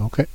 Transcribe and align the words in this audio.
Okay. 0.00 0.26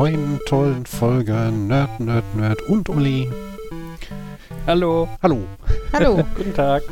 Neuen 0.00 0.40
tollen 0.46 0.86
Folge 0.86 1.34
Nerd, 1.52 2.00
Nerd, 2.00 2.24
Nerd 2.34 2.62
und 2.62 2.88
Uli. 2.88 3.30
Hallo. 4.66 5.06
Hallo, 5.22 5.46
Hallo. 5.92 6.24
Guten 6.36 6.54
Tag. 6.54 6.84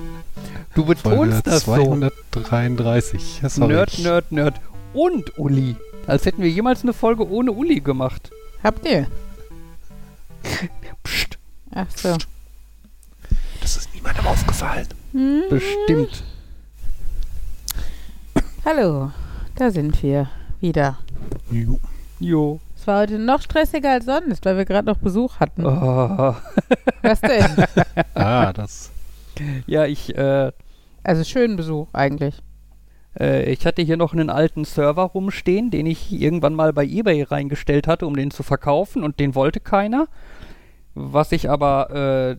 Du 0.74 0.84
Folge 0.84 1.00
betonst 1.02 1.46
das 1.46 1.64
233. 1.64 3.40
Ja, 3.40 3.48
so. 3.48 3.66
Nerd, 3.66 3.98
Nerd, 4.00 4.30
Nerd 4.30 4.60
und 4.92 5.38
Uli. 5.38 5.76
Als 6.06 6.26
hätten 6.26 6.42
wir 6.42 6.50
jemals 6.50 6.82
eine 6.82 6.92
Folge 6.92 7.26
ohne 7.26 7.50
Uli 7.50 7.80
gemacht. 7.80 8.30
Habt 8.62 8.86
ihr? 8.86 9.06
Psst. 11.02 11.38
Ach 11.72 11.86
so. 11.96 12.14
Das 13.62 13.78
ist 13.78 13.94
niemandem 13.94 14.26
aufgefallen. 14.26 14.86
Hm. 15.12 15.44
Bestimmt. 15.48 16.24
Hallo, 18.66 19.12
da 19.54 19.70
sind 19.70 20.02
wir 20.02 20.28
wieder. 20.60 20.98
Jo. 21.50 21.80
Jo. 22.20 22.60
War 22.88 23.00
heute 23.02 23.18
noch 23.18 23.42
stressiger 23.42 23.90
als 23.92 24.06
sonst, 24.06 24.44
weil 24.46 24.56
wir 24.56 24.64
gerade 24.64 24.86
noch 24.88 24.96
Besuch 24.96 25.40
hatten. 25.40 25.64
Oh. 25.66 26.34
Was 27.02 27.20
denn? 27.20 27.44
Ah, 28.14 28.52
das. 28.54 28.90
Ja, 29.66 29.84
ich, 29.84 30.16
äh, 30.16 30.50
Also 31.04 31.22
schönen 31.24 31.56
Besuch 31.56 31.88
eigentlich. 31.92 32.42
äh, 33.20 33.44
ich 33.52 33.66
hatte 33.66 33.82
hier 33.82 33.96
noch 33.98 34.12
einen 34.14 34.30
alten 34.30 34.64
Server 34.64 35.02
rumstehen, 35.02 35.70
den 35.70 35.84
ich 35.86 36.10
irgendwann 36.12 36.54
mal 36.54 36.72
bei 36.72 36.84
eBay 36.84 37.22
reingestellt 37.24 37.86
hatte, 37.86 38.06
um 38.06 38.16
den 38.16 38.30
zu 38.30 38.42
verkaufen 38.42 39.04
und 39.04 39.20
den 39.20 39.34
wollte 39.34 39.60
keiner. 39.60 40.08
Was 40.94 41.30
ich 41.32 41.48
aber 41.50 41.90
äh, 41.90 42.36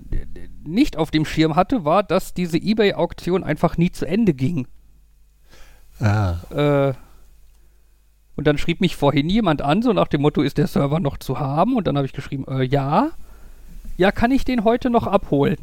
nicht 0.66 0.97
auf 0.97 1.11
dem 1.11 1.25
Schirm 1.25 1.56
hatte, 1.56 1.86
war, 1.86 2.02
dass 2.03 2.34
diese 2.34 2.58
eBay-Auktion 2.58 3.44
einfach 3.44 3.78
nie 3.78 3.91
zu 3.91 4.06
Ende 4.06 4.34
ging. 4.34 4.67
Ah, 6.02 6.36
Äh, 6.52 6.94
und 8.39 8.47
dann 8.47 8.57
schrieb 8.57 8.79
mich 8.79 8.95
vorhin 8.95 9.29
jemand 9.29 9.61
an, 9.61 9.81
so 9.81 9.91
nach 9.91 10.07
dem 10.07 10.21
Motto, 10.21 10.41
ist 10.41 10.57
der 10.57 10.67
Server 10.67 11.01
noch 11.01 11.17
zu 11.17 11.39
haben? 11.39 11.75
Und 11.75 11.87
dann 11.87 11.97
habe 11.97 12.05
ich 12.05 12.13
geschrieben, 12.13 12.45
äh, 12.47 12.63
ja. 12.63 13.09
Ja, 13.97 14.13
kann 14.13 14.31
ich 14.31 14.45
den 14.45 14.63
heute 14.63 14.89
noch 14.89 15.07
abholen? 15.07 15.57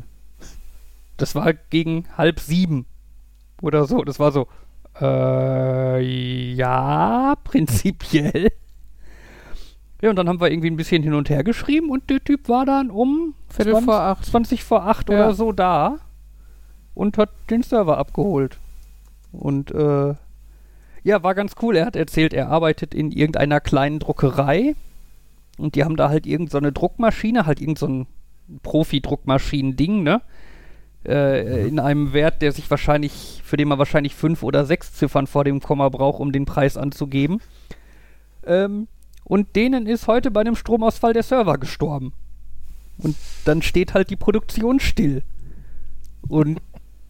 Das 1.16 1.34
war 1.34 1.54
gegen 1.54 2.04
halb 2.18 2.38
sieben 2.38 2.84
oder 3.62 3.86
so. 3.86 4.04
Das 4.04 4.20
war 4.20 4.30
so, 4.30 4.46
äh, 5.00 6.02
ja, 6.54 7.34
prinzipiell. 7.44 8.52
Ja, 10.02 10.10
und 10.10 10.16
dann 10.16 10.28
haben 10.28 10.38
wir 10.42 10.50
irgendwie 10.50 10.70
ein 10.70 10.76
bisschen 10.76 11.02
hin 11.02 11.14
und 11.14 11.30
her 11.30 11.42
geschrieben 11.44 11.88
und 11.88 12.10
der 12.10 12.22
Typ 12.22 12.50
war 12.50 12.66
dann 12.66 12.90
um 12.90 13.32
Viertel 13.48 13.72
20, 13.72 13.84
vor 13.86 14.00
acht. 14.02 14.24
20 14.26 14.64
vor 14.64 14.86
acht 14.86 15.08
Ja. 15.08 15.16
oder 15.16 15.34
so 15.34 15.52
da 15.52 15.96
und 16.94 17.16
hat 17.16 17.30
den 17.48 17.62
Server 17.62 17.96
abgeholt. 17.96 18.58
Und 19.32 19.70
äh, 19.70 20.14
ja, 21.06 21.22
war 21.22 21.36
ganz 21.36 21.54
cool. 21.62 21.76
Er 21.76 21.86
hat 21.86 21.94
erzählt, 21.94 22.34
er 22.34 22.48
arbeitet 22.48 22.92
in 22.92 23.12
irgendeiner 23.12 23.60
kleinen 23.60 24.00
Druckerei 24.00 24.74
und 25.56 25.76
die 25.76 25.84
haben 25.84 25.96
da 25.96 26.08
halt 26.08 26.26
irgendeine 26.26 26.50
so 26.50 26.58
eine 26.58 26.72
Druckmaschine, 26.72 27.46
halt 27.46 27.60
irgend 27.60 27.78
so 27.78 27.86
ein 27.86 28.06
Profi-Druckmaschinen-Ding, 28.64 30.02
ne? 30.02 30.20
Äh, 31.06 31.68
in 31.68 31.78
einem 31.78 32.12
Wert, 32.12 32.42
der 32.42 32.50
sich 32.50 32.68
wahrscheinlich, 32.72 33.40
für 33.44 33.56
den 33.56 33.68
man 33.68 33.78
wahrscheinlich 33.78 34.16
fünf 34.16 34.42
oder 34.42 34.64
sechs 34.64 34.94
Ziffern 34.94 35.28
vor 35.28 35.44
dem 35.44 35.60
Komma 35.60 35.90
braucht, 35.90 36.18
um 36.18 36.32
den 36.32 36.44
Preis 36.44 36.76
anzugeben. 36.76 37.40
Ähm, 38.44 38.88
und 39.22 39.54
denen 39.54 39.86
ist 39.86 40.08
heute 40.08 40.32
bei 40.32 40.40
einem 40.40 40.56
Stromausfall 40.56 41.12
der 41.12 41.22
Server 41.22 41.58
gestorben. 41.58 42.14
Und 42.98 43.14
dann 43.44 43.62
steht 43.62 43.94
halt 43.94 44.10
die 44.10 44.16
Produktion 44.16 44.80
still. 44.80 45.22
Und 46.26 46.60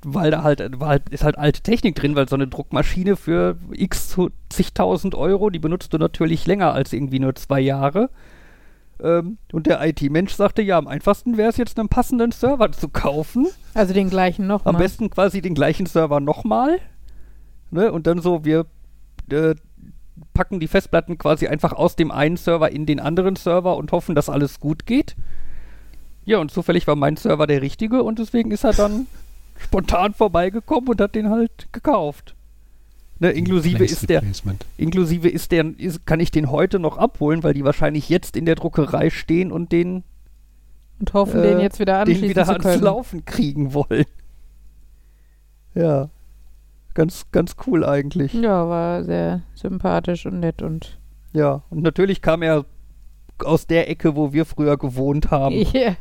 weil 0.08 0.30
da 0.30 0.44
halt, 0.44 0.78
war 0.78 0.88
halt, 0.90 1.08
ist 1.08 1.24
halt 1.24 1.36
alte 1.36 1.62
Technik 1.62 1.96
drin, 1.96 2.14
weil 2.14 2.28
so 2.28 2.36
eine 2.36 2.46
Druckmaschine 2.46 3.16
für 3.16 3.56
x 3.72 4.16
zigtausend 4.48 5.16
Euro, 5.16 5.50
die 5.50 5.58
benutzt 5.58 5.92
du 5.92 5.98
natürlich 5.98 6.46
länger 6.46 6.72
als 6.72 6.92
irgendwie 6.92 7.18
nur 7.18 7.34
zwei 7.34 7.58
Jahre. 7.58 8.08
Ähm, 9.02 9.38
und 9.52 9.66
der 9.66 9.84
IT-Mensch 9.84 10.32
sagte, 10.32 10.62
ja, 10.62 10.78
am 10.78 10.86
einfachsten 10.86 11.36
wäre 11.36 11.50
es 11.50 11.56
jetzt 11.56 11.76
einen 11.80 11.88
passenden 11.88 12.30
Server 12.30 12.70
zu 12.70 12.88
kaufen. 12.88 13.48
Also 13.74 13.94
den 13.94 14.08
gleichen 14.08 14.46
nochmal. 14.46 14.74
Am 14.74 14.80
besten 14.80 15.10
quasi 15.10 15.42
den 15.42 15.54
gleichen 15.54 15.86
Server 15.86 16.20
nochmal. 16.20 16.78
Ne? 17.72 17.90
Und 17.90 18.06
dann 18.06 18.20
so, 18.20 18.44
wir 18.44 18.66
äh, 19.32 19.56
packen 20.34 20.60
die 20.60 20.68
Festplatten 20.68 21.18
quasi 21.18 21.48
einfach 21.48 21.72
aus 21.72 21.96
dem 21.96 22.12
einen 22.12 22.36
Server 22.36 22.70
in 22.70 22.86
den 22.86 23.00
anderen 23.00 23.34
Server 23.34 23.76
und 23.76 23.90
hoffen, 23.90 24.14
dass 24.14 24.28
alles 24.28 24.60
gut 24.60 24.86
geht. 24.86 25.16
Ja, 26.24 26.38
und 26.38 26.52
zufällig 26.52 26.86
war 26.86 26.94
mein 26.94 27.16
Server 27.16 27.48
der 27.48 27.60
richtige 27.60 28.04
und 28.04 28.20
deswegen 28.20 28.52
ist 28.52 28.62
er 28.62 28.72
dann 28.72 29.08
spontan 29.58 30.14
vorbeigekommen 30.14 30.88
und 30.90 31.00
hat 31.00 31.14
den 31.14 31.30
halt 31.30 31.68
gekauft. 31.72 32.34
Ne, 33.18 33.30
inklusive 33.30 33.78
Place 33.78 33.92
ist 33.92 34.10
der, 34.10 34.22
inklusive 34.76 35.28
ist 35.28 35.50
der, 35.50 35.64
ist, 35.78 36.04
kann 36.04 36.20
ich 36.20 36.30
den 36.30 36.50
heute 36.50 36.78
noch 36.78 36.98
abholen, 36.98 37.42
weil 37.42 37.54
die 37.54 37.64
wahrscheinlich 37.64 38.10
jetzt 38.10 38.36
in 38.36 38.44
der 38.44 38.56
Druckerei 38.56 39.08
stehen 39.08 39.50
und 39.50 39.72
den 39.72 40.04
Und 41.00 41.14
hoffen, 41.14 41.40
äh, 41.40 41.48
den 41.48 41.60
jetzt 41.60 41.80
wieder 41.80 42.04
den 42.04 42.12
anschließen 42.12 42.28
wieder 42.28 42.44
zu 42.44 42.50
ans 42.52 42.64
können. 42.64 42.82
Laufen 42.82 43.24
kriegen 43.24 43.72
wollen. 43.72 44.04
Ja. 45.74 46.10
Ganz, 46.92 47.26
ganz 47.32 47.56
cool 47.66 47.84
eigentlich. 47.84 48.34
Ja, 48.34 48.68
war 48.68 49.04
sehr 49.04 49.42
sympathisch 49.54 50.26
und 50.26 50.40
nett 50.40 50.62
und 50.62 50.98
Ja. 51.32 51.62
Und 51.70 51.82
natürlich 51.82 52.20
kam 52.20 52.42
er 52.42 52.64
aus 53.44 53.66
der 53.66 53.88
Ecke, 53.90 54.16
wo 54.16 54.32
wir 54.32 54.44
früher 54.44 54.76
gewohnt 54.76 55.30
haben. 55.30 55.54
ja. 55.72 55.96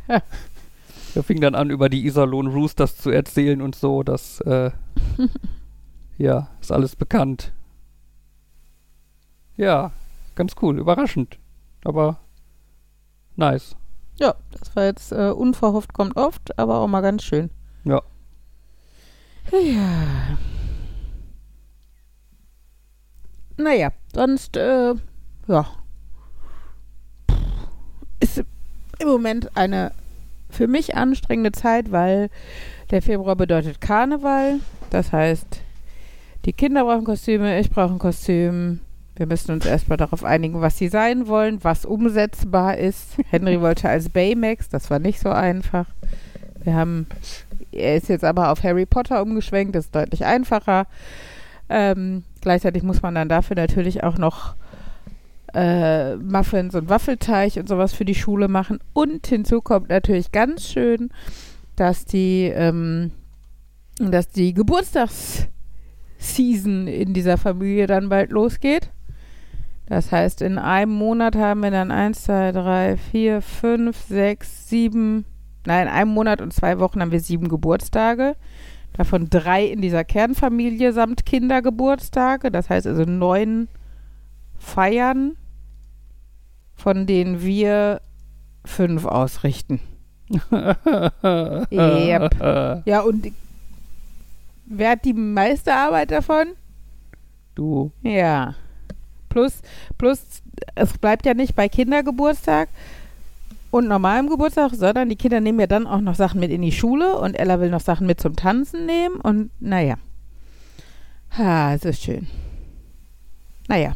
Er 1.16 1.24
fing 1.24 1.40
dann 1.40 1.56
an, 1.56 1.70
über 1.70 1.88
die 1.88 2.06
Iserlohn 2.06 2.48
Roosters 2.48 2.98
zu 2.98 3.10
erzählen 3.10 3.62
und 3.62 3.74
so. 3.74 4.04
Das, 4.04 4.42
äh, 4.42 4.72
ja, 6.18 6.50
ist 6.60 6.74
alles 6.74 6.98
bekannt. 6.98 7.54
Ja, 9.56 9.94
ganz 10.36 10.56
cool, 10.62 10.78
überraschend. 10.78 11.40
Aber 11.86 12.20
nice. 13.38 13.78
ja, 14.20 14.36
das 14.52 14.76
war 14.76 14.84
jetzt 14.84 15.14
äh, 15.14 15.30
unverhofft 15.30 15.94
kommt 15.94 16.18
oft, 16.18 16.60
aber 16.60 16.80
auch 16.80 16.88
mal 16.88 17.02
ganz 17.02 17.24
schön. 17.24 17.50
Ja. 17.86 18.02
Ja. 19.54 20.38
Naja, 23.56 23.92
sonst, 24.14 24.58
äh, 24.58 24.96
ja. 25.48 25.66
Ist 28.20 28.44
im 29.00 29.08
Moment 29.08 29.56
eine 29.56 29.94
für 30.56 30.68
mich 30.68 30.96
anstrengende 30.96 31.52
Zeit, 31.52 31.92
weil 31.92 32.30
der 32.92 33.02
Februar 33.02 33.36
bedeutet 33.36 33.82
Karneval. 33.82 34.60
Das 34.90 35.12
heißt, 35.12 35.62
die 36.46 36.54
Kinder 36.54 36.86
brauchen 36.86 37.06
Kostüme, 37.06 37.60
ich 37.60 37.70
brauche 37.70 37.94
ein 37.94 38.00
Kostüm. 38.00 38.80
Wir 39.16 39.28
müssen 39.28 39.52
uns 39.52 39.66
erstmal 39.66 39.98
darauf 39.98 40.24
einigen, 40.24 40.62
was 40.62 40.78
sie 40.78 40.90
sein 40.90 41.28
wollen, 41.28 41.64
was 41.64 41.86
umsetzbar 41.86 42.78
ist. 42.78 43.18
Henry 43.30 43.62
wollte 43.62 43.90
als 43.90 44.10
Baymax, 44.10 44.70
das 44.70 44.90
war 44.90 45.00
nicht 45.00 45.20
so 45.20 45.30
einfach. 45.30 45.86
Wir 46.64 46.74
haben, 46.74 47.08
er 47.72 47.96
ist 47.96 48.10
jetzt 48.10 48.24
aber 48.24 48.52
auf 48.52 48.64
Harry 48.64 48.86
Potter 48.86 49.22
umgeschwenkt, 49.22 49.76
das 49.76 49.86
ist 49.86 49.96
deutlich 49.96 50.26
einfacher. 50.26 50.88
Ähm, 51.70 52.24
gleichzeitig 52.42 52.84
muss 52.84 53.02
man 53.02 53.16
dann 53.16 53.30
dafür 53.30 53.56
natürlich 53.56 54.04
auch 54.04 54.18
noch 54.18 54.56
äh, 55.56 56.18
Muffins 56.18 56.76
und 56.76 56.90
Waffelteig 56.90 57.56
und 57.56 57.70
sowas 57.70 57.94
für 57.94 58.06
die 58.06 58.16
Schule 58.16 58.50
machen. 58.50 58.80
Und 58.94 59.26
hinzu 59.26 59.62
kommt 59.62 59.90
natürlich 59.90 60.32
ganz 60.32 60.68
schön, 60.68 61.10
dass 61.76 62.06
die, 62.06 62.52
ähm, 62.54 63.12
dass 63.98 64.30
die 64.30 64.54
Geburtstagsseason 64.54 66.88
in 66.88 67.14
dieser 67.14 67.38
Familie 67.38 67.88
dann 67.88 68.10
bald 68.10 68.32
losgeht. 68.32 68.92
Das 69.88 70.12
heißt, 70.12 70.42
in 70.42 70.58
einem 70.58 70.92
Monat 70.92 71.36
haben 71.36 71.62
wir 71.62 71.72
dann 71.72 71.92
1, 71.92 72.24
2, 72.24 72.52
3, 72.52 72.98
4, 72.98 73.42
5, 73.42 73.98
6, 73.98 74.70
7, 74.70 75.26
nein, 75.66 75.88
in 75.88 75.94
einem 75.94 76.12
Monat 76.12 76.42
und 76.42 76.54
zwei 76.54 76.80
Wochen 76.80 77.02
haben 77.02 77.12
wir 77.12 77.20
sieben 77.20 77.50
Geburtstage. 77.50 78.36
Davon 78.94 79.30
drei 79.30 79.66
in 79.66 79.82
dieser 79.82 80.04
Kernfamilie 80.04 80.94
samt 80.94 81.26
Kindergeburtstage. 81.26 82.50
Das 82.50 82.70
heißt 82.70 82.88
also 82.88 83.04
neun 83.04 83.68
Feiern, 84.58 85.36
von 86.76 87.06
denen 87.06 87.42
wir 87.42 88.02
fünf 88.66 89.06
ausrichten. 89.06 89.80
Yep. 90.30 91.72
Ja, 92.86 93.02
und 93.02 93.32
wer 94.66 94.92
hat 94.92 95.06
die 95.06 95.14
meiste 95.14 95.74
Arbeit 95.74 96.12
davon? 96.12 96.48
Du. 97.54 97.92
Ja. 98.02 98.56
Plus, 99.30 99.62
plus, 99.98 100.42
es 100.76 100.98
bleibt 100.98 101.26
ja 101.26 101.34
nicht 101.34 101.56
bei 101.56 101.70
Kindergeburtstag 101.70 102.70
und 103.72 103.88
normalem 103.88 104.30
Geburtstag, 104.30 104.72
sondern 104.74 105.10
die 105.10 105.16
Kinder 105.16 105.42
nehmen 105.42 105.60
ja 105.60 105.68
dann 105.68 105.88
auch 105.88 106.02
noch 106.02 106.16
Sachen 106.16 106.40
mit 106.40 106.52
in 106.52 106.62
die 106.62 106.72
Schule 106.72 107.18
und 107.18 107.36
Ella 107.36 107.60
will 107.60 107.70
noch 107.70 107.82
Sachen 107.82 108.08
mit 108.08 108.22
zum 108.22 108.36
Tanzen 108.36 108.86
nehmen 108.86 109.16
und 109.18 109.52
naja. 109.60 109.96
Ha, 111.38 111.74
es 111.74 111.84
ist 111.84 112.02
schön. 112.02 112.28
Naja. 113.68 113.96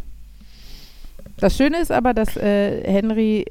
Das 1.40 1.56
Schöne 1.58 1.80
ist 1.80 1.92
aber, 1.92 2.14
dass 2.14 2.38
äh, 2.38 2.84
Henry, 2.84 3.46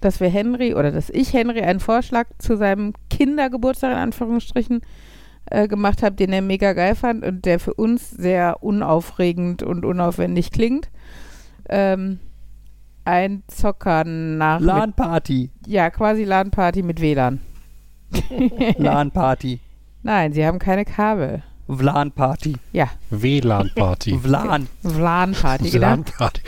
dass 0.00 0.20
wir 0.20 0.28
Henry 0.28 0.74
oder 0.74 0.90
dass 0.90 1.10
ich 1.10 1.32
Henry 1.32 1.60
einen 1.60 1.80
Vorschlag 1.80 2.26
zu 2.38 2.56
seinem 2.56 2.94
Kindergeburtstag 3.10 3.92
in 3.92 3.98
Anführungsstrichen 3.98 4.80
äh, 5.46 5.68
gemacht 5.68 6.02
habe, 6.02 6.16
den 6.16 6.32
er 6.32 6.42
mega 6.42 6.72
geil 6.72 6.94
fand 6.94 7.24
und 7.24 7.44
der 7.44 7.60
für 7.60 7.74
uns 7.74 8.10
sehr 8.10 8.62
unaufregend 8.62 9.62
und 9.62 9.84
unaufwendig 9.84 10.50
klingt. 10.50 10.88
Ähm, 11.68 12.18
ein 13.04 13.42
Zocker 13.48 14.04
nach. 14.04 14.60
LAN-Party. 14.60 15.50
Ja, 15.66 15.90
quasi 15.90 16.24
LAN-Party 16.24 16.82
mit 16.82 17.00
WLAN. 17.00 17.40
LAN-Party. 18.78 19.60
Nein, 20.02 20.32
sie 20.32 20.46
haben 20.46 20.58
keine 20.58 20.84
Kabel. 20.84 21.42
WLAN-Party. 21.66 22.56
Ja, 22.72 22.88
WLAN-Party. 23.10 24.22
WLAN. 24.22 24.68
WLAN-Party. 24.82 25.70
Genau. 25.70 25.86
WLAN-Party. 25.86 26.42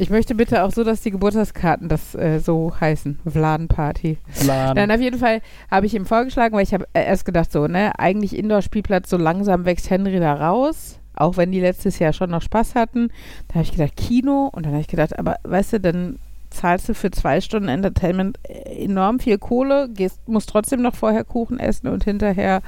Ich 0.00 0.10
möchte 0.10 0.36
bitte 0.36 0.62
auch 0.62 0.70
so, 0.70 0.84
dass 0.84 1.00
die 1.00 1.10
Geburtstagskarten 1.10 1.88
das 1.88 2.14
äh, 2.14 2.38
so 2.38 2.72
heißen. 2.80 3.18
WLAN-Party. 3.24 4.18
Dann 4.46 4.76
WLAN. 4.76 4.90
auf 4.92 5.00
jeden 5.00 5.18
Fall 5.18 5.40
habe 5.70 5.86
ich 5.86 5.94
ihm 5.94 6.06
vorgeschlagen, 6.06 6.54
weil 6.54 6.62
ich 6.62 6.72
habe 6.72 6.86
äh, 6.92 7.04
erst 7.04 7.24
gedacht, 7.24 7.50
so, 7.50 7.66
ne, 7.66 7.98
eigentlich 7.98 8.36
Indoor-Spielplatz, 8.36 9.10
so 9.10 9.16
langsam 9.16 9.64
wächst 9.64 9.90
Henry 9.90 10.20
da 10.20 10.34
raus. 10.34 11.00
Auch 11.14 11.36
wenn 11.36 11.50
die 11.50 11.60
letztes 11.60 11.98
Jahr 11.98 12.12
schon 12.12 12.30
noch 12.30 12.42
Spaß 12.42 12.76
hatten. 12.76 13.10
Da 13.48 13.54
habe 13.54 13.64
ich 13.64 13.72
gedacht, 13.72 13.96
Kino. 13.96 14.48
Und 14.52 14.66
dann 14.66 14.72
habe 14.72 14.82
ich 14.82 14.88
gedacht, 14.88 15.18
aber 15.18 15.36
weißt 15.42 15.72
du, 15.74 15.80
dann 15.80 16.20
zahlst 16.50 16.88
du 16.88 16.94
für 16.94 17.10
zwei 17.10 17.40
Stunden 17.40 17.68
Entertainment 17.68 18.38
äh, 18.44 18.84
enorm 18.84 19.18
viel 19.18 19.38
Kohle, 19.38 19.88
gehst, 19.88 20.26
musst 20.28 20.48
trotzdem 20.48 20.80
noch 20.80 20.94
vorher 20.94 21.24
Kuchen 21.24 21.58
essen 21.58 21.88
und 21.88 22.04
hinterher 22.04 22.62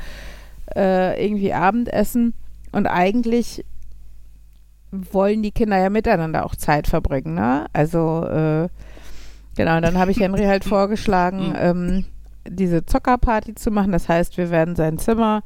äh, 0.75 1.25
irgendwie 1.25 1.53
Abendessen. 1.53 2.35
Und 2.73 2.87
eigentlich 2.87 3.65
wollen 4.93 5.43
die 5.43 5.53
Kinder 5.53 5.79
ja 5.79 5.91
miteinander 5.91 6.45
auch 6.45 6.57
Zeit 6.57 6.87
verbringen, 6.87 7.35
ne? 7.35 7.67
Also, 7.73 8.25
äh, 8.25 8.69
genau, 9.57 9.77
und 9.77 9.83
dann 9.83 9.99
habe 9.99 10.11
ich 10.11 10.21
Henry 10.21 10.45
halt 10.45 10.65
vorgeschlagen, 10.67 11.55
ähm, 11.57 12.05
diese 12.49 12.85
Zockerparty 12.85 13.55
zu 13.55 13.71
machen. 13.71 13.93
Das 13.93 14.09
heißt, 14.09 14.37
wir 14.37 14.51
werden 14.51 14.77
sein 14.77 14.99
Zimmer 14.99 15.43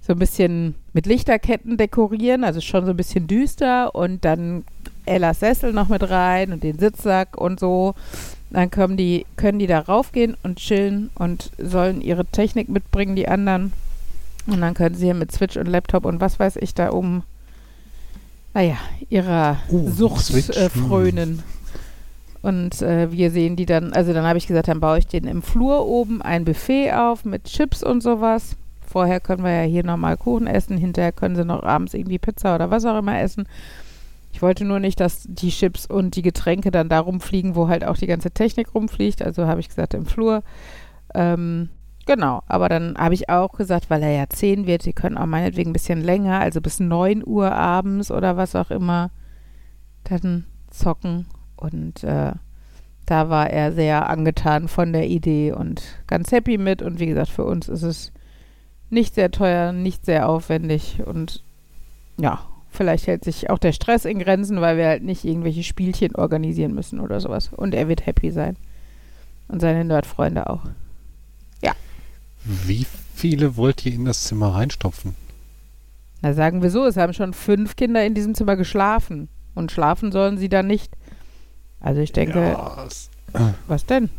so 0.00 0.12
ein 0.14 0.18
bisschen 0.18 0.74
mit 0.92 1.06
Lichterketten 1.06 1.76
dekorieren, 1.76 2.44
also 2.44 2.60
schon 2.60 2.84
so 2.84 2.92
ein 2.92 2.96
bisschen 2.96 3.26
düster 3.26 3.94
und 3.94 4.24
dann 4.24 4.64
Ellas 5.06 5.40
Sessel 5.40 5.72
noch 5.72 5.88
mit 5.88 6.08
rein 6.08 6.52
und 6.52 6.62
den 6.62 6.78
Sitzsack 6.78 7.36
und 7.36 7.60
so. 7.60 7.94
Dann 8.50 8.70
können 8.70 8.96
die, 8.96 9.26
können 9.36 9.58
die 9.58 9.66
da 9.66 9.80
raufgehen 9.80 10.36
und 10.42 10.58
chillen 10.58 11.10
und 11.14 11.50
sollen 11.58 12.00
ihre 12.00 12.26
Technik 12.26 12.68
mitbringen, 12.68 13.14
die 13.14 13.28
anderen. 13.28 13.72
Und 14.46 14.60
dann 14.60 14.74
können 14.74 14.94
sie 14.94 15.04
hier 15.06 15.14
mit 15.14 15.30
Switch 15.30 15.56
und 15.56 15.66
Laptop 15.66 16.04
und 16.04 16.20
was 16.20 16.38
weiß 16.38 16.56
ich 16.56 16.74
da 16.74 16.92
oben, 16.92 17.22
naja, 18.54 18.76
ihrer 19.08 19.58
Oh, 19.70 19.88
Sucht 19.88 20.30
äh, 20.30 20.68
hm. 20.68 20.88
frönen. 20.88 21.42
Und 22.42 22.80
äh, 22.80 23.12
wir 23.12 23.30
sehen 23.30 23.56
die 23.56 23.66
dann, 23.66 23.92
also 23.92 24.12
dann 24.12 24.24
habe 24.24 24.38
ich 24.38 24.46
gesagt, 24.46 24.68
dann 24.68 24.80
baue 24.80 24.98
ich 24.98 25.06
den 25.06 25.24
im 25.24 25.42
Flur 25.42 25.86
oben 25.86 26.22
ein 26.22 26.44
Buffet 26.44 26.92
auf 26.92 27.24
mit 27.24 27.44
Chips 27.44 27.82
und 27.82 28.02
sowas. 28.02 28.56
Vorher 28.86 29.20
können 29.20 29.44
wir 29.44 29.52
ja 29.52 29.62
hier 29.62 29.84
nochmal 29.84 30.16
Kuchen 30.16 30.46
essen, 30.46 30.78
hinterher 30.78 31.12
können 31.12 31.36
sie 31.36 31.44
noch 31.44 31.62
abends 31.62 31.94
irgendwie 31.94 32.18
Pizza 32.18 32.54
oder 32.54 32.70
was 32.70 32.86
auch 32.86 32.98
immer 32.98 33.20
essen. 33.20 33.46
Ich 34.32 34.42
wollte 34.42 34.64
nur 34.64 34.80
nicht, 34.80 35.00
dass 35.00 35.24
die 35.28 35.50
Chips 35.50 35.86
und 35.86 36.16
die 36.16 36.22
Getränke 36.22 36.70
dann 36.70 36.88
da 36.88 37.00
rumfliegen, 37.00 37.56
wo 37.56 37.68
halt 37.68 37.84
auch 37.84 37.96
die 37.96 38.06
ganze 38.06 38.30
Technik 38.30 38.74
rumfliegt. 38.74 39.22
Also 39.22 39.46
habe 39.46 39.60
ich 39.60 39.68
gesagt, 39.68 39.92
im 39.94 40.06
Flur. 40.06 40.42
Ähm, 41.14 41.68
genau, 42.10 42.42
aber 42.48 42.68
dann 42.68 42.96
habe 42.98 43.14
ich 43.14 43.28
auch 43.28 43.52
gesagt, 43.52 43.88
weil 43.88 44.02
er 44.02 44.10
ja 44.10 44.28
10 44.28 44.66
wird, 44.66 44.84
die 44.84 44.92
können 44.92 45.16
auch 45.16 45.26
meinetwegen 45.26 45.70
ein 45.70 45.74
bisschen 45.74 46.00
länger, 46.00 46.40
also 46.40 46.60
bis 46.60 46.80
9 46.80 47.22
Uhr 47.24 47.52
abends 47.52 48.10
oder 48.10 48.36
was 48.36 48.56
auch 48.56 48.72
immer, 48.72 49.12
dann 50.02 50.44
zocken. 50.70 51.26
Und 51.54 52.02
äh, 52.02 52.32
da 53.06 53.28
war 53.28 53.48
er 53.50 53.72
sehr 53.72 54.10
angetan 54.10 54.66
von 54.66 54.92
der 54.92 55.06
Idee 55.06 55.52
und 55.52 55.82
ganz 56.08 56.32
happy 56.32 56.58
mit. 56.58 56.82
Und 56.82 56.98
wie 56.98 57.06
gesagt, 57.06 57.28
für 57.28 57.44
uns 57.44 57.68
ist 57.68 57.84
es 57.84 58.12
nicht 58.88 59.14
sehr 59.14 59.30
teuer, 59.30 59.70
nicht 59.70 60.04
sehr 60.04 60.28
aufwendig 60.28 61.00
und 61.06 61.44
ja, 62.16 62.40
vielleicht 62.70 63.06
hält 63.06 63.22
sich 63.22 63.50
auch 63.50 63.58
der 63.58 63.72
Stress 63.72 64.04
in 64.04 64.18
Grenzen, 64.18 64.60
weil 64.60 64.76
wir 64.76 64.88
halt 64.88 65.04
nicht 65.04 65.24
irgendwelche 65.24 65.62
Spielchen 65.62 66.16
organisieren 66.16 66.74
müssen 66.74 66.98
oder 66.98 67.20
sowas. 67.20 67.50
Und 67.54 67.72
er 67.72 67.86
wird 67.86 68.04
happy 68.04 68.32
sein. 68.32 68.56
Und 69.46 69.60
seine 69.60 69.84
Nerdfreunde 69.84 70.50
auch. 70.50 70.64
Wie 72.44 72.86
viele 73.14 73.56
wollt 73.56 73.84
ihr 73.86 73.92
in 73.92 74.04
das 74.04 74.24
Zimmer 74.24 74.54
reinstopfen? 74.54 75.14
Na, 76.22 76.34
sagen 76.34 76.62
wir 76.62 76.70
so, 76.70 76.84
es 76.86 76.96
haben 76.96 77.12
schon 77.14 77.32
fünf 77.32 77.76
Kinder 77.76 78.04
in 78.04 78.14
diesem 78.14 78.34
Zimmer 78.34 78.56
geschlafen. 78.56 79.28
Und 79.54 79.72
schlafen 79.72 80.12
sollen 80.12 80.38
sie 80.38 80.48
dann 80.48 80.66
nicht. 80.66 80.92
Also 81.80 82.00
ich 82.00 82.12
denke, 82.12 82.40
Ja, 82.40 82.86
was 83.66 83.86
denn? 83.86 84.10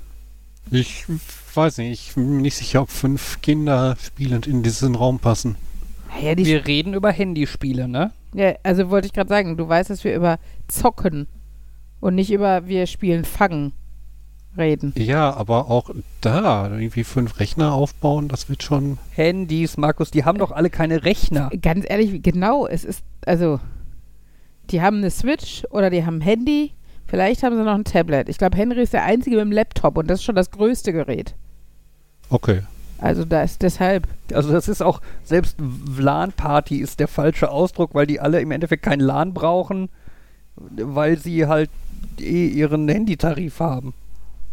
ich 0.70 1.06
weiß 1.54 1.78
nicht, 1.80 2.08
ich 2.10 2.16
bin 2.16 2.38
nicht 2.42 2.56
sicher, 2.56 2.82
ob 2.82 2.90
fünf 2.90 3.42
Kinder 3.42 3.96
spielend 4.02 4.48
in 4.48 4.64
diesen 4.64 4.96
Raum 4.96 5.20
passen. 5.20 5.56
Die 6.20 6.46
Wir 6.46 6.68
reden 6.68 6.94
über 6.94 7.12
Handyspiele, 7.12 7.88
ne? 7.88 8.12
Ja, 8.34 8.54
also 8.64 8.90
wollte 8.90 9.08
ich 9.08 9.14
gerade 9.14 9.30
sagen, 9.30 9.58
du 9.58 9.68
weißt, 9.68 9.90
dass 9.90 10.04
wir 10.04 10.16
über 10.16 10.40
Zocken 10.68 11.28
und 12.00 12.16
nicht 12.16 12.32
über 12.32 12.68
wir 12.68 12.86
spielen 12.88 13.26
Fangen 13.26 13.74
reden. 14.58 14.94
Ja, 14.98 15.34
aber 15.34 15.70
auch 15.70 15.90
da 16.20 16.70
irgendwie 16.70 17.04
fünf 17.04 17.40
Rechner 17.40 17.74
aufbauen, 17.74 18.28
das 18.28 18.50
wird 18.50 18.64
schon. 18.64 18.98
Handys, 19.12 19.78
Markus, 19.78 20.12
die 20.12 20.26
haben 20.26 20.38
doch 20.38 20.52
alle 20.52 20.70
keine 20.70 21.04
Rechner. 21.04 21.50
Ganz 21.62 21.86
ehrlich, 21.88 22.22
genau, 22.22 22.68
es 22.68 22.84
ist, 22.84 23.04
also, 23.26 23.60
die 24.70 24.82
haben 24.82 24.98
eine 24.98 25.12
Switch 25.12 25.64
oder 25.70 25.90
die 25.90 26.06
haben 26.06 26.18
ein 26.18 26.22
Handy, 26.22 26.74
vielleicht 27.08 27.44
haben 27.44 27.56
sie 27.56 27.64
noch 27.64 27.76
ein 27.76 27.84
Tablet. 27.84 28.30
Ich 28.30 28.38
glaube, 28.38 28.58
Henry 28.58 28.82
ist 28.82 28.94
der 28.94 29.04
Einzige 29.04 29.38
mit 29.38 29.46
dem 29.46 29.52
Laptop 29.52 29.98
und 29.98 30.10
das 30.10 30.20
ist 30.20 30.26
schon 30.26 30.36
das 30.36 30.52
größte 30.52 30.94
Gerät. 30.94 31.36
Okay. 32.30 32.62
Also 33.00 33.26
da 33.26 33.42
ist 33.42 33.64
deshalb, 33.64 34.08
Also 34.32 34.52
das 34.52 34.68
ist 34.68 34.84
auch, 34.84 35.02
selbst 35.24 35.58
LAN-Party 35.98 36.78
ist 36.78 37.00
der 37.00 37.08
falsche 37.08 37.50
Ausdruck, 37.50 37.96
weil 37.96 38.06
die 38.06 38.20
alle 38.20 38.40
im 38.42 38.52
Endeffekt 38.52 38.84
kein 38.84 39.00
LAN 39.00 39.34
brauchen, 39.34 39.90
weil 40.56 41.18
sie 41.18 41.48
halt 41.48 41.72
eh 42.20 42.48
ihren 42.48 42.88
Handytarif 42.88 43.60
haben. 43.60 43.94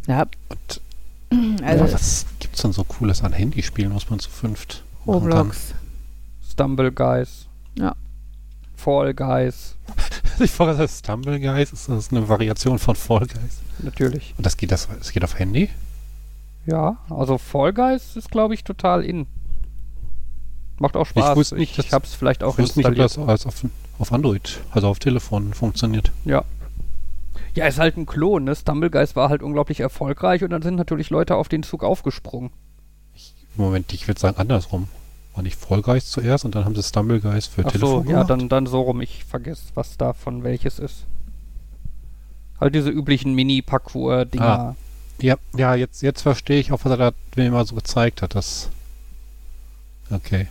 Ja, 0.08 0.26
Und 0.48 0.80
also 1.62 1.84
ja, 1.84 1.92
was 1.92 2.26
gibt's 2.40 2.62
denn 2.62 2.72
so 2.72 2.82
Cooles 2.84 3.22
an 3.22 3.32
Handyspielen, 3.32 3.94
was 3.94 4.10
man 4.10 4.18
zu 4.18 4.30
fünft 4.30 4.82
machen 5.04 5.20
kann? 5.28 5.38
Roblox. 5.38 5.74
Stumble 6.50 6.90
Guys. 6.90 7.46
Ja. 7.76 7.94
Fall 8.74 9.12
Guys, 9.14 9.74
Ich 10.40 10.50
frage, 10.52 10.76
das 10.76 11.00
Stumble 11.00 11.38
Guys, 11.40 11.72
ist 11.72 11.88
das 11.88 12.10
eine 12.10 12.28
Variation 12.28 12.78
von 12.78 12.94
Fall 12.96 13.26
Guys? 13.26 13.60
natürlich. 13.80 14.34
Und 14.36 14.46
das 14.46 14.56
geht, 14.56 14.70
das, 14.72 14.88
das 14.88 15.12
geht 15.12 15.24
auf 15.24 15.38
Handy? 15.38 15.68
Ja, 16.66 16.96
also 17.10 17.38
Fall 17.38 17.72
Guys 17.72 18.14
ist, 18.16 18.30
glaube 18.30 18.54
ich, 18.54 18.62
total 18.64 19.04
in. 19.04 19.26
Macht 20.78 20.96
auch 20.96 21.06
Spaß. 21.06 21.36
wusste 21.36 21.56
nicht, 21.56 21.70
ich 21.70 21.76
dass- 21.76 21.86
ich 21.86 21.92
habe 21.92 22.04
es 22.06 22.14
vielleicht 22.14 22.44
auch 22.44 22.56
Ich 22.58 22.64
wusste 22.64 22.78
nicht, 22.78 22.86
ob 22.86 22.92
installiert. 22.92 23.28
das 23.28 23.46
als 23.46 23.46
auf, 23.46 23.68
auf 23.98 24.12
Android, 24.12 24.60
also 24.70 24.86
auf 24.88 24.98
Telefon 25.00 25.52
funktioniert. 25.54 26.12
Ja. 26.24 26.44
Ja, 27.54 27.66
ist 27.66 27.78
halt 27.78 27.96
ein 27.96 28.06
Klon, 28.06 28.44
ne? 28.44 28.54
Stumble 28.54 28.90
Guys 28.90 29.16
war 29.16 29.28
halt 29.28 29.42
unglaublich 29.42 29.80
erfolgreich 29.80 30.44
und 30.44 30.50
dann 30.50 30.62
sind 30.62 30.76
natürlich 30.76 31.10
Leute 31.10 31.36
auf 31.36 31.48
den 31.48 31.62
Zug 31.62 31.82
aufgesprungen. 31.82 32.50
Moment, 33.56 33.92
ich 33.92 34.06
würde 34.06 34.20
sagen 34.20 34.38
andersrum. 34.38 34.88
War 35.34 35.42
nicht 35.42 35.58
Guys 35.68 36.10
zuerst 36.10 36.44
und 36.44 36.54
dann 36.54 36.64
haben 36.64 36.74
sie 36.74 36.82
Stumble 36.82 37.20
Guys 37.20 37.46
für 37.46 37.62
Ach 37.64 37.70
so, 37.70 37.78
Telefon 37.78 38.06
ja, 38.06 38.10
gemacht? 38.24 38.30
dann, 38.30 38.48
dann 38.48 38.66
so 38.66 38.82
rum. 38.82 39.00
Ich 39.00 39.24
vergesse, 39.24 39.64
was 39.74 39.96
davon 39.96 40.42
welches 40.42 40.78
ist. 40.78 41.04
Halt 42.60 42.74
diese 42.74 42.90
üblichen 42.90 43.34
Mini-Parcours-Dinger. 43.34 44.44
Ah. 44.44 44.76
Ja, 45.20 45.36
ja 45.56 45.74
jetzt, 45.74 46.02
jetzt 46.02 46.22
verstehe 46.22 46.60
ich 46.60 46.72
auch, 46.72 46.84
was 46.84 46.92
er 46.92 46.96
da 46.96 47.12
mir 47.36 47.50
mal 47.50 47.66
so 47.66 47.74
gezeigt 47.74 48.22
hat. 48.22 48.34
Das 48.34 48.70
okay. 50.10 50.48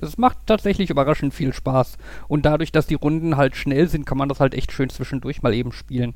Es 0.00 0.16
macht 0.16 0.38
tatsächlich 0.46 0.90
überraschend 0.90 1.34
viel 1.34 1.52
Spaß. 1.52 1.98
Und 2.28 2.46
dadurch, 2.46 2.72
dass 2.72 2.86
die 2.86 2.94
Runden 2.94 3.36
halt 3.36 3.56
schnell 3.56 3.88
sind, 3.88 4.06
kann 4.06 4.18
man 4.18 4.28
das 4.28 4.40
halt 4.40 4.54
echt 4.54 4.72
schön 4.72 4.90
zwischendurch 4.90 5.42
mal 5.42 5.54
eben 5.54 5.72
spielen. 5.72 6.14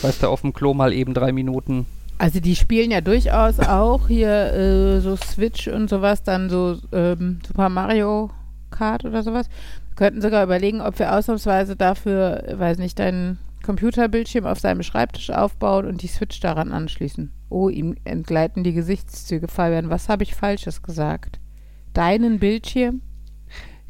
Weißt 0.00 0.22
du, 0.22 0.28
auf 0.28 0.40
dem 0.40 0.52
Klo 0.52 0.74
mal 0.74 0.92
eben 0.92 1.14
drei 1.14 1.32
Minuten. 1.32 1.86
Also 2.18 2.40
die 2.40 2.56
spielen 2.56 2.90
ja 2.90 3.00
durchaus 3.00 3.58
auch 3.58 4.08
hier 4.08 4.52
äh, 4.54 5.00
so 5.00 5.16
Switch 5.16 5.68
und 5.68 5.90
sowas, 5.90 6.22
dann 6.22 6.48
so 6.50 6.78
ähm, 6.92 7.40
Super 7.46 7.68
Mario 7.68 8.30
Kart 8.70 9.04
oder 9.04 9.22
sowas. 9.22 9.48
Wir 9.88 9.96
könnten 9.96 10.22
sogar 10.22 10.44
überlegen, 10.44 10.80
ob 10.80 10.98
wir 10.98 11.14
ausnahmsweise 11.14 11.76
dafür, 11.76 12.44
äh, 12.46 12.58
weiß 12.58 12.78
nicht, 12.78 12.98
deinen 12.98 13.38
Computerbildschirm 13.62 14.46
auf 14.46 14.60
seinem 14.60 14.82
Schreibtisch 14.82 15.30
aufbauen 15.30 15.86
und 15.86 16.02
die 16.02 16.08
Switch 16.08 16.40
daran 16.40 16.72
anschließen. 16.72 17.32
Oh, 17.48 17.68
ihm 17.68 17.96
entgleiten 18.04 18.64
die 18.64 18.72
Gesichtszüge. 18.72 19.48
Fabian, 19.48 19.90
was 19.90 20.08
habe 20.08 20.22
ich 20.22 20.34
Falsches 20.34 20.82
gesagt? 20.82 21.38
Deinen 21.92 22.38
Bildschirm? 22.38 23.02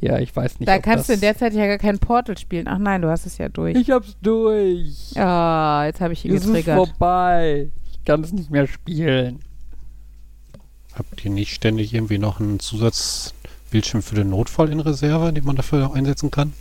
Ja, 0.02 0.18
ich 0.18 0.34
weiß 0.34 0.58
nicht. 0.58 0.68
da 0.68 0.76
ob 0.76 0.82
kannst 0.82 1.08
du 1.08 1.12
das 1.12 1.16
in 1.16 1.20
der 1.20 1.36
Zeit 1.36 1.54
ja 1.54 1.66
gar 1.66 1.78
kein 1.78 1.98
Portal 2.00 2.36
spielen. 2.36 2.66
Ach 2.66 2.78
nein, 2.78 3.02
du 3.02 3.08
hast 3.08 3.24
es 3.24 3.38
ja 3.38 3.48
durch. 3.48 3.76
Ich 3.76 3.88
hab's 3.90 4.16
durch. 4.20 5.16
Ah, 5.16 5.84
jetzt 5.86 6.00
habe 6.00 6.12
ich 6.12 6.24
ihn 6.24 6.32
es 6.34 6.42
ist 6.42 6.48
getriggert. 6.48 6.76
vorbei. 6.76 7.70
Ich 7.92 8.04
kann 8.04 8.22
es 8.24 8.32
nicht 8.32 8.50
mehr 8.50 8.66
spielen. 8.66 9.38
Habt 10.94 11.24
ihr 11.24 11.30
nicht 11.30 11.54
ständig 11.54 11.94
irgendwie 11.94 12.18
noch 12.18 12.40
einen 12.40 12.58
Zusatzbildschirm 12.60 14.02
für 14.02 14.16
den 14.16 14.30
Notfall 14.30 14.70
in 14.70 14.80
Reserve, 14.80 15.32
den 15.32 15.44
man 15.44 15.56
dafür 15.56 15.94
einsetzen 15.94 16.30
kann? 16.30 16.52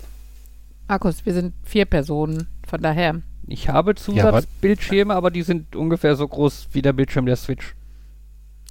Markus, 0.87 1.25
wir 1.25 1.33
sind 1.33 1.53
vier 1.63 1.85
Personen, 1.85 2.47
von 2.67 2.81
daher. 2.81 3.21
Ich 3.47 3.67
habe 3.69 3.93
Ja, 4.13 4.27
aber- 4.27 4.39
Zusatzbildschirme, 4.41 5.15
aber 5.15 5.31
die 5.31 5.41
sind 5.41 5.75
ungefähr 5.75 6.15
so 6.15 6.27
groß 6.27 6.67
wie 6.73 6.81
der 6.83 6.93
Bildschirm 6.93 7.25
der 7.25 7.35
Switch. 7.37 7.73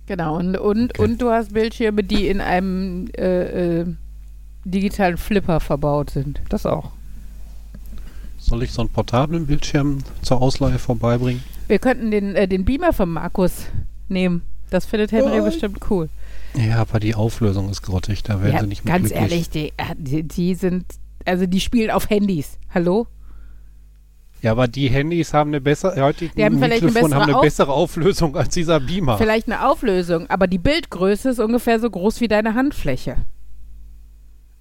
Genau, 0.06 0.36
und, 0.38 0.56
und, 0.56 0.92
Okay. 0.98 1.02
und 1.02 1.20
du 1.20 1.30
hast 1.30 1.52
Bildschirme, 1.52 2.02
die 2.04 2.28
in 2.28 2.40
einem 2.40 3.08
äh, 3.16 3.80
äh, 3.80 3.86
digitalen 4.64 5.16
Flipper 5.16 5.60
verbaut 5.60 6.10
sind. 6.10 6.40
Das 6.48 6.66
auch. 6.66 6.90
Soll 8.38 8.62
ich 8.62 8.72
so 8.72 8.82
einen 8.82 8.88
portablen 8.90 9.46
Bildschirm 9.46 9.98
zur 10.22 10.40
Ausleihe 10.40 10.78
vorbeibringen? 10.78 11.42
Wir 11.68 11.78
könnten 11.78 12.10
den, 12.10 12.34
äh, 12.34 12.48
den 12.48 12.64
Beamer 12.64 12.92
von 12.92 13.10
Markus 13.10 13.66
nehmen. 14.08 14.42
Das 14.70 14.86
findet 14.86 15.12
Henry 15.12 15.40
Oh. 15.40 15.44
bestimmt 15.44 15.78
cool. 15.90 16.08
Ja, 16.54 16.76
aber 16.78 17.00
die 17.00 17.14
Auflösung 17.14 17.68
ist 17.70 17.82
grottig, 17.82 18.22
da 18.22 18.40
werden 18.42 18.54
Ja, 18.54 18.60
sie 18.60 18.66
nicht 18.66 18.84
mehr 18.84 18.94
ganz 18.98 19.08
glücklich. 19.10 19.30
ehrlich, 19.30 19.50
die, 19.50 19.68
äh, 19.76 19.94
die, 19.96 20.22
die 20.24 20.54
sind, 20.54 20.84
also 21.24 21.46
die 21.46 21.60
spielen 21.60 21.90
auf 21.90 22.10
Handys. 22.10 22.58
Hallo? 22.74 23.06
Ja, 24.42 24.52
aber 24.52 24.68
die 24.68 24.88
Handys 24.88 25.34
haben 25.34 25.50
eine 25.50 25.60
bessere, 25.60 26.00
heutigen 26.02 26.32
Die 26.34 26.44
haben 26.44 26.58
vielleicht 26.58 26.82
eine 26.82 26.90
Mikrofone 26.92 27.14
haben 27.14 27.20
bessere 27.26 27.36
eine 27.38 27.46
bessere 27.46 27.72
Auflösung 27.72 28.36
als 28.36 28.54
dieser 28.54 28.80
Beamer. 28.80 29.18
Vielleicht 29.18 29.46
eine 29.48 29.68
Auflösung, 29.68 30.28
aber 30.30 30.46
die 30.46 30.58
Bildgröße 30.58 31.28
ist 31.30 31.40
ungefähr 31.40 31.78
so 31.78 31.90
groß 31.90 32.20
wie 32.22 32.28
deine 32.28 32.54
Handfläche. 32.54 33.16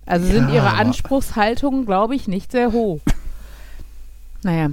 Also 0.09 0.25
sind 0.25 0.49
Ja, 0.49 0.55
ihre 0.55 0.67
aber- 0.71 0.79
Anspruchshaltungen, 0.79 1.85
glaube 1.85 2.15
ich, 2.15 2.27
nicht 2.27 2.51
sehr 2.51 2.71
hoch. 2.71 2.99
Naja. 4.41 4.69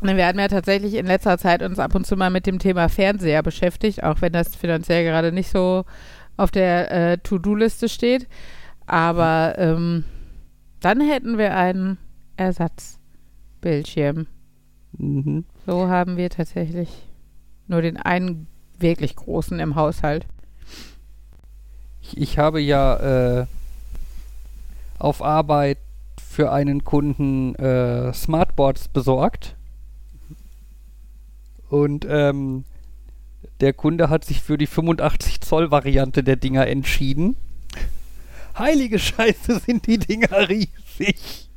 Wir 0.00 0.26
hatten 0.26 0.38
ja 0.38 0.48
tatsächlich 0.48 0.94
in 0.94 1.04
letzter 1.06 1.36
Zeit 1.36 1.62
uns 1.62 1.78
ab 1.78 1.94
und 1.94 2.06
zu 2.06 2.16
mal 2.16 2.30
mit 2.30 2.46
dem 2.46 2.58
Thema 2.58 2.88
Fernseher 2.88 3.42
beschäftigt, 3.42 4.02
auch 4.02 4.22
wenn 4.22 4.32
das 4.32 4.56
finanziell 4.56 5.04
gerade 5.04 5.32
nicht 5.32 5.50
so 5.50 5.84
auf 6.38 6.50
der 6.50 6.90
äh, 6.90 7.18
To-Do-Liste 7.18 7.90
steht. 7.90 8.26
Aber 8.86 9.54
ähm, 9.58 10.04
dann 10.80 11.00
hätten 11.02 11.36
wir 11.36 11.54
einen 11.54 11.98
Ersatzbildschirm. 12.38 14.26
Mhm. 14.98 15.44
So 15.66 15.88
haben 15.88 16.16
wir 16.16 16.30
tatsächlich 16.30 16.88
nur 17.68 17.82
den 17.82 17.96
einen 17.98 18.46
wirklich 18.78 19.14
großen 19.14 19.60
im 19.60 19.74
Haushalt. 19.76 20.26
Ich, 22.00 22.16
ich 22.16 22.38
habe 22.38 22.60
ja 22.60 23.40
äh, 23.42 23.46
auf 25.02 25.20
Arbeit 25.22 25.78
für 26.20 26.52
einen 26.52 26.84
Kunden 26.84 27.54
äh, 27.56 28.12
Smartboards 28.12 28.88
besorgt. 28.88 29.56
Und 31.68 32.06
ähm, 32.08 32.64
der 33.60 33.72
Kunde 33.72 34.10
hat 34.10 34.24
sich 34.24 34.40
für 34.40 34.56
die 34.56 34.66
85 34.66 35.40
Zoll 35.40 35.70
Variante 35.70 36.22
der 36.22 36.36
Dinger 36.36 36.66
entschieden. 36.68 37.36
Heilige 38.56 38.98
Scheiße, 38.98 39.60
sind 39.60 39.86
die 39.86 39.98
Dinger 39.98 40.48
riesig. 40.48 41.48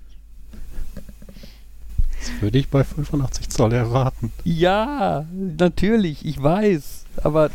Das 2.20 2.42
würde 2.42 2.58
ich 2.58 2.70
bei 2.70 2.84
85 2.84 3.50
Zoll 3.50 3.74
erwarten. 3.74 4.32
Ja, 4.44 5.26
natürlich, 5.32 6.26
ich 6.26 6.42
weiß. 6.42 7.06
Aber 7.24 7.52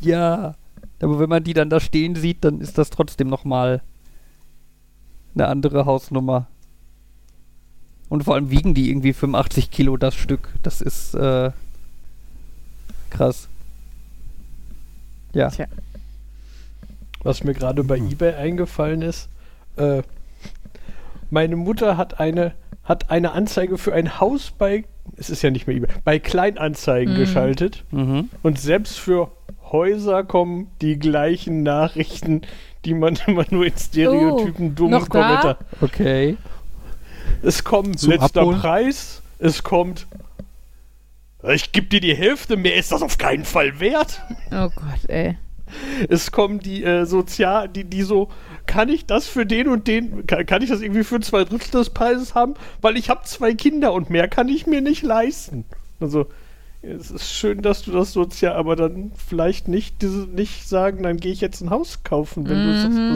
ja, 0.00 0.54
aber 1.02 1.18
wenn 1.18 1.28
man 1.28 1.44
die 1.44 1.52
dann 1.52 1.68
da 1.68 1.80
stehen 1.80 2.14
sieht, 2.14 2.44
dann 2.44 2.60
ist 2.60 2.78
das 2.78 2.88
trotzdem 2.88 3.28
nochmal 3.28 3.82
eine 5.34 5.46
andere 5.48 5.86
Hausnummer. 5.86 6.46
Und 8.08 8.24
vor 8.24 8.34
allem 8.34 8.50
wiegen 8.50 8.74
die 8.74 8.90
irgendwie 8.90 9.12
85 9.12 9.70
Kilo 9.70 9.96
das 9.96 10.14
Stück. 10.14 10.48
Das 10.62 10.80
ist 10.80 11.14
äh, 11.14 11.50
krass. 13.10 13.48
Ja. 15.32 15.48
Tja. 15.50 15.66
Was 17.22 17.44
mir 17.44 17.54
gerade 17.54 17.84
bei 17.84 17.98
Hm. 17.98 18.10
eBay 18.10 18.34
eingefallen 18.34 19.02
ist, 19.02 19.28
äh, 19.76 20.02
meine 21.30 21.54
Mutter 21.54 21.96
hat 21.96 22.18
eine, 22.18 22.54
hat 22.82 23.10
eine 23.10 23.32
Anzeige 23.32 23.78
für 23.78 23.92
ein 23.92 24.18
Haus 24.18 24.50
bei, 24.50 24.84
es 25.16 25.30
ist 25.30 25.42
ja 25.42 25.50
nicht 25.50 25.66
mehr 25.68 25.76
eBay, 25.76 25.90
bei 26.02 26.18
Kleinanzeigen 26.18 27.14
Mhm. 27.14 27.18
geschaltet. 27.18 27.84
Mhm. 27.92 28.30
Und 28.42 28.58
selbst 28.58 28.98
für 28.98 29.30
Häuser 29.70 30.24
kommen 30.24 30.68
die 30.80 30.98
gleichen 30.98 31.62
Nachrichten, 31.62 32.40
die 32.84 32.94
man 32.94 33.18
immer 33.26 33.44
nur 33.50 33.66
in 33.66 33.76
Stereotypen 33.76 34.74
dummen 34.74 34.94
Oh, 34.94 34.98
da? 35.00 35.06
Kommentar. 35.06 35.58
Okay. 35.80 36.36
Es 37.42 37.64
kommt 37.64 37.98
Zum 37.98 38.10
letzter 38.10 38.40
Abholen? 38.40 38.60
Preis, 38.60 39.22
es 39.38 39.62
kommt 39.62 40.06
ich 41.48 41.72
gebe 41.72 41.86
dir 41.86 42.00
die 42.00 42.14
Hälfte, 42.14 42.56
mehr 42.56 42.76
ist 42.76 42.92
das 42.92 43.02
auf 43.02 43.16
keinen 43.16 43.44
Fall 43.44 43.80
wert. 43.80 44.20
Oh 44.50 44.68
Gott, 44.68 45.08
ey. 45.08 45.38
Es 46.08 46.32
kommen 46.32 46.60
die 46.60 46.84
äh, 46.84 47.06
Sozial, 47.06 47.68
die, 47.68 47.84
die 47.84 48.02
so, 48.02 48.28
kann 48.66 48.88
ich 48.88 49.06
das 49.06 49.26
für 49.26 49.46
den 49.46 49.68
und 49.68 49.86
den, 49.86 50.26
kann, 50.26 50.44
kann 50.44 50.62
ich 50.62 50.68
das 50.68 50.80
irgendwie 50.80 51.04
für 51.04 51.20
zwei 51.20 51.44
Drittel 51.44 51.70
des 51.70 51.90
Preises 51.90 52.34
haben? 52.34 52.54
Weil 52.82 52.96
ich 52.96 53.08
habe 53.08 53.22
zwei 53.24 53.54
Kinder 53.54 53.92
und 53.92 54.10
mehr 54.10 54.28
kann 54.28 54.48
ich 54.48 54.66
mir 54.66 54.80
nicht 54.80 55.02
leisten. 55.02 55.64
Also, 56.00 56.26
es 56.82 57.10
ist 57.10 57.30
schön, 57.30 57.60
dass 57.62 57.82
du 57.82 57.92
das 57.92 58.12
sozial, 58.12 58.54
aber 58.54 58.74
dann 58.74 59.12
vielleicht 59.28 59.68
nicht, 59.68 60.00
diese, 60.00 60.20
nicht 60.20 60.66
sagen, 60.68 61.02
dann 61.02 61.18
gehe 61.18 61.32
ich 61.32 61.40
jetzt 61.42 61.60
ein 61.60 61.70
Haus 61.70 62.02
kaufen, 62.04 62.48
wenn 62.48 62.64
du 62.64 62.74
sagst, 62.80 62.96
Mhm. 62.98 63.10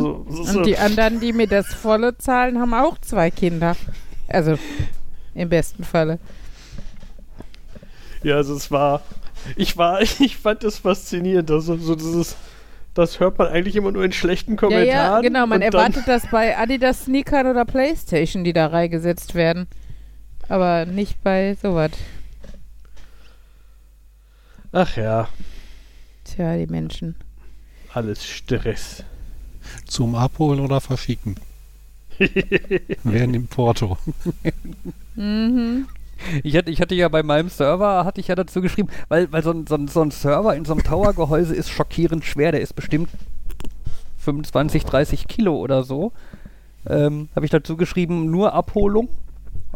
ist 0.45 0.53
so, 0.53 0.59
Und 0.59 0.67
die 0.67 0.77
anderen, 0.77 1.21
die 1.21 1.33
mir 1.33 1.47
das 1.47 1.73
volle 1.73 2.17
zahlen, 2.19 2.59
haben 2.61 2.75
auch 2.75 2.99
zwei 2.99 3.31
Kinder. 3.31 3.75
Also, 4.29 4.59
im 5.35 5.49
besten 5.49 5.83
Falle. 5.85 6.19
Ja, 8.23 8.37
also 8.37 8.55
es 8.55 8.71
war, 8.71 9.03
ich 9.57 9.77
war, 9.77 10.01
ich 10.21 10.37
fand 10.37 10.63
das 10.65 10.79
faszinierend, 10.79 11.51
also 11.51 11.77
so 11.77 11.95
dieses, 11.95 12.37
das 12.95 13.19
hört 13.21 13.39
man 13.39 13.49
eigentlich 13.49 13.77
immer 13.77 13.93
nur 13.93 14.05
in 14.05 14.13
schlechten 14.13 14.53
Ja, 14.53 14.57
Kommentaren. 14.57 14.89
ja, 14.93 15.21
genau. 15.21 15.47
Man 15.47 15.63
erwartet 15.63 16.05
das 16.07 16.27
bei 16.31 16.57
Adidas 16.57 17.05
Sneakern 17.07 17.47
oder 17.47 17.65
Playstation, 17.65 18.45
die 18.45 18.53
da 18.53 18.67
reingesetzt 18.69 19.35
werden. 19.35 19.67
Aber 20.49 20.85
nicht 20.87 21.23
bei 21.25 21.57
sowas. 21.61 21.91
Ach 24.77 24.97
ja, 24.97 25.29
Tja, 26.25 26.57
die 26.57 26.67
Menschen. 26.67 27.15
alles 27.93 28.25
Stress. 28.27 29.05
Zum 29.87 30.17
Abholen 30.17 30.59
oder 30.59 30.81
Verschicken. 30.81 31.37
Wer 33.05 33.27
nimmt 33.29 33.51
Porto? 33.51 33.97
Mhm. 35.15 35.87
Ich 36.43 36.57
hatte, 36.57 36.71
ich 36.73 36.81
hatte 36.81 36.95
ja 36.97 37.09
bei 37.09 37.23
meinem 37.23 37.49
Server, 37.49 38.05
hatte 38.05 38.21
ich 38.21 38.29
ja 38.29 38.35
dazu 38.35 38.61
geschrieben, 38.61 38.89
weil, 39.09 39.31
weil 39.33 39.45
so, 39.45 39.53
ein, 39.53 39.67
so, 39.69 39.77
ein, 39.77 39.87
so 39.87 40.03
ein 40.03 40.11
Server 40.11 40.57
in 40.57 40.65
so 40.65 40.73
einem 40.73 40.83
Tower-Gehäuse 40.83 41.55
ist 41.55 41.71
schockierend 41.71 42.25
schwer. 42.25 42.51
Der 42.51 42.61
ist 42.61 42.75
bestimmt 42.75 43.11
25, 44.19 44.85
30 44.85 45.29
Kilo 45.29 45.57
oder 45.57 45.85
so. 45.85 46.13
Ähm, 46.87 47.29
Habe 47.37 47.47
ich 47.47 47.51
dazu 47.53 47.77
geschrieben, 47.77 48.31
nur 48.31 48.53
Abholung 48.55 49.09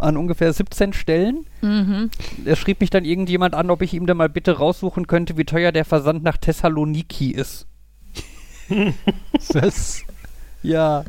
an 0.00 0.16
ungefähr 0.16 0.52
17 0.52 0.92
Stellen. 0.92 1.46
Mhm. 1.60 2.10
Er 2.44 2.56
schrieb 2.56 2.80
mich 2.80 2.90
dann 2.90 3.04
irgendjemand 3.04 3.54
an, 3.54 3.70
ob 3.70 3.82
ich 3.82 3.94
ihm 3.94 4.06
da 4.06 4.14
mal 4.14 4.28
bitte 4.28 4.58
raussuchen 4.58 5.06
könnte, 5.06 5.36
wie 5.36 5.44
teuer 5.44 5.72
der 5.72 5.84
Versand 5.84 6.22
nach 6.22 6.36
Thessaloniki 6.36 7.30
ist. 7.30 7.66
Das, 9.52 10.02
Ja. 10.62 11.04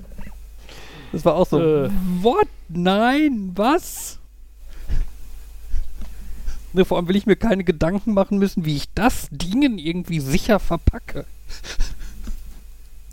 Das 1.12 1.26
war 1.26 1.36
auch 1.36 1.48
so. 1.48 1.60
Äh. 1.60 1.90
What? 2.22 2.48
Nein, 2.70 3.52
was? 3.56 4.20
Ne, 6.72 6.86
vor 6.86 6.98
allem 6.98 7.08
will 7.08 7.16
ich 7.16 7.26
mir 7.26 7.36
keine 7.36 7.64
Gedanken 7.64 8.14
machen 8.14 8.38
müssen, 8.38 8.64
wie 8.64 8.76
ich 8.76 8.94
das 8.94 9.28
Dingen 9.32 9.80
irgendwie 9.80 10.20
sicher 10.20 10.60
verpacke. 10.60 11.26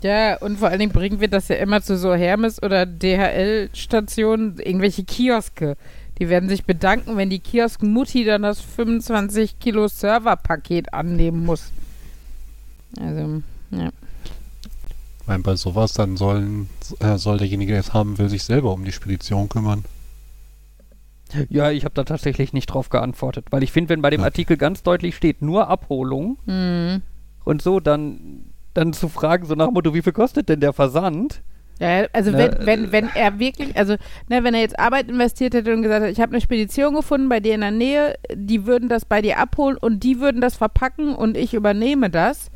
Ja, 0.07 0.37
und 0.37 0.57
vor 0.59 0.69
allen 0.69 0.79
Dingen 0.79 0.93
bringen 0.93 1.19
wir 1.19 1.27
das 1.27 1.49
ja 1.49 1.57
immer 1.57 1.81
zu 1.81 1.97
so 1.97 2.13
Hermes- 2.15 2.63
oder 2.63 2.85
DHL-Stationen, 2.85 4.57
irgendwelche 4.59 5.03
Kioske. 5.03 5.75
Die 6.19 6.29
werden 6.29 6.47
sich 6.47 6.63
bedanken, 6.63 7.17
wenn 7.17 7.29
die 7.29 7.39
Kiosk-Mutti 7.39 8.23
dann 8.23 8.43
das 8.43 8.61
25 8.61 9.59
Kilo 9.59 9.87
Serverpaket 9.89 10.93
annehmen 10.93 11.45
muss. 11.45 11.71
Also, 13.01 13.41
ja. 13.71 13.89
weil 15.25 15.39
bei 15.39 15.55
sowas 15.57 15.91
dann 15.93 16.15
sollen, 16.15 16.69
äh, 16.99 17.17
soll 17.17 17.37
derjenige, 17.37 17.73
der 17.73 17.81
es 17.81 17.93
haben 17.93 18.17
will, 18.17 18.29
sich 18.29 18.43
selber 18.43 18.71
um 18.71 18.85
die 18.85 18.93
Spedition 18.93 19.49
kümmern. 19.49 19.83
Ja, 21.49 21.69
ich 21.71 21.83
habe 21.83 21.93
da 21.93 22.05
tatsächlich 22.05 22.53
nicht 22.53 22.67
drauf 22.67 22.87
geantwortet, 22.89 23.47
weil 23.51 23.61
ich 23.61 23.73
finde, 23.73 23.89
wenn 23.89 24.01
bei 24.01 24.09
dem 24.09 24.21
Ja. 24.21 24.27
Artikel 24.27 24.55
ganz 24.55 24.83
deutlich 24.83 25.15
steht, 25.17 25.41
nur 25.41 25.67
Abholung 25.67 26.37
Mhm. 26.45 27.01
und 27.43 27.61
so, 27.61 27.81
dann, 27.81 28.45
dann 28.77 28.93
zu 28.93 29.09
fragen, 29.09 29.45
so 29.45 29.55
nach 29.55 29.65
dem 29.65 29.73
Motto, 29.73 29.93
wie 29.93 30.01
viel 30.01 30.13
kostet 30.13 30.49
denn 30.49 30.59
der 30.59 30.73
Versand? 30.73 31.41
Ja, 31.79 32.05
also 32.13 32.31
Na, 32.31 32.37
wenn, 32.37 32.65
wenn, 32.65 32.85
äh, 32.85 32.91
wenn 32.91 33.09
er 33.13 33.39
wirklich, 33.39 33.77
also 33.77 33.93
ne, 34.29 34.43
wenn 34.43 34.53
er 34.53 34.61
jetzt 34.61 34.79
Arbeit 34.79 35.09
investiert 35.09 35.53
hätte 35.53 35.73
und 35.73 35.83
gesagt 35.83 36.03
hat, 36.03 36.11
ich 36.11 36.19
habe 36.19 36.31
eine 36.31 36.41
Spedition 36.41 36.95
gefunden 36.95 37.29
bei 37.29 37.39
dir 37.39 37.55
in 37.55 37.61
der 37.61 37.71
Nähe, 37.71 38.15
die 38.33 38.65
würden 38.65 38.89
das 38.89 39.05
bei 39.05 39.21
dir 39.21 39.37
abholen 39.37 39.77
und 39.77 40.03
die 40.03 40.19
würden 40.19 40.41
das 40.41 40.55
verpacken 40.55 41.13
und 41.15 41.37
ich 41.37 41.53
übernehme 41.53 42.09
das 42.09 42.49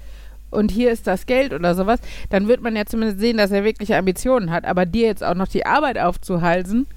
und 0.50 0.72
hier 0.72 0.92
ist 0.92 1.08
das 1.08 1.26
Geld 1.26 1.54
oder 1.54 1.76
sowas, 1.76 2.00
dann 2.30 2.48
wird 2.48 2.62
man 2.62 2.76
ja 2.76 2.86
zumindest 2.86 3.20
sehen, 3.20 3.38
dass 3.38 3.52
er 3.52 3.64
wirkliche 3.64 3.96
Ambitionen 3.98 4.52
hat. 4.52 4.66
Aber 4.66 4.86
dir 4.86 5.08
jetzt 5.08 5.24
auch 5.24 5.36
noch 5.36 5.48
die 5.48 5.66
Arbeit 5.66 5.98
aufzuhalsen, 5.98 6.88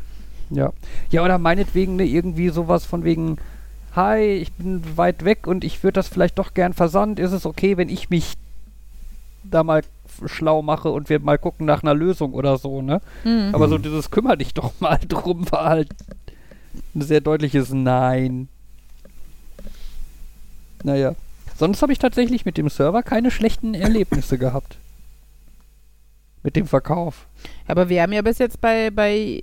Ja. 0.51 0.73
Ja, 1.11 1.25
oder 1.25 1.39
meinetwegen 1.39 1.97
ne, 1.97 2.05
irgendwie 2.05 2.49
sowas 2.51 2.85
von 2.85 3.05
wegen 3.05 3.37
hi, 3.95 4.21
ich 4.21 4.53
bin 4.55 4.83
weit 4.97 5.25
weg 5.25 5.47
und 5.47 5.63
ich 5.63 5.83
würde 5.83 5.95
das 5.95 6.09
vielleicht 6.09 6.39
doch 6.39 6.53
gern 6.55 6.73
versandt. 6.73 7.19
Ist 7.19 7.33
es 7.33 7.47
okay, 7.47 7.77
wenn 7.77 7.89
ich 7.89 8.11
mich 8.11 8.35
da 9.45 9.63
mal 9.63 9.83
schlau 10.27 10.63
mache 10.63 10.91
und 10.91 11.09
wir 11.09 11.21
mal 11.21 11.39
gucken 11.39 11.67
nach 11.67 11.83
einer 11.83 11.95
Lösung 11.95 12.35
oder 12.35 12.59
so, 12.59 12.83
ne? 12.83 13.01
Mhm. 13.25 13.51
Aber 13.53 13.69
so 13.69 13.79
dieses 13.79 14.11
kümmere 14.11 14.39
dich 14.39 14.55
doch 14.55 14.73
mal 14.81 14.99
drum 15.09 15.51
war 15.51 15.67
halt 15.67 15.91
ein 16.95 17.03
sehr 17.03 17.21
deutliches 17.21 17.73
Nein. 17.73 18.49
Naja. 20.83 21.15
Sonst 21.57 21.83
habe 21.83 21.93
ich 21.93 21.99
tatsächlich 21.99 22.45
mit 22.45 22.59
dem 22.59 22.69
Server 22.69 23.03
keine 23.03 23.31
schlechten 23.31 23.75
Erlebnisse 23.75 24.39
gehabt. 24.39 24.77
Mit 26.43 26.57
dem 26.57 26.67
Verkauf. 26.67 27.27
Aber 27.67 27.89
wir 27.89 28.03
haben 28.03 28.13
ja 28.13 28.23
bis 28.23 28.39
jetzt 28.39 28.61
bei, 28.61 28.91
bei 28.91 29.41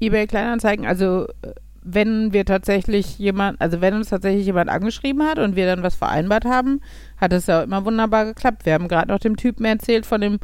eBay 0.00 0.26
Kleinanzeigen, 0.26 0.86
also 0.86 1.26
äh, 1.42 1.52
wenn 1.82 2.32
wir 2.32 2.44
tatsächlich 2.44 3.18
jemand, 3.18 3.60
also 3.60 3.80
wenn 3.80 3.94
uns 3.94 4.10
tatsächlich 4.10 4.46
jemand 4.46 4.68
angeschrieben 4.68 5.22
hat 5.22 5.38
und 5.38 5.56
wir 5.56 5.66
dann 5.66 5.82
was 5.82 5.94
vereinbart 5.94 6.44
haben, 6.44 6.80
hat 7.16 7.32
es 7.32 7.46
ja 7.46 7.62
immer 7.62 7.84
wunderbar 7.84 8.26
geklappt. 8.26 8.66
Wir 8.66 8.74
haben 8.74 8.88
gerade 8.88 9.08
noch 9.08 9.18
dem 9.18 9.36
Typen 9.36 9.64
erzählt 9.64 10.04
von 10.06 10.20
dem 10.20 10.38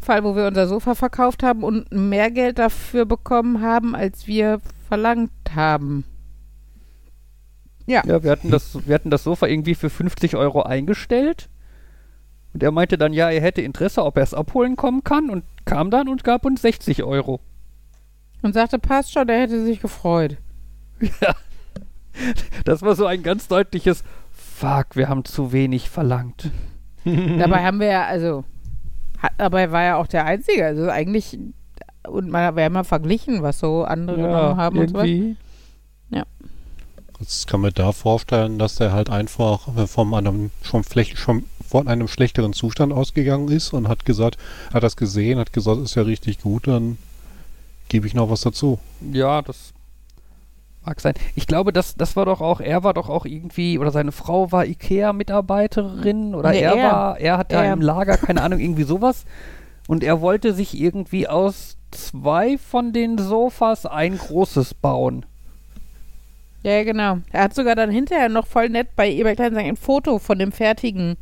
Fall, 0.00 0.24
wo 0.24 0.36
wir 0.36 0.46
unser 0.46 0.66
Sofa 0.66 0.94
verkauft 0.94 1.42
haben 1.42 1.62
und 1.62 1.90
mehr 1.92 2.30
Geld 2.30 2.58
dafür 2.58 3.06
bekommen 3.06 3.62
haben, 3.62 3.94
als 3.94 4.26
wir 4.26 4.60
verlangt 4.88 5.30
haben. 5.54 6.04
Ja. 7.86 8.02
Ja, 8.06 8.22
wir 8.22 8.30
hatten 8.30 8.50
das, 8.50 8.86
wir 8.86 8.94
hatten 8.94 9.10
das 9.10 9.24
Sofa 9.24 9.46
irgendwie 9.46 9.74
für 9.74 9.90
50 9.90 10.36
Euro 10.36 10.62
eingestellt. 10.62 11.48
Und 12.52 12.62
er 12.62 12.70
meinte 12.70 12.98
dann, 12.98 13.12
ja, 13.12 13.30
er 13.30 13.40
hätte 13.40 13.62
Interesse, 13.62 14.04
ob 14.04 14.18
er 14.18 14.24
es 14.24 14.34
abholen 14.34 14.76
kommen 14.76 15.04
kann 15.04 15.30
und 15.30 15.44
kam 15.64 15.90
dann 15.90 16.08
und 16.08 16.22
gab 16.22 16.44
uns 16.44 16.62
60 16.62 17.02
Euro. 17.02 17.40
Und 18.42 18.52
sagte, 18.54 18.78
passt 18.78 19.12
schon, 19.12 19.26
der 19.26 19.40
hätte 19.40 19.64
sich 19.64 19.80
gefreut. 19.80 20.36
Ja. 21.20 21.34
Das 22.64 22.82
war 22.82 22.94
so 22.94 23.06
ein 23.06 23.22
ganz 23.22 23.48
deutliches 23.48 24.04
Fuck, 24.32 24.94
wir 24.94 25.08
haben 25.08 25.24
zu 25.24 25.52
wenig 25.52 25.90
verlangt. 25.90 26.50
Dabei 27.04 27.64
haben 27.64 27.80
wir 27.80 27.88
ja, 27.88 28.04
also, 28.06 28.44
hat, 29.18 29.32
dabei 29.38 29.72
war 29.72 29.82
ja 29.82 29.96
auch 29.96 30.06
der 30.06 30.24
Einzige. 30.24 30.64
Also 30.66 30.88
eigentlich, 30.88 31.38
und 32.06 32.30
man, 32.30 32.54
wir 32.54 32.64
haben 32.64 32.74
ja 32.74 32.84
verglichen, 32.84 33.42
was 33.42 33.58
so 33.58 33.84
andere 33.84 34.16
genommen 34.16 34.56
haben 34.56 34.78
und 34.78 34.90
so 34.90 34.94
was. 34.94 35.06
irgendwie. 35.06 35.36
Jetzt 37.22 37.46
kann 37.46 37.60
man 37.60 37.70
da 37.72 37.92
vorstellen, 37.92 38.58
dass 38.58 38.74
der 38.74 38.92
halt 38.92 39.08
einfach 39.08 39.68
äh, 39.76 39.86
vom 39.86 40.12
einem 40.12 40.50
schon, 40.60 40.82
flech, 40.82 41.16
schon 41.16 41.44
von 41.64 41.86
einem 41.86 42.08
schlechteren 42.08 42.52
Zustand 42.52 42.92
ausgegangen 42.92 43.48
ist 43.48 43.72
und 43.72 43.86
hat 43.86 44.04
gesagt, 44.04 44.38
hat 44.74 44.82
das 44.82 44.96
gesehen, 44.96 45.38
hat 45.38 45.52
gesagt, 45.52 45.80
ist 45.82 45.94
ja 45.94 46.02
richtig 46.02 46.40
gut, 46.40 46.66
dann 46.66 46.98
gebe 47.88 48.08
ich 48.08 48.14
noch 48.14 48.28
was 48.28 48.40
dazu. 48.40 48.80
Ja, 49.12 49.40
das 49.40 49.72
mag 50.84 51.00
sein. 51.00 51.14
Ich 51.34 51.46
glaube, 51.46 51.72
das, 51.72 51.94
das 51.94 52.16
war 52.16 52.24
doch 52.24 52.40
auch, 52.40 52.60
er 52.60 52.84
war 52.84 52.94
doch 52.94 53.08
auch 53.08 53.24
irgendwie, 53.24 53.78
oder 53.78 53.90
seine 53.90 54.12
Frau 54.12 54.52
war 54.52 54.66
IKEA-Mitarbeiterin 54.66 56.34
oder 56.34 56.50
Nee, 56.50 56.60
er, 56.60 56.74
er. 56.74 56.92
war, 56.92 57.20
er 57.20 57.38
hat 57.38 57.52
da 57.52 57.72
im 57.72 57.80
Lager, 57.80 58.16
keine 58.16 58.42
Ahnung, 58.42 58.58
irgendwie 58.58 58.82
sowas. 58.84 59.24
Und 59.88 60.04
er 60.04 60.20
wollte 60.20 60.52
sich 60.54 60.78
irgendwie 60.80 61.28
aus 61.28 61.76
zwei 61.90 62.58
von 62.58 62.92
den 62.92 63.18
Sofas 63.18 63.86
ein 63.86 64.16
großes 64.16 64.74
bauen. 64.74 65.26
Ja, 66.62 66.72
ja, 66.72 66.84
genau. 66.84 67.18
Er 67.32 67.42
hat 67.44 67.54
sogar 67.54 67.74
dann 67.74 67.90
hinterher 67.90 68.28
noch 68.28 68.46
voll 68.46 68.68
nett 68.68 68.94
bei 68.94 69.10
eBay 69.10 69.34
Kleinanzeigen 69.34 69.72
ein 69.72 69.76
Foto 69.76 70.18
von 70.18 70.38
dem 70.38 70.52
fertigen 70.52 71.16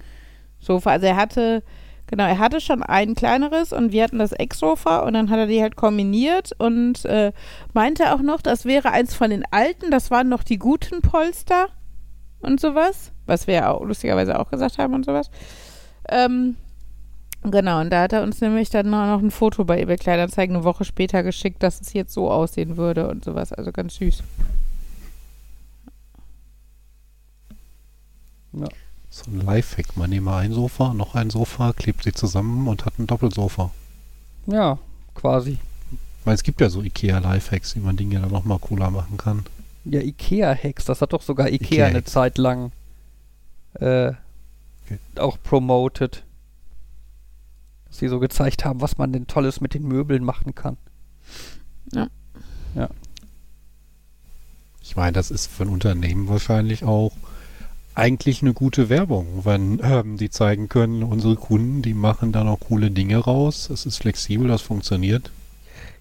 Sofa. 0.61 0.91
Also 0.91 1.07
er 1.07 1.17
hatte, 1.17 1.63
genau, 2.11 2.25
er 2.25 2.39
hatte 2.39 2.61
schon 2.61 2.83
ein 2.83 3.15
kleineres 3.15 3.73
und 3.73 3.93
wir 3.93 4.03
hatten 4.03 4.19
das 4.19 4.33
Ex-Sofa 4.33 5.01
und 5.01 5.15
dann 5.15 5.31
hat 5.31 5.39
er 5.39 5.47
die 5.47 5.63
halt 5.63 5.77
kombiniert 5.77 6.51
und 6.59 7.05
äh, 7.07 7.33
meinte 7.73 8.13
auch 8.13 8.21
noch, 8.21 8.43
das 8.43 8.65
wäre 8.65 8.91
eins 8.91 9.15
von 9.15 9.31
den 9.31 9.45
alten, 9.51 9.91
das 9.91 10.11
waren 10.11 10.29
noch 10.29 10.43
die 10.43 10.59
guten 10.59 11.01
Polster 11.01 11.69
und 12.41 12.61
sowas, 12.61 13.13
was 13.27 13.47
wir 13.47 13.55
ja 13.55 13.71
auch 13.71 13.85
lustigerweise 13.85 14.39
auch 14.39 14.51
gesagt 14.51 14.79
haben 14.79 14.95
und 14.95 15.07
sowas. 15.07 15.31
Ähm, 16.09 16.57
genau, 17.43 17.81
und 17.81 17.91
da 17.91 18.03
hat 18.03 18.13
er 18.13 18.23
uns 18.23 18.41
nämlich 18.41 18.71
dann 18.71 18.91
noch 18.91 19.21
ein 19.21 19.31
Foto 19.31 19.65
bei 19.65 19.81
eBay 19.81 19.97
Kleinanzeigen 19.97 20.57
eine 20.57 20.65
Woche 20.65 20.85
später 20.85 21.23
geschickt, 21.23 21.63
dass 21.63 21.81
es 21.81 21.93
jetzt 21.93 22.13
so 22.13 22.31
aussehen 22.31 22.77
würde 22.77 23.09
und 23.09 23.25
sowas. 23.25 23.53
Also 23.53 23.71
ganz 23.71 23.95
süß. 23.97 24.23
So 29.11 29.31
ein 29.31 29.41
Lifehack. 29.41 29.97
Man 29.97 30.11
nehme 30.11 30.35
ein 30.35 30.53
Sofa, 30.53 30.95
noch 30.95 31.15
ein 31.15 31.31
Sofa, 31.31 31.73
klebt 31.73 32.05
sie 32.05 32.13
zusammen 32.13 32.69
und 32.69 32.85
hat 32.87 32.99
ein 32.99 33.07
Doppelsofa. 33.07 33.71
Ja, 34.47 34.79
quasi. 35.15 35.59
Weil 36.25 36.35
es 36.35 36.43
gibt 36.43 36.61
ja 36.61 36.71
so 36.71 36.83
Ikea-Lifehacks, 36.83 37.75
wie 37.77 37.81
man 37.81 37.97
Dinge 37.97 38.21
dann 38.21 38.31
nochmal 38.31 38.59
cooler 38.59 38.91
machen 38.91 39.17
kann. 39.17 39.45
Ja, 39.85 40.01
Ikea-Hacks, 40.01 40.85
das 40.85 41.01
hat 41.01 41.13
doch 41.13 41.23
sogar 41.23 41.49
Ikea, 41.49 41.67
Ikea 41.67 41.87
eine 41.87 41.99
Hacks. 41.99 42.13
Zeit 42.13 42.39
lang 42.39 42.73
äh, 43.75 44.13
Okay. 44.87 44.99
auch 45.17 45.39
promoted. 45.43 46.25
Dass 47.87 47.99
sie 47.99 48.09
so 48.09 48.19
gezeigt 48.21 48.65
haben, 48.65 48.81
was 48.81 48.99
man 48.99 49.13
denn 49.13 49.27
Tolles 49.27 49.61
mit 49.61 49.75
den 49.75 49.87
Möbeln 49.87 50.25
machen 50.25 50.55
kann. 50.55 50.77
Ich 54.83 54.97
meine, 54.97 55.13
das 55.13 55.31
ist 55.31 55.47
für 55.47 55.63
ein 55.65 55.69
Unternehmen 55.69 56.29
wahrscheinlich 56.29 56.85
auch 56.85 57.13
eigentlich 57.95 58.43
eine 58.43 58.55
gute 58.55 58.89
Werbung, 58.89 59.45
wenn 59.45 59.81
ähm, 59.83 60.17
die 60.17 60.31
zeigen 60.31 60.69
können, 60.69 61.03
unsere 61.03 61.37
Kunden, 61.37 61.83
die 61.83 61.95
machen 61.95 62.33
da 62.33 62.45
noch 62.45 62.61
coole 62.61 62.91
Dinge 62.91 63.19
raus. 63.19 63.69
Es 63.71 63.87
ist 63.87 63.99
flexibel, 63.99 64.49
das 64.49 64.63
funktioniert. 64.63 65.31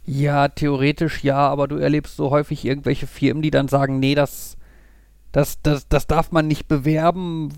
Ja, 0.06 0.47
theoretisch 0.47 1.23
ja, 1.23 1.38
aber 1.38 1.67
du 1.67 1.78
erlebst 1.78 2.15
so 2.15 2.32
häufig 2.32 2.65
irgendwelche 2.65 3.06
Firmen, 3.08 3.43
die 3.43 3.52
dann 3.52 3.67
sagen, 3.67 3.99
nee, 3.99 4.15
das, 4.15 4.58
das, 5.32 5.62
das, 5.62 5.88
das 5.88 6.08
darf 6.08 6.32
man 6.32 6.47
nicht 6.47 6.67
bewerben, 6.67 7.49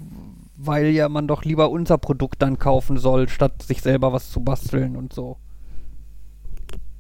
weil 0.57 0.87
ja 0.87 1.09
man 1.09 1.27
doch 1.27 1.43
lieber 1.43 1.69
unser 1.69 1.97
Produkt 1.97 2.41
dann 2.41 2.59
kaufen 2.59 2.97
soll, 2.97 3.29
statt 3.29 3.63
sich 3.63 3.81
selber 3.81 4.13
was 4.13 4.29
zu 4.31 4.41
basteln 4.41 4.95
und 4.95 5.13
so. 5.13 5.37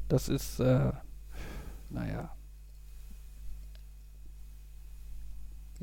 Das 0.07 0.29
ist, 0.29 0.59
äh, 0.59 0.91
naja. 1.89 2.31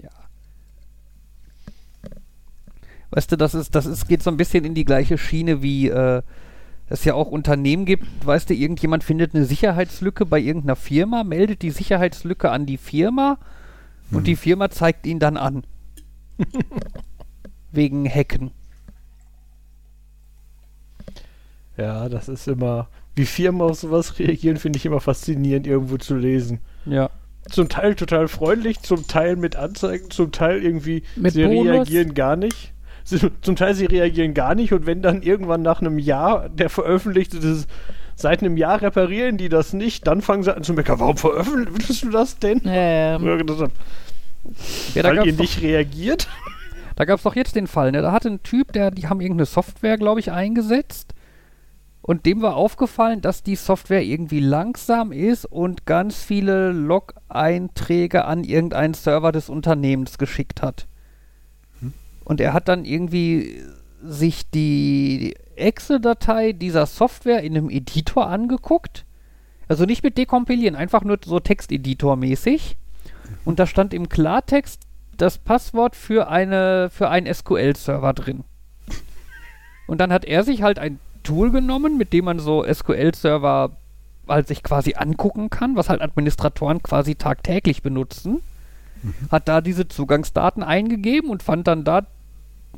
Ja. 0.03 0.11
Weißt 3.19 3.33
du, 3.33 3.37
das 3.37 3.53
ist, 3.53 3.75
das 3.75 3.85
ist, 3.85 4.07
geht 4.07 4.23
so 4.23 4.31
ein 4.31 4.37
bisschen 4.37 4.65
in 4.65 4.75
die 4.77 4.85
gleiche 4.85 5.19
Schiene 5.19 5.61
wie, 5.61 5.89
äh, 5.89 6.23
es 6.89 7.03
ja 7.05 7.15
auch 7.15 7.27
Unternehmen 7.27 7.85
gibt, 7.85 8.07
weißt 8.25 8.49
du, 8.49 8.55
irgendjemand 8.55 9.03
findet 9.03 9.35
eine 9.35 9.45
Sicherheitslücke 9.45 10.25
bei 10.25 10.39
irgendeiner 10.39 10.77
Firma, 10.77 11.25
meldet 11.25 11.63
die 11.63 11.73
Sicherheitslücke 11.73 12.49
an 12.53 12.65
die 12.65 12.77
Firma 12.77 13.39
und 14.13 14.21
Mhm. 14.21 14.25
die 14.25 14.37
Firma 14.37 14.71
zeigt 14.71 15.05
ihn 15.05 15.19
dann 15.19 15.37
an. 15.37 15.65
Wegen 17.73 18.09
Hacken. 18.09 18.53
Ja, 21.77 22.09
das 22.09 22.29
ist 22.29 22.47
immer. 22.47 22.87
Wie 23.17 23.27
Firmen 23.27 23.63
auf 23.63 23.81
sowas 23.81 24.17
reagieren, 24.21 24.59
finde 24.59 24.77
ich 24.77 24.87
immer 24.87 25.01
faszinierend, 25.01 25.67
irgendwo 25.67 25.97
zu 25.97 26.15
lesen. 26.17 26.61
Ja. 26.87 27.11
Zum 27.51 27.69
Teil 27.69 27.97
total 27.97 28.29
freundlich, 28.29 28.79
zum 28.83 29.09
Teil 29.09 29.35
mit 29.35 29.57
Anzeigen, 29.57 30.09
zum 30.13 30.31
Teil 30.31 30.63
irgendwie, 30.63 31.03
Mit 31.17 31.33
sie 31.33 31.43
Bonus. 31.43 31.67
reagieren 31.67 32.15
gar 32.15 32.37
nicht. 32.37 32.75
Sie, 33.09 33.31
zum 33.41 33.57
Teil 33.57 33.75
sie 33.75 33.87
reagieren 33.87 34.35
gar 34.35 34.55
nicht 34.55 34.73
und 34.73 34.85
wenn 34.87 35.01
dann 35.03 35.23
irgendwann 35.23 35.63
nach 35.63 35.81
einem 35.81 35.99
Jahr 35.99 36.49
der 36.49 36.69
veröffentlichte 36.71 37.41
das 37.41 37.67
seit 38.17 38.41
einem 38.43 38.57
Jahr 38.57 38.83
reparieren 38.83 39.37
die 39.39 39.49
das 39.49 39.73
nicht, 39.73 40.07
dann 40.07 40.21
fangen 40.23 40.43
sie 40.43 40.55
an 40.55 40.63
zu 40.65 40.73
meckern, 40.75 40.99
warum 41.01 41.17
veröffentlichst 41.17 42.03
du 42.05 42.11
das 42.11 42.39
denn? 42.39 42.61
Ähm, 42.65 43.25
Ja, 43.27 43.37
das- 43.43 43.59
ja 44.95 45.03
da 45.03 45.09
Weil 45.11 45.17
gab 45.17 45.27
ihr 45.27 45.33
es 45.33 45.37
doch, 45.37 45.43
nicht 45.43 45.63
reagiert? 45.63 46.29
da 46.97 47.05
gab's 47.05 47.23
doch 47.23 47.37
jetzt 47.37 47.55
den 47.57 47.67
Fall, 47.67 47.93
ne? 47.93 48.03
Da 48.03 48.13
hatte 48.13 48.29
ein 48.29 48.43
Typ, 48.43 48.73
der, 48.73 48.91
die 48.91 49.09
haben 49.09 49.21
irgendeine 49.21 49.47
Software, 49.47 49.97
glaube 49.97 50.21
ich, 50.21 50.33
eingesetzt. 50.33 51.15
Und 52.03 52.25
dem 52.27 52.41
war 52.43 52.57
aufgefallen, 52.57 53.21
dass 53.21 53.43
die 53.43 53.57
Software 53.57 54.03
irgendwie 54.03 54.41
langsam 54.41 55.13
ist 55.13 55.45
und 55.45 55.85
ganz 55.87 56.23
viele 56.23 56.73
Log-Einträge 56.73 58.25
an 58.25 58.45
irgendeinen 58.45 58.95
Server 58.95 59.31
des 59.31 59.49
Unternehmens 59.49 60.17
geschickt 60.19 60.63
hat. 60.63 60.87
Und 62.29 62.41
er 62.41 62.53
hat 62.53 62.69
dann 62.69 62.85
irgendwie 62.85 63.63
sich 64.03 64.49
die 64.51 65.35
Excel-Datei 65.57 66.53
dieser 66.53 66.87
Software 66.87 67.43
in 67.43 67.57
einem 67.57 67.71
Editor 67.71 68.29
angeguckt. 68.29 69.05
Also 69.67 69.87
nicht 69.87 70.05
mit 70.05 70.17
dekompilieren, 70.19 70.77
einfach 70.77 71.03
nur 71.03 71.19
so 71.25 71.39
Texteditor-mäßig. 71.39 72.77
Und 73.45 73.59
da 73.59 73.67
stand 73.67 73.93
im 73.93 74.09
Klartext 74.09 74.83
das 75.17 75.39
Passwort 75.39 75.97
für 75.97 76.29
eine 76.29 76.91
für 76.91 77.09
einen 77.09 77.33
SQL-Server 77.33 78.13
drin. 78.13 78.45
Und 79.87 79.99
dann 79.99 80.13
hat 80.13 80.27
er 80.27 80.45
sich 80.45 80.63
halt 80.63 80.79
ein 80.79 81.01
Tool 81.23 81.51
genommen, 81.51 81.97
mit 81.97 82.13
dem 82.13 82.27
man 82.27 82.39
so 82.39 82.63
SQL-Server 82.63 83.73
halt 84.29 84.49
sich 84.49 84.63
quasi 84.63 84.95
angucken 84.95 85.49
kann, 85.49 85.77
was 85.77 85.89
halt 85.89 86.03
Administratoren 86.03 86.83
quasi 86.83 87.15
tagtäglich 87.15 87.83
benutzen. 87.83 88.43
Hat 89.31 89.49
da 89.49 89.61
diese 89.61 89.89
Zugangsdaten 89.89 90.63
eingegeben 90.63 91.31
und 91.31 91.43
fand 91.43 91.67
dann 91.67 91.85
da 91.85 92.07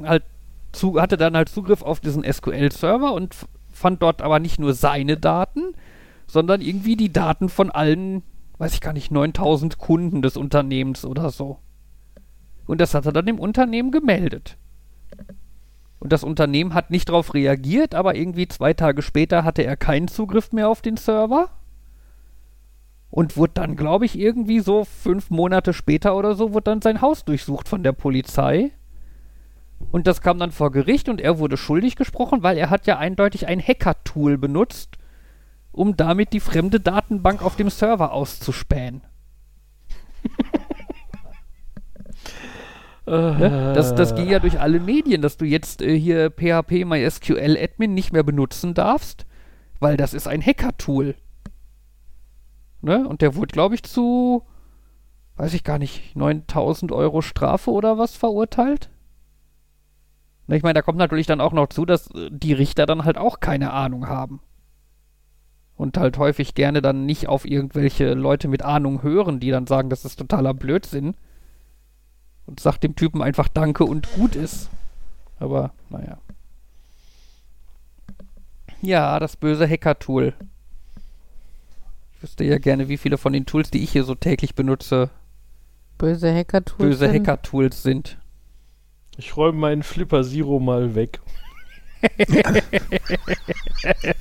halt 0.08 0.24
zu, 0.72 1.00
hatte 1.00 1.16
dann 1.16 1.36
halt 1.36 1.48
Zugriff 1.48 1.82
auf 1.82 2.00
diesen 2.00 2.24
SQL-Server 2.24 3.12
und 3.12 3.34
fand 3.72 4.02
dort 4.02 4.22
aber 4.22 4.38
nicht 4.38 4.58
nur 4.58 4.74
seine 4.74 5.16
Daten, 5.16 5.74
sondern 6.26 6.60
irgendwie 6.60 6.96
die 6.96 7.12
Daten 7.12 7.48
von 7.48 7.70
allen, 7.70 8.22
weiß 8.58 8.74
ich 8.74 8.80
gar 8.80 8.92
nicht, 8.92 9.10
9000 9.10 9.78
Kunden 9.78 10.22
des 10.22 10.36
Unternehmens 10.36 11.04
oder 11.04 11.30
so. 11.30 11.58
Und 12.66 12.80
das 12.80 12.94
hat 12.94 13.06
er 13.06 13.12
dann 13.12 13.26
dem 13.26 13.40
Unternehmen 13.40 13.90
gemeldet. 13.90 14.56
Und 15.98 16.12
das 16.12 16.24
Unternehmen 16.24 16.72
hat 16.72 16.90
nicht 16.90 17.08
darauf 17.08 17.34
reagiert, 17.34 17.94
aber 17.94 18.14
irgendwie 18.14 18.48
zwei 18.48 18.72
Tage 18.72 19.02
später 19.02 19.44
hatte 19.44 19.62
er 19.62 19.76
keinen 19.76 20.08
Zugriff 20.08 20.52
mehr 20.52 20.68
auf 20.68 20.80
den 20.80 20.96
Server. 20.96 21.50
Und 23.10 23.36
wurde 23.36 23.54
dann, 23.54 23.76
glaube 23.76 24.06
ich, 24.06 24.18
irgendwie 24.18 24.60
so 24.60 24.84
fünf 24.84 25.30
Monate 25.30 25.72
später 25.72 26.16
oder 26.16 26.34
so, 26.34 26.52
wurde 26.54 26.70
dann 26.70 26.80
sein 26.80 27.00
Haus 27.00 27.24
durchsucht 27.24 27.68
von 27.68 27.82
der 27.82 27.92
Polizei. 27.92 28.70
Und 29.90 30.06
das 30.06 30.20
kam 30.20 30.38
dann 30.38 30.52
vor 30.52 30.70
Gericht 30.70 31.08
und 31.08 31.20
er 31.20 31.38
wurde 31.38 31.56
schuldig 31.56 31.96
gesprochen, 31.96 32.42
weil 32.42 32.56
er 32.56 32.70
hat 32.70 32.86
ja 32.86 32.98
eindeutig 32.98 33.46
ein 33.46 33.60
Hacker-Tool 33.60 34.38
benutzt, 34.38 34.98
um 35.72 35.96
damit 35.96 36.32
die 36.32 36.40
fremde 36.40 36.80
Datenbank 36.80 37.42
auf 37.42 37.56
dem 37.56 37.70
Server 37.70 38.12
auszuspähen. 38.12 39.02
Ne? 43.10 43.72
Das, 43.74 43.92
das 43.94 44.14
ging 44.14 44.28
ja 44.28 44.38
durch 44.38 44.60
alle 44.60 44.78
Medien, 44.78 45.20
dass 45.20 45.36
du 45.36 45.44
jetzt 45.44 45.82
äh, 45.82 45.98
hier 45.98 46.30
PHP 46.30 46.84
MySQL 46.84 47.58
Admin 47.60 47.92
nicht 47.92 48.12
mehr 48.12 48.22
benutzen 48.22 48.72
darfst, 48.72 49.26
weil 49.80 49.96
das 49.96 50.14
ist 50.14 50.28
ein 50.28 50.40
Hacker-Tool. 50.40 51.16
Ne? 52.82 53.08
Und 53.08 53.20
der 53.20 53.34
wurde, 53.34 53.52
glaube 53.52 53.74
ich, 53.74 53.82
zu, 53.82 54.44
weiß 55.36 55.54
ich 55.54 55.64
gar 55.64 55.78
nicht, 55.78 56.14
9000 56.14 56.92
Euro 56.92 57.20
Strafe 57.20 57.72
oder 57.72 57.98
was 57.98 58.16
verurteilt. 58.16 58.90
Ne, 60.50 60.56
ich 60.56 60.64
meine, 60.64 60.74
da 60.74 60.82
kommt 60.82 60.98
natürlich 60.98 61.28
dann 61.28 61.40
auch 61.40 61.52
noch 61.52 61.68
zu, 61.68 61.86
dass 61.86 62.10
äh, 62.10 62.28
die 62.28 62.52
Richter 62.52 62.84
dann 62.84 63.04
halt 63.04 63.16
auch 63.16 63.38
keine 63.38 63.72
Ahnung 63.72 64.08
haben. 64.08 64.40
Und 65.76 65.96
halt 65.96 66.18
häufig 66.18 66.54
gerne 66.54 66.82
dann 66.82 67.06
nicht 67.06 67.28
auf 67.28 67.44
irgendwelche 67.44 68.14
Leute 68.14 68.48
mit 68.48 68.62
Ahnung 68.62 69.04
hören, 69.04 69.38
die 69.38 69.52
dann 69.52 69.68
sagen, 69.68 69.90
das 69.90 70.04
ist 70.04 70.16
totaler 70.16 70.52
Blödsinn 70.52 71.14
und 72.46 72.58
sagt 72.58 72.82
dem 72.82 72.96
Typen 72.96 73.22
einfach 73.22 73.46
Danke 73.46 73.84
und 73.84 74.12
gut 74.14 74.34
ist. 74.34 74.70
Aber, 75.38 75.72
naja. 75.88 76.18
Ja, 78.82 79.20
das 79.20 79.36
böse 79.36 79.68
Hacker-Tool. 79.68 80.34
Ich 82.16 82.22
wüsste 82.24 82.42
ja 82.42 82.58
gerne, 82.58 82.88
wie 82.88 82.98
viele 82.98 83.18
von 83.18 83.32
den 83.32 83.46
Tools, 83.46 83.70
die 83.70 83.84
ich 83.84 83.92
hier 83.92 84.02
so 84.02 84.16
täglich 84.16 84.56
benutze, 84.56 85.10
Böse 85.96 86.34
Hacker-Tools. 86.34 86.78
böse 86.78 87.08
sind. 87.08 87.28
Hacker-Tools 87.28 87.82
sind. 87.84 88.19
Ich 89.16 89.36
räume 89.36 89.58
meinen 89.58 89.82
Flipper 89.82 90.22
Zero 90.22 90.58
mal 90.60 90.94
weg. 90.94 91.20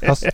Hast, 0.05 0.27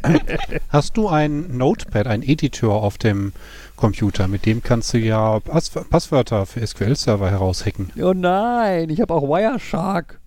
hast 0.70 0.98
du 0.98 1.08
ein 1.08 1.58
Notepad, 1.58 2.08
ein 2.08 2.24
Editor 2.24 2.82
auf 2.82 2.98
dem 2.98 3.34
Computer? 3.76 4.28
Mit 4.28 4.46
dem 4.46 4.63
kannst 4.63 4.94
du 4.94 4.98
ja 4.98 5.39
Pass 5.39 5.70
Passwörter 5.70 6.46
für 6.46 6.65
SQL-Server 6.65 7.30
heraushacken. 7.30 7.91
Oh 8.02 8.13
nein, 8.13 8.89
ich 8.89 9.02
habe 9.02 9.13
auch 9.13 9.24
Wireshark. 9.24 10.20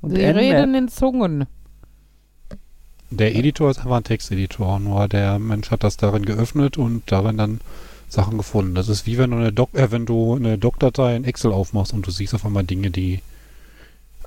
Und 0.00 0.10
Sie 0.10 0.24
reden 0.24 0.74
in 0.74 0.88
Zungen. 0.88 1.46
Der 3.10 3.34
Editor 3.34 3.70
ist 3.70 3.78
einfach 3.78 3.96
ein 3.96 4.04
Texteditor, 4.04 4.78
nur 4.80 5.06
der 5.06 5.38
Mensch 5.38 5.70
hat 5.70 5.84
das 5.84 5.96
darin 5.96 6.24
geöffnet 6.24 6.78
und 6.78 7.10
darin 7.10 7.36
dann 7.36 7.60
Sachen 8.12 8.36
gefunden. 8.36 8.74
Das 8.74 8.88
ist 8.88 9.06
wie 9.06 9.16
wenn 9.16 9.30
du 9.30 9.38
eine 9.38 9.52
Doc, 9.52 9.74
äh, 9.74 9.90
wenn 9.90 10.04
du 10.04 10.34
eine 10.34 10.58
Doc-Datei 10.58 11.16
in 11.16 11.24
Excel 11.24 11.52
aufmachst 11.52 11.94
und 11.94 12.06
du 12.06 12.10
siehst 12.10 12.34
auf 12.34 12.44
einmal 12.44 12.64
Dinge, 12.64 12.90
die 12.90 13.22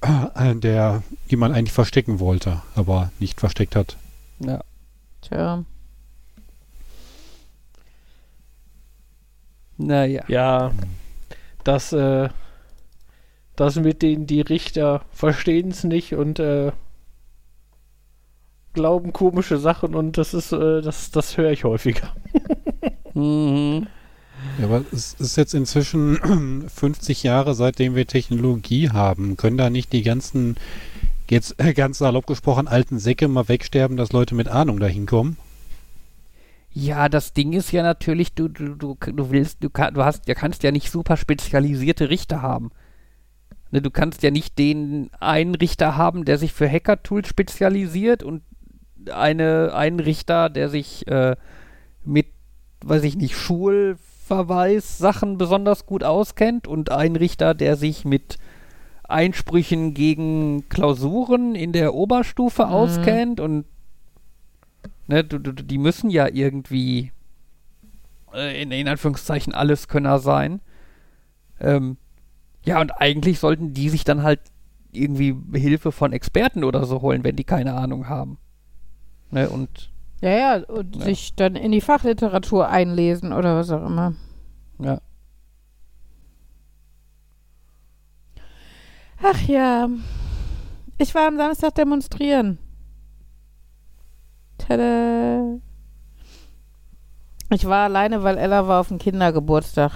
äh, 0.01 0.55
der, 0.55 1.03
die 1.29 1.35
man 1.35 1.53
eigentlich 1.53 1.71
verstecken 1.71 2.19
wollte, 2.19 2.61
aber 2.75 3.11
nicht 3.19 3.39
versteckt 3.39 3.75
hat. 3.75 3.97
Ja. 4.39 4.61
Tja. 5.21 5.63
Naja. 9.77 10.23
Ja, 10.27 10.71
das, 11.63 11.93
äh, 11.93 12.29
das 13.55 13.75
mit 13.75 14.01
denen 14.01 14.25
die 14.25 14.41
Richter 14.41 15.01
verstehen 15.11 15.69
es 15.69 15.83
nicht 15.83 16.15
und 16.15 16.39
äh, 16.39 16.71
glauben 18.73 19.13
komische 19.13 19.57
Sachen 19.57 19.93
und 19.93 20.17
das 20.17 20.33
ist, 20.33 20.51
äh, 20.53 20.81
das, 20.81 21.11
das 21.11 21.37
höre 21.37 21.51
ich 21.51 21.65
häufiger. 21.65 22.15
Mhm. 23.15 23.87
Ja, 24.59 24.65
aber 24.65 24.83
es 24.91 25.13
ist 25.13 25.37
jetzt 25.37 25.53
inzwischen 25.53 26.67
50 26.69 27.23
Jahre, 27.23 27.55
seitdem 27.55 27.95
wir 27.95 28.05
Technologie 28.05 28.89
haben. 28.89 29.37
Können 29.37 29.57
da 29.57 29.69
nicht 29.69 29.91
die 29.93 30.03
ganzen, 30.03 30.57
jetzt 31.29 31.59
äh, 31.59 31.73
ganz 31.73 31.97
salopp 31.97 32.27
gesprochen, 32.27 32.67
alten 32.67 32.99
Säcke 32.99 33.27
mal 33.27 33.47
wegsterben, 33.47 33.97
dass 33.97 34.11
Leute 34.11 34.35
mit 34.35 34.47
Ahnung 34.47 34.79
dahin 34.79 35.05
kommen? 35.05 35.37
Ja, 36.73 37.07
das 37.07 37.31
Ding 37.31 37.53
ist 37.53 37.71
ja 37.71 37.83
natürlich, 37.83 38.33
du, 38.33 38.49
du, 38.49 38.75
du, 38.75 38.95
du 38.95 39.31
willst, 39.31 39.63
du, 39.63 39.69
du 39.69 40.03
hast, 40.03 40.27
du 40.27 40.35
kannst 40.35 40.61
ja 40.63 40.71
nicht 40.71 40.91
super 40.91 41.15
spezialisierte 41.15 42.09
Richter 42.09 42.41
haben. 42.41 42.71
Ne, 43.71 43.81
du 43.81 43.89
kannst 43.89 44.23
ja 44.23 44.31
nicht 44.31 44.59
den 44.59 45.09
einen 45.19 45.55
Richter 45.55 45.95
haben, 45.95 46.25
der 46.25 46.37
sich 46.37 46.51
für 46.51 46.69
Hacker-Tools 46.69 47.29
spezialisiert 47.29 48.23
und 48.23 48.43
eine, 49.09 49.73
einen 49.73 50.01
Richter, 50.01 50.49
der 50.49 50.69
sich 50.69 51.07
äh, 51.07 51.35
mit, 52.03 52.27
weiß 52.87 53.03
ich 53.03 53.17
nicht, 53.17 53.35
Schulverweis-Sachen 53.35 55.37
besonders 55.37 55.85
gut 55.85 56.03
auskennt 56.03 56.67
und 56.67 56.91
einen 56.91 57.15
Richter, 57.15 57.53
der 57.53 57.75
sich 57.75 58.05
mit 58.05 58.37
Einsprüchen 59.03 59.93
gegen 59.93 60.67
Klausuren 60.69 61.55
in 61.55 61.73
der 61.73 61.93
Oberstufe 61.93 62.67
auskennt 62.67 63.39
und 63.39 63.65
ne, 65.07 65.23
du, 65.23 65.39
du, 65.39 65.51
die 65.51 65.77
müssen 65.77 66.09
ja 66.09 66.27
irgendwie 66.27 67.11
äh, 68.33 68.61
in, 68.61 68.71
in 68.71 68.87
Anführungszeichen 68.87 69.53
Alleskönner 69.53 70.19
sein. 70.19 70.61
Ähm, 71.59 71.97
ja, 72.65 72.81
und 72.81 72.91
eigentlich 72.91 73.39
sollten 73.39 73.73
die 73.73 73.89
sich 73.89 74.03
dann 74.03 74.23
halt 74.23 74.41
irgendwie 74.91 75.35
Hilfe 75.53 75.91
von 75.91 76.13
Experten 76.13 76.63
oder 76.63 76.85
so 76.85 77.01
holen, 77.01 77.23
wenn 77.23 77.35
die 77.35 77.43
keine 77.43 77.73
Ahnung 77.73 78.09
haben. 78.09 78.37
Ne, 79.31 79.49
und 79.49 79.91
Ja, 80.25 80.31
ja, 80.57 80.63
und 80.65 80.95
Ja. 80.95 81.03
sich 81.05 81.35
dann 81.35 81.55
in 81.55 81.71
die 81.71 81.81
Fachliteratur 81.81 82.67
einlesen 82.67 83.31
oder 83.31 83.55
was 83.57 83.69
auch 83.69 83.85
immer. 83.85 84.15
ja. 84.79 84.99
Ach 89.21 89.39
ja. 89.47 89.87
Ich 90.97 91.13
war 91.15 91.27
am 91.27 91.37
Samstag 91.37 91.75
demonstrieren. 91.75 92.57
Tada. 94.57 95.57
Ich 97.51 97.65
war 97.65 97.85
alleine, 97.85 98.23
weil 98.23 98.37
Ella 98.37 98.67
war 98.67 98.81
auf 98.81 98.87
dem 98.89 98.97
Kindergeburtstag. 98.97 99.91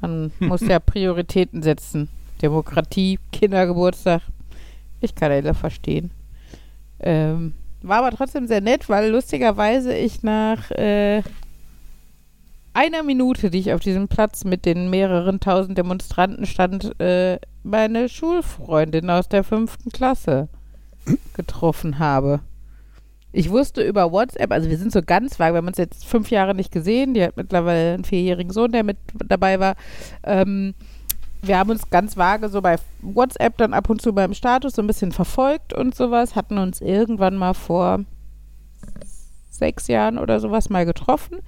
Man 0.00 0.32
muss 0.40 0.60
ja 0.60 0.80
Prioritäten 0.80 1.62
setzen. 1.62 2.08
Demokratie, 2.42 3.18
Kindergeburtstag. 3.32 4.22
Ich 5.00 5.14
kann 5.14 5.30
Ella 5.32 5.54
verstehen. 5.54 6.10
Ähm, 7.00 7.54
war 7.82 7.98
aber 7.98 8.16
trotzdem 8.16 8.46
sehr 8.46 8.60
nett, 8.60 8.88
weil 8.88 9.10
lustigerweise 9.10 9.96
ich 9.96 10.22
nach 10.22 10.70
äh, 10.72 11.22
einer 12.74 13.02
Minute, 13.02 13.50
die 13.50 13.58
ich 13.58 13.72
auf 13.72 13.80
diesem 13.80 14.08
Platz 14.08 14.44
mit 14.44 14.64
den 14.64 14.90
mehreren 14.90 15.40
tausend 15.40 15.78
Demonstranten 15.78 16.46
stand, 16.46 16.98
äh, 17.00 17.38
meine 17.62 18.08
Schulfreundin 18.08 19.10
aus 19.10 19.28
der 19.28 19.44
fünften 19.44 19.90
Klasse 19.90 20.48
getroffen 21.34 21.98
habe. 21.98 22.40
Ich 23.30 23.50
wusste 23.50 23.82
über 23.82 24.10
WhatsApp, 24.10 24.52
also 24.52 24.70
wir 24.70 24.78
sind 24.78 24.90
so 24.90 25.02
ganz 25.02 25.38
vage, 25.38 25.54
wir 25.54 25.58
haben 25.58 25.66
uns 25.66 25.76
jetzt 25.76 26.06
fünf 26.06 26.30
Jahre 26.30 26.54
nicht 26.54 26.72
gesehen, 26.72 27.14
die 27.14 27.22
hat 27.22 27.36
mittlerweile 27.36 27.94
einen 27.94 28.04
vierjährigen 28.04 28.52
Sohn, 28.52 28.72
der 28.72 28.84
mit 28.84 28.96
dabei 29.26 29.60
war. 29.60 29.74
Ähm, 30.24 30.74
wir 31.42 31.58
haben 31.58 31.70
uns 31.70 31.90
ganz 31.90 32.16
vage 32.16 32.48
so 32.48 32.60
bei 32.60 32.76
WhatsApp 33.00 33.56
dann 33.58 33.74
ab 33.74 33.88
und 33.90 34.02
zu 34.02 34.12
beim 34.12 34.34
Status 34.34 34.74
so 34.74 34.82
ein 34.82 34.86
bisschen 34.86 35.12
verfolgt 35.12 35.72
und 35.72 35.94
sowas, 35.94 36.34
hatten 36.34 36.58
uns 36.58 36.80
irgendwann 36.80 37.36
mal 37.36 37.54
vor 37.54 38.00
sechs 39.50 39.88
Jahren 39.88 40.18
oder 40.18 40.40
sowas 40.40 40.70
mal 40.70 40.86
getroffen. 40.86 41.38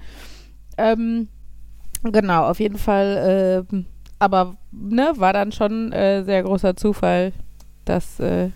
Ähm, 0.77 1.27
genau, 2.03 2.45
auf 2.45 2.59
jeden 2.59 2.77
Fall, 2.77 3.65
ähm, 3.71 3.85
aber 4.19 4.57
ne, 4.71 5.13
war 5.15 5.33
dann 5.33 5.51
schon 5.51 5.91
äh, 5.91 6.23
sehr 6.23 6.43
großer 6.43 6.75
Zufall, 6.75 7.33
dass 7.85 8.19
äh, 8.19 8.49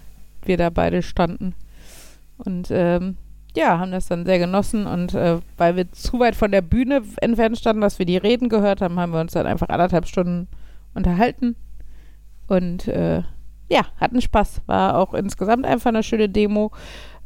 wir 0.43 0.57
da 0.57 0.69
beide 0.69 1.01
standen. 1.01 1.55
Und 2.37 2.67
ähm, 2.69 3.17
ja, 3.55 3.79
haben 3.79 3.91
das 3.91 4.07
dann 4.07 4.25
sehr 4.25 4.39
genossen 4.39 4.85
und 4.85 5.13
äh, 5.13 5.39
weil 5.57 5.77
wir 5.77 5.89
zu 5.91 6.19
weit 6.19 6.35
von 6.35 6.51
der 6.51 6.61
Bühne 6.61 7.01
entfernt 7.21 7.57
standen, 7.57 7.81
dass 7.81 7.99
wir 7.99 8.05
die 8.05 8.17
Reden 8.17 8.49
gehört 8.49 8.81
haben, 8.81 8.99
haben 8.99 9.13
wir 9.13 9.21
uns 9.21 9.31
dann 9.31 9.47
einfach 9.47 9.69
anderthalb 9.69 10.07
Stunden 10.07 10.49
unterhalten 10.95 11.55
und 12.47 12.87
äh, 12.87 13.23
ja, 13.69 13.85
hatten 13.97 14.21
Spaß. 14.21 14.61
War 14.67 14.97
auch 14.97 15.13
insgesamt 15.13 15.65
einfach 15.65 15.89
eine 15.89 16.03
schöne 16.03 16.29
Demo. 16.29 16.71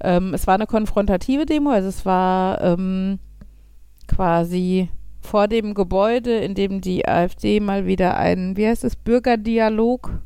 Ähm, 0.02 0.34
es 0.34 0.48
war 0.48 0.56
eine 0.56 0.68
konfrontative 0.68 1.46
Demo, 1.46 1.72
also 1.72 1.90
es 1.90 2.06
war 2.06 2.62
ähm, 2.62 3.20
quasi 4.08 4.90
vor 5.22 5.48
dem 5.48 5.74
Gebäude, 5.74 6.38
in 6.38 6.56
dem 6.56 6.82
die 6.82 7.08
AfD 7.08 7.60
mal 7.60 7.86
wieder 7.86 8.18
einen, 8.18 8.56
wie 8.56 8.68
heißt 8.68 8.84
es, 8.86 8.96
Bürgerdialog 8.96 10.22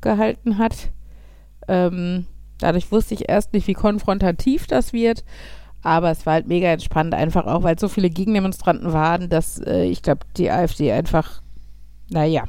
gehalten 0.00 0.58
hat. 0.58 0.90
Ähm, 1.68 2.26
dadurch 2.58 2.90
wusste 2.90 3.14
ich 3.14 3.28
erst 3.28 3.52
nicht, 3.52 3.68
wie 3.68 3.74
konfrontativ 3.74 4.66
das 4.66 4.92
wird. 4.92 5.24
Aber 5.82 6.10
es 6.10 6.26
war 6.26 6.34
halt 6.34 6.46
mega 6.46 6.68
entspannt, 6.68 7.14
einfach 7.14 7.46
auch, 7.46 7.64
weil 7.64 7.78
so 7.78 7.88
viele 7.88 8.08
Gegendemonstranten 8.08 8.92
waren, 8.92 9.28
dass 9.28 9.58
äh, 9.58 9.84
ich 9.84 10.02
glaube, 10.02 10.20
die 10.36 10.50
AfD 10.50 10.92
einfach, 10.92 11.41
naja, 12.12 12.44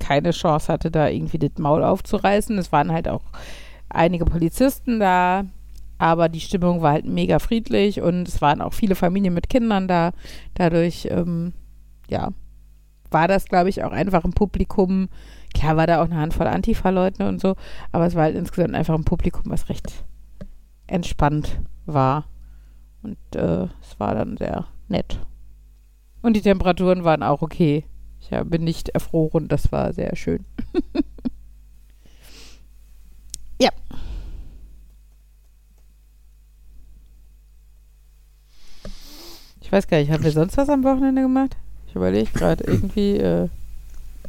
keine 0.00 0.30
Chance 0.32 0.72
hatte, 0.72 0.90
da 0.90 1.08
irgendwie 1.08 1.38
das 1.38 1.58
Maul 1.58 1.82
aufzureißen. 1.84 2.58
Es 2.58 2.72
waren 2.72 2.92
halt 2.92 3.08
auch 3.08 3.22
einige 3.88 4.24
Polizisten 4.24 5.00
da, 5.00 5.44
aber 5.98 6.28
die 6.28 6.40
Stimmung 6.40 6.82
war 6.82 6.92
halt 6.92 7.06
mega 7.06 7.38
friedlich 7.38 8.00
und 8.00 8.28
es 8.28 8.42
waren 8.42 8.60
auch 8.60 8.72
viele 8.72 8.94
Familien 8.94 9.34
mit 9.34 9.48
Kindern 9.48 9.88
da. 9.88 10.12
Dadurch, 10.54 11.08
ähm, 11.10 11.52
ja, 12.08 12.30
war 13.10 13.28
das, 13.28 13.46
glaube 13.46 13.68
ich, 13.68 13.84
auch 13.84 13.92
einfach 13.92 14.24
ein 14.24 14.32
Publikum. 14.32 15.08
Klar 15.54 15.76
war 15.76 15.86
da 15.86 16.02
auch 16.02 16.06
eine 16.06 16.16
Handvoll 16.16 16.48
Antifa-Leute 16.48 17.28
und 17.28 17.40
so, 17.40 17.54
aber 17.92 18.06
es 18.06 18.14
war 18.14 18.24
halt 18.24 18.36
insgesamt 18.36 18.74
einfach 18.74 18.94
ein 18.94 19.04
Publikum, 19.04 19.44
was 19.46 19.68
recht 19.68 20.04
entspannt 20.86 21.60
war. 21.86 22.24
Und 23.02 23.18
äh, 23.36 23.68
es 23.80 23.98
war 23.98 24.14
dann 24.14 24.36
sehr 24.36 24.66
nett. 24.88 25.20
Und 26.22 26.34
die 26.34 26.42
Temperaturen 26.42 27.04
waren 27.04 27.22
auch 27.22 27.42
okay. 27.42 27.84
Ich 28.30 28.44
bin 28.44 28.64
nicht 28.64 28.88
erfroren, 28.88 29.48
das 29.48 29.70
war 29.70 29.92
sehr 29.92 30.16
schön. 30.16 30.44
ja. 33.60 33.70
Ich 39.60 39.70
weiß 39.70 39.86
gar 39.88 39.98
nicht, 39.98 40.10
haben 40.10 40.24
wir 40.24 40.30
sonst 40.30 40.56
was 40.56 40.70
am 40.70 40.84
Wochenende 40.84 41.22
gemacht? 41.22 41.56
Ich 41.86 41.94
überlege 41.94 42.30
gerade 42.32 42.64
irgendwie, 42.66 43.18
äh, 43.18 43.48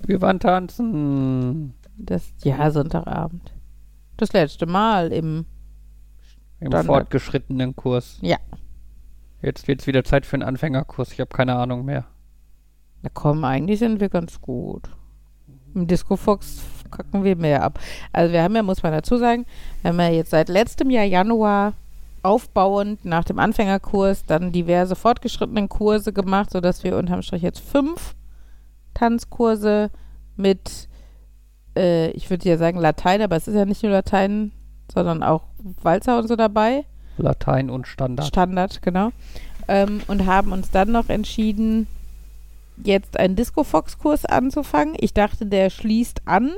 Wir 0.04 0.22
waren 0.22 0.40
tanzen 0.40 1.74
das, 1.98 2.34
ja, 2.44 2.70
Sonntagabend. 2.72 3.54
Das 4.18 4.34
letzte 4.34 4.66
Mal 4.66 5.14
im, 5.14 5.46
im 6.60 6.68
Standard. 6.68 6.86
fortgeschrittenen 6.86 7.76
Kurs. 7.76 8.18
Ja. 8.22 8.38
Jetzt 9.42 9.68
wird's 9.68 9.88
wieder 9.88 10.04
Zeit 10.04 10.26
für 10.26 10.36
einen 10.36 10.44
Anfängerkurs. 10.44 11.14
Ich 11.14 11.20
habe 11.22 11.34
keine 11.34 11.56
Ahnung 11.56 11.86
mehr. 11.86 12.06
Na 13.06 13.12
komm, 13.14 13.44
eigentlich 13.44 13.80
sind 13.80 14.00
wir 14.00 14.10
ganz 14.10 14.42
gut. 14.42 14.90
Im 15.76 15.86
Disco 15.86 16.16
Fox 16.16 16.64
kacken 16.90 17.24
wir 17.24 17.36
mehr 17.36 17.62
ab. 17.62 17.80
Also 18.12 18.34
wir 18.34 18.42
haben 18.42 18.56
ja, 18.56 18.64
muss 18.64 18.82
man 18.82 18.94
dazu 18.94 19.18
sagen, 19.18 19.46
wir 19.82 19.90
haben 19.90 20.00
ja 20.00 20.10
jetzt 20.10 20.32
seit 20.32 20.50
letztem 20.50 20.90
Jahr 20.90 21.04
Januar 21.04 21.74
aufbauend 22.24 23.06
nach 23.06 23.24
dem 23.24 23.38
Anfängerkurs 23.38 24.26
dann 24.26 24.52
diverse 24.52 24.96
fortgeschrittenen 24.96 25.70
Kurse 25.70 26.14
gemacht, 26.14 26.50
sodass 26.50 26.84
wir 26.84 26.98
unterm 26.98 27.22
Strich 27.22 27.44
jetzt 27.44 27.60
fünf 27.60 28.16
Tanzkurse 28.96 29.92
mit, 30.36 30.90
äh, 31.78 32.10
ich 32.12 32.32
würde 32.32 32.50
ja 32.50 32.58
sagen 32.58 32.80
Latein, 32.80 33.22
aber 33.22 33.36
es 33.36 33.48
ist 33.48 33.54
ja 33.54 33.66
nicht 33.66 33.84
nur 33.84 33.92
Latein, 33.92 34.52
sondern 34.92 35.22
auch 35.22 35.44
Walzer 35.84 36.18
und 36.18 36.28
so 36.28 36.36
dabei. 36.36 36.86
Latein 37.18 37.70
und 37.70 37.88
Standard. 37.88 38.26
Standard, 38.26 38.82
genau. 38.82 39.12
Ähm, 39.68 40.02
und 40.08 40.26
haben 40.26 40.52
uns 40.52 40.72
dann 40.72 40.92
noch 40.92 41.10
entschieden, 41.10 41.86
jetzt 42.84 43.18
einen 43.18 43.36
Disco-Fox-Kurs 43.36 44.26
anzufangen. 44.26 44.96
Ich 45.00 45.14
dachte, 45.14 45.46
der 45.46 45.70
schließt 45.70 46.22
an 46.26 46.52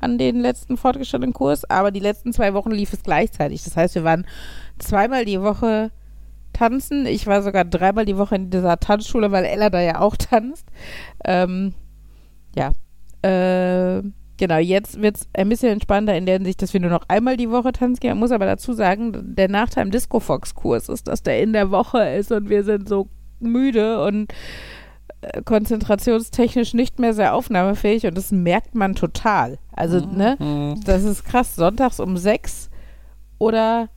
an 0.00 0.18
den 0.18 0.40
letzten 0.40 0.76
fortgeschrittenen 0.76 1.32
Kurs, 1.32 1.68
aber 1.68 1.90
die 1.90 2.00
letzten 2.00 2.32
zwei 2.32 2.54
Wochen 2.54 2.70
lief 2.70 2.92
es 2.92 3.02
gleichzeitig. 3.02 3.62
Das 3.64 3.76
heißt, 3.76 3.94
wir 3.94 4.04
waren 4.04 4.26
zweimal 4.78 5.24
die 5.24 5.40
Woche 5.40 5.90
tanzen. 6.52 7.06
Ich 7.06 7.26
war 7.26 7.42
sogar 7.42 7.64
dreimal 7.64 8.04
die 8.04 8.16
Woche 8.16 8.36
in 8.36 8.50
dieser 8.50 8.80
Tanzschule, 8.80 9.30
weil 9.30 9.44
Ella 9.44 9.70
da 9.70 9.80
ja 9.80 10.00
auch 10.00 10.16
tanzt. 10.18 10.66
Ähm, 11.24 11.74
ja. 12.56 12.72
Äh, 13.22 14.02
genau, 14.38 14.56
jetzt 14.56 15.02
wird 15.02 15.18
es 15.18 15.28
ein 15.34 15.50
bisschen 15.50 15.72
entspannter 15.72 16.16
in 16.16 16.26
der 16.26 16.36
Hinsicht, 16.36 16.62
dass 16.62 16.72
wir 16.72 16.80
nur 16.80 16.90
noch 16.90 17.04
einmal 17.08 17.36
die 17.36 17.50
Woche 17.50 17.72
tanzen 17.72 18.00
gehen. 18.00 18.12
Man 18.12 18.20
muss 18.20 18.32
aber 18.32 18.46
dazu 18.46 18.72
sagen, 18.72 19.34
der 19.36 19.48
Nachteil 19.48 19.84
im 19.84 19.90
Disco-Fox-Kurs 19.90 20.88
ist, 20.88 21.08
dass 21.08 21.22
der 21.22 21.42
in 21.42 21.52
der 21.52 21.70
Woche 21.70 22.02
ist 22.08 22.32
und 22.32 22.48
wir 22.48 22.64
sind 22.64 22.88
so 22.88 23.08
müde 23.38 24.02
und 24.02 24.32
konzentrationstechnisch 25.44 26.74
nicht 26.74 26.98
mehr 26.98 27.14
sehr 27.14 27.34
aufnahmefähig 27.34 28.06
und 28.06 28.16
das 28.16 28.32
merkt 28.32 28.74
man 28.74 28.94
total. 28.94 29.58
Also, 29.72 30.00
ne, 30.00 30.36
Mhm. 30.38 30.80
das 30.84 31.04
ist 31.04 31.24
krass. 31.24 31.56
Sonntags 31.56 32.00
um 32.00 32.16
sechs 32.16 32.70
oder 33.38 33.88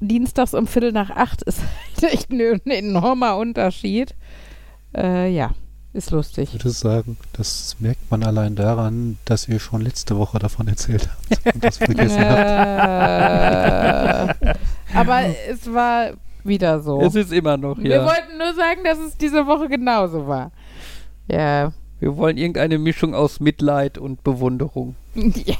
dienstags 0.00 0.54
um 0.54 0.66
Viertel 0.66 0.92
nach 0.92 1.10
acht 1.10 1.42
ist 1.42 1.60
halt 2.02 2.12
echt 2.12 2.30
ein 2.30 2.60
enormer 2.70 3.36
Unterschied. 3.36 4.14
Äh, 4.96 5.30
ja, 5.32 5.50
ist 5.92 6.06
Ich 6.08 6.12
lustig. 6.12 6.52
würde 6.52 6.70
sagen, 6.70 7.16
das 7.32 7.76
merkt 7.78 8.10
man 8.10 8.22
allein 8.24 8.56
daran, 8.56 9.18
dass 9.24 9.48
ihr 9.48 9.60
schon 9.60 9.82
letzte 9.82 10.18
Woche 10.18 10.38
davon 10.38 10.68
erzählt 10.68 11.08
habt 11.08 11.54
und 11.54 11.64
das 11.64 11.78
vergessen 11.78 12.20
habt. 12.28 14.42
Äh, 14.42 14.54
aber 14.94 15.20
es 15.50 15.72
war 15.72 16.10
wieder 16.46 16.80
so. 16.80 17.00
Es 17.00 17.14
ist 17.14 17.32
immer 17.32 17.56
noch, 17.56 17.78
Wir 17.78 17.96
ja. 17.96 18.04
wollten 18.04 18.38
nur 18.38 18.54
sagen, 18.54 18.80
dass 18.84 18.98
es 18.98 19.16
diese 19.16 19.46
Woche 19.46 19.68
genauso 19.68 20.26
war. 20.26 20.52
Ja. 21.28 21.72
Wir 21.98 22.16
wollen 22.16 22.36
irgendeine 22.36 22.78
Mischung 22.78 23.14
aus 23.14 23.40
Mitleid 23.40 23.98
und 23.98 24.22
Bewunderung. 24.22 24.96
ja. 25.14 25.56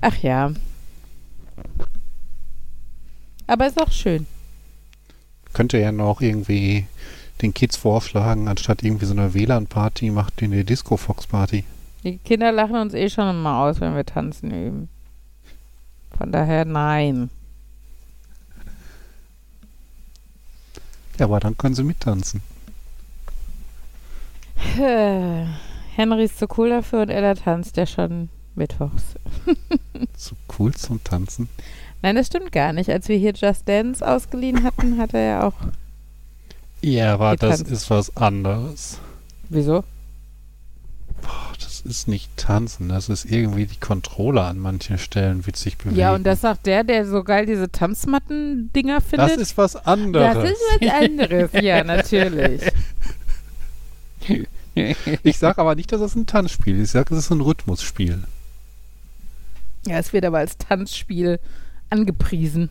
Ach 0.00 0.16
ja. 0.22 0.52
Aber 3.46 3.66
ist 3.66 3.80
auch 3.80 3.90
schön. 3.90 4.26
Könnt 5.52 5.72
ihr 5.72 5.80
ja 5.80 5.92
noch 5.92 6.20
irgendwie 6.20 6.86
den 7.42 7.54
Kids 7.54 7.76
vorschlagen, 7.76 8.48
anstatt 8.48 8.82
irgendwie 8.82 9.06
so 9.06 9.14
eine 9.14 9.32
WLAN-Party, 9.34 10.10
macht 10.10 10.42
ihr 10.42 10.48
eine 10.48 10.64
Disco-Fox-Party. 10.64 11.64
Die 12.04 12.18
Kinder 12.18 12.52
lachen 12.52 12.76
uns 12.76 12.94
eh 12.94 13.08
schon 13.08 13.28
immer 13.30 13.58
aus, 13.58 13.80
wenn 13.80 13.94
wir 13.94 14.04
tanzen 14.04 14.50
üben. 14.50 14.88
Von 16.16 16.32
daher 16.32 16.64
nein. 16.64 17.30
Ja, 21.18 21.26
aber 21.26 21.40
dann 21.40 21.56
können 21.56 21.74
sie 21.74 21.84
mittanzen. 21.84 22.42
Henry 25.94 26.24
ist 26.24 26.38
zu 26.38 26.46
cool 26.56 26.70
dafür 26.70 27.02
und 27.02 27.10
Ella 27.10 27.34
tanzt 27.34 27.76
ja 27.76 27.86
schon 27.86 28.28
mittwochs. 28.54 29.02
So 30.16 30.36
cool 30.58 30.72
zum 30.74 31.02
Tanzen. 31.02 31.48
Nein, 32.02 32.14
das 32.14 32.28
stimmt 32.28 32.52
gar 32.52 32.72
nicht. 32.72 32.88
Als 32.90 33.08
wir 33.08 33.16
hier 33.16 33.32
Just 33.32 33.68
Dance 33.68 34.06
ausgeliehen 34.06 34.62
hatten, 34.62 34.98
hat 34.98 35.12
er 35.14 35.20
ja 35.20 35.46
auch. 35.46 35.54
Ja, 36.80 37.14
aber 37.14 37.36
das 37.36 37.58
Getanzt. 37.58 37.72
ist 37.72 37.90
was 37.90 38.16
anderes. 38.16 39.00
Wieso? 39.48 39.82
Boah, 41.22 41.52
das 41.60 41.67
ist 41.88 42.08
nicht 42.08 42.36
tanzen, 42.36 42.88
das 42.88 43.08
ist 43.08 43.24
irgendwie 43.24 43.66
die 43.66 43.78
Controller 43.78 44.44
an 44.44 44.58
manchen 44.58 44.98
Stellen 44.98 45.46
witzig 45.46 45.78
bewegen. 45.78 45.96
Ja, 45.96 46.14
und 46.14 46.24
das 46.24 46.40
sagt 46.42 46.66
der, 46.66 46.84
der 46.84 47.06
so 47.06 47.24
geil 47.24 47.46
diese 47.46 47.70
Tanzmatten-Dinger 47.70 49.00
findet. 49.00 49.30
Das 49.30 49.36
ist 49.36 49.56
was 49.56 49.76
anderes. 49.76 50.34
Das 50.34 50.50
ist 50.50 50.62
was 50.80 50.90
anderes, 50.90 51.50
ja, 51.60 51.84
natürlich. 51.84 52.62
Ich 55.22 55.38
sag 55.38 55.58
aber 55.58 55.74
nicht, 55.74 55.92
dass 55.92 56.00
es 56.00 56.14
ein 56.14 56.26
Tanzspiel 56.26 56.76
ist. 56.76 56.88
Ich 56.88 56.90
sag, 56.92 57.10
es 57.10 57.18
ist 57.18 57.30
ein 57.30 57.40
Rhythmusspiel. 57.40 58.22
Ja, 59.86 59.98
es 59.98 60.12
wird 60.12 60.24
aber 60.24 60.38
als 60.38 60.56
Tanzspiel 60.58 61.40
angepriesen. 61.90 62.68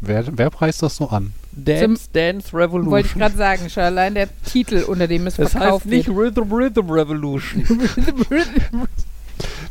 Wer, 0.00 0.38
wer 0.38 0.50
preist 0.50 0.82
das 0.82 0.96
so 0.96 1.08
an? 1.10 1.32
Dance, 1.52 2.08
Dance 2.12 2.56
Revolution. 2.56 2.90
Wollte 2.92 3.08
ich 3.08 3.14
gerade 3.14 3.36
sagen, 3.36 3.68
schon 3.70 3.82
allein 3.82 4.14
der 4.14 4.28
Titel, 4.44 4.84
unter 4.86 5.08
dem 5.08 5.26
es 5.26 5.36
das 5.36 5.54
heißt 5.54 5.62
verkauft 5.62 5.86
nicht 5.86 6.08
wird. 6.14 6.38
Rhythm 6.38 6.52
Rhythm 6.52 6.90
Revolution. 6.90 7.64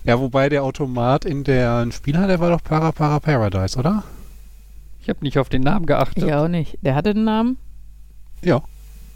Ja, 0.04 0.20
wobei 0.20 0.50
der 0.50 0.63
Automat 0.63 1.26
in 1.26 1.44
der 1.44 1.92
Spielhalle, 1.92 2.28
der 2.28 2.39
war 2.39 2.50
doch 2.50 2.63
Para 2.63 2.92
Para 2.92 3.20
Paradise, 3.20 3.78
oder? 3.78 4.04
Ich 5.02 5.10
habe 5.10 5.20
nicht 5.22 5.38
auf 5.38 5.50
den 5.50 5.62
Namen 5.62 5.86
geachtet. 5.86 6.24
Ich 6.24 6.34
auch 6.34 6.48
nicht. 6.48 6.78
Der 6.82 6.96
hatte 6.96 7.12
einen 7.12 7.26
Namen? 7.26 7.58
Ja. 8.42 8.62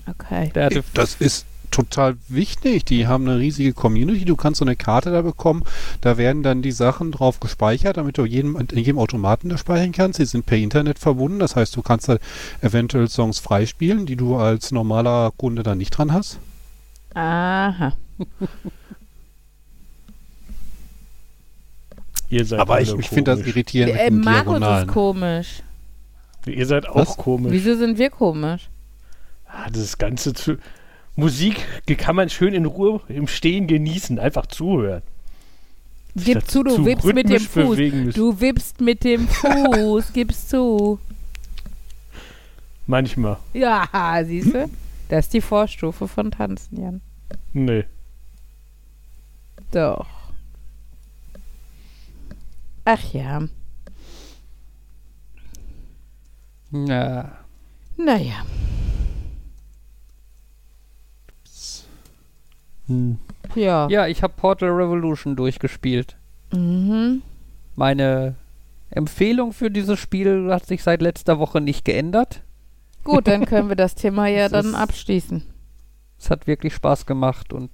Okay. 0.08 0.52
Der 0.54 0.66
hatte 0.66 0.84
Das 0.94 1.16
ist 1.16 1.46
total 1.74 2.16
wichtig. 2.30 2.86
Die 2.86 3.08
haben 3.08 3.28
eine 3.28 3.40
riesige 3.40 3.74
Community. 3.74 4.24
Du 4.26 4.36
kannst 4.36 4.60
so 4.60 4.66
eine 4.66 4.76
Karte 4.76 5.12
da 5.12 5.22
bekommen. 5.22 5.64
Da 6.02 6.18
werden 6.18 6.44
dann 6.44 6.62
die 6.62 6.72
Sachen 6.72 7.12
drauf 7.12 7.40
gespeichert, 7.40 7.98
damit 7.98 8.18
du 8.18 8.26
jedem, 8.26 8.56
in 8.56 8.68
jedem 8.78 9.00
Automaten 9.00 9.50
da 9.50 9.58
speichern 9.58 9.92
kannst. 9.92 10.18
Sie 10.18 10.26
sind 10.26 10.46
per 10.46 10.58
Internet 10.58 11.00
verbunden. 11.00 11.40
Das 11.40 11.56
heißt, 11.56 11.76
du 11.76 11.82
kannst 11.82 12.08
da 12.08 12.18
eventuell 12.62 13.10
Songs 13.10 13.40
freispielen, 13.40 14.06
die 14.06 14.16
du 14.16 14.36
als 14.38 14.72
normaler 14.72 15.32
Kunde 15.36 15.64
dann 15.64 15.80
nicht 15.80 15.92
dran 15.92 16.14
hast. 16.14 16.40
Aha. 17.14 17.94
Ihr 22.30 22.46
seid 22.46 22.60
Aber 22.60 22.82
ich, 22.82 22.94
ich 22.94 23.10
finde 23.10 23.36
das 23.36 23.46
irritierend 23.46 23.96
Äh, 23.96 24.10
mit 24.10 24.26
Markus 24.26 24.54
ist 24.56 24.60
Diagonalen. 24.62 24.88
komisch. 24.88 25.64
Ihr 26.46 26.66
seid 26.66 26.88
auch 26.90 26.96
Was? 26.96 27.18
komisch. 27.18 27.52
Wieso 27.52 27.76
sind 27.76 27.98
wir 27.98 28.10
komisch? 28.10 28.70
Ah, 29.48 29.70
das 29.72 29.98
Ganze 29.98 30.34
zu. 30.34 30.58
Musik 31.16 31.58
kann 31.98 32.16
man 32.16 32.30
schön 32.30 32.54
in 32.54 32.66
Ruhe 32.66 33.02
im 33.08 33.28
Stehen 33.28 33.68
genießen, 33.68 34.18
einfach 34.20 34.48
zuhören. 34.48 35.04
Gib 36.16 36.48
zu, 36.50 36.64
du 36.64 36.86
wippst 36.86 37.06
mit 37.14 37.30
dem 37.30 37.40
Fuß. 37.40 37.78
Du 38.14 38.40
wippst 38.40 38.82
mit 38.82 39.04
dem 39.04 39.28
Fuß, 39.30 40.14
gibst 40.14 40.50
zu. 40.50 41.00
Manchmal. 42.86 43.38
Ja, 43.54 43.88
siehst 44.24 44.54
du? 44.54 44.70
Das 45.10 45.26
ist 45.26 45.34
die 45.34 45.42
Vorstufe 45.42 46.08
von 46.08 46.32
Tanzen, 46.32 46.82
Jan. 46.82 47.02
Nee. 47.54 47.86
Doch. 49.72 50.08
Ach 52.86 53.14
ja. 53.14 53.44
Na, 56.72 57.38
Naja. 57.98 58.46
Hm. 62.88 63.18
Ja. 63.56 63.88
Ja, 63.90 64.08
ich 64.08 64.24
habe 64.24 64.34
Portal 64.36 64.70
Revolution 64.70 65.36
durchgespielt. 65.36 66.16
Mhm. 66.52 67.22
Meine 67.76 68.36
Empfehlung 68.90 69.54
für 69.54 69.72
dieses 69.72 70.00
Spiel 70.00 70.52
hat 70.52 70.66
sich 70.66 70.84
seit 70.84 71.02
letzter 71.02 71.40
Woche 71.40 71.62
nicht 71.62 71.86
geändert. 71.86 72.42
Gut, 73.04 73.28
dann 73.28 73.46
können 73.46 73.70
wir 73.70 73.76
das 73.78 73.96
Thema 73.96 74.28
ja 74.28 74.46
Es 74.46 74.52
dann 74.52 74.68
ist- 74.68 74.76
abschließen. 74.76 75.44
Es 76.20 76.30
hat 76.30 76.48
wirklich 76.48 76.74
Spaß 76.74 77.06
gemacht 77.06 77.52
und 77.54 77.70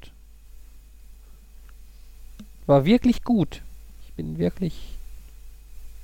war 2.65 2.85
wirklich 2.85 3.23
gut. 3.23 3.61
Ich 4.07 4.13
bin 4.13 4.37
wirklich 4.37 4.95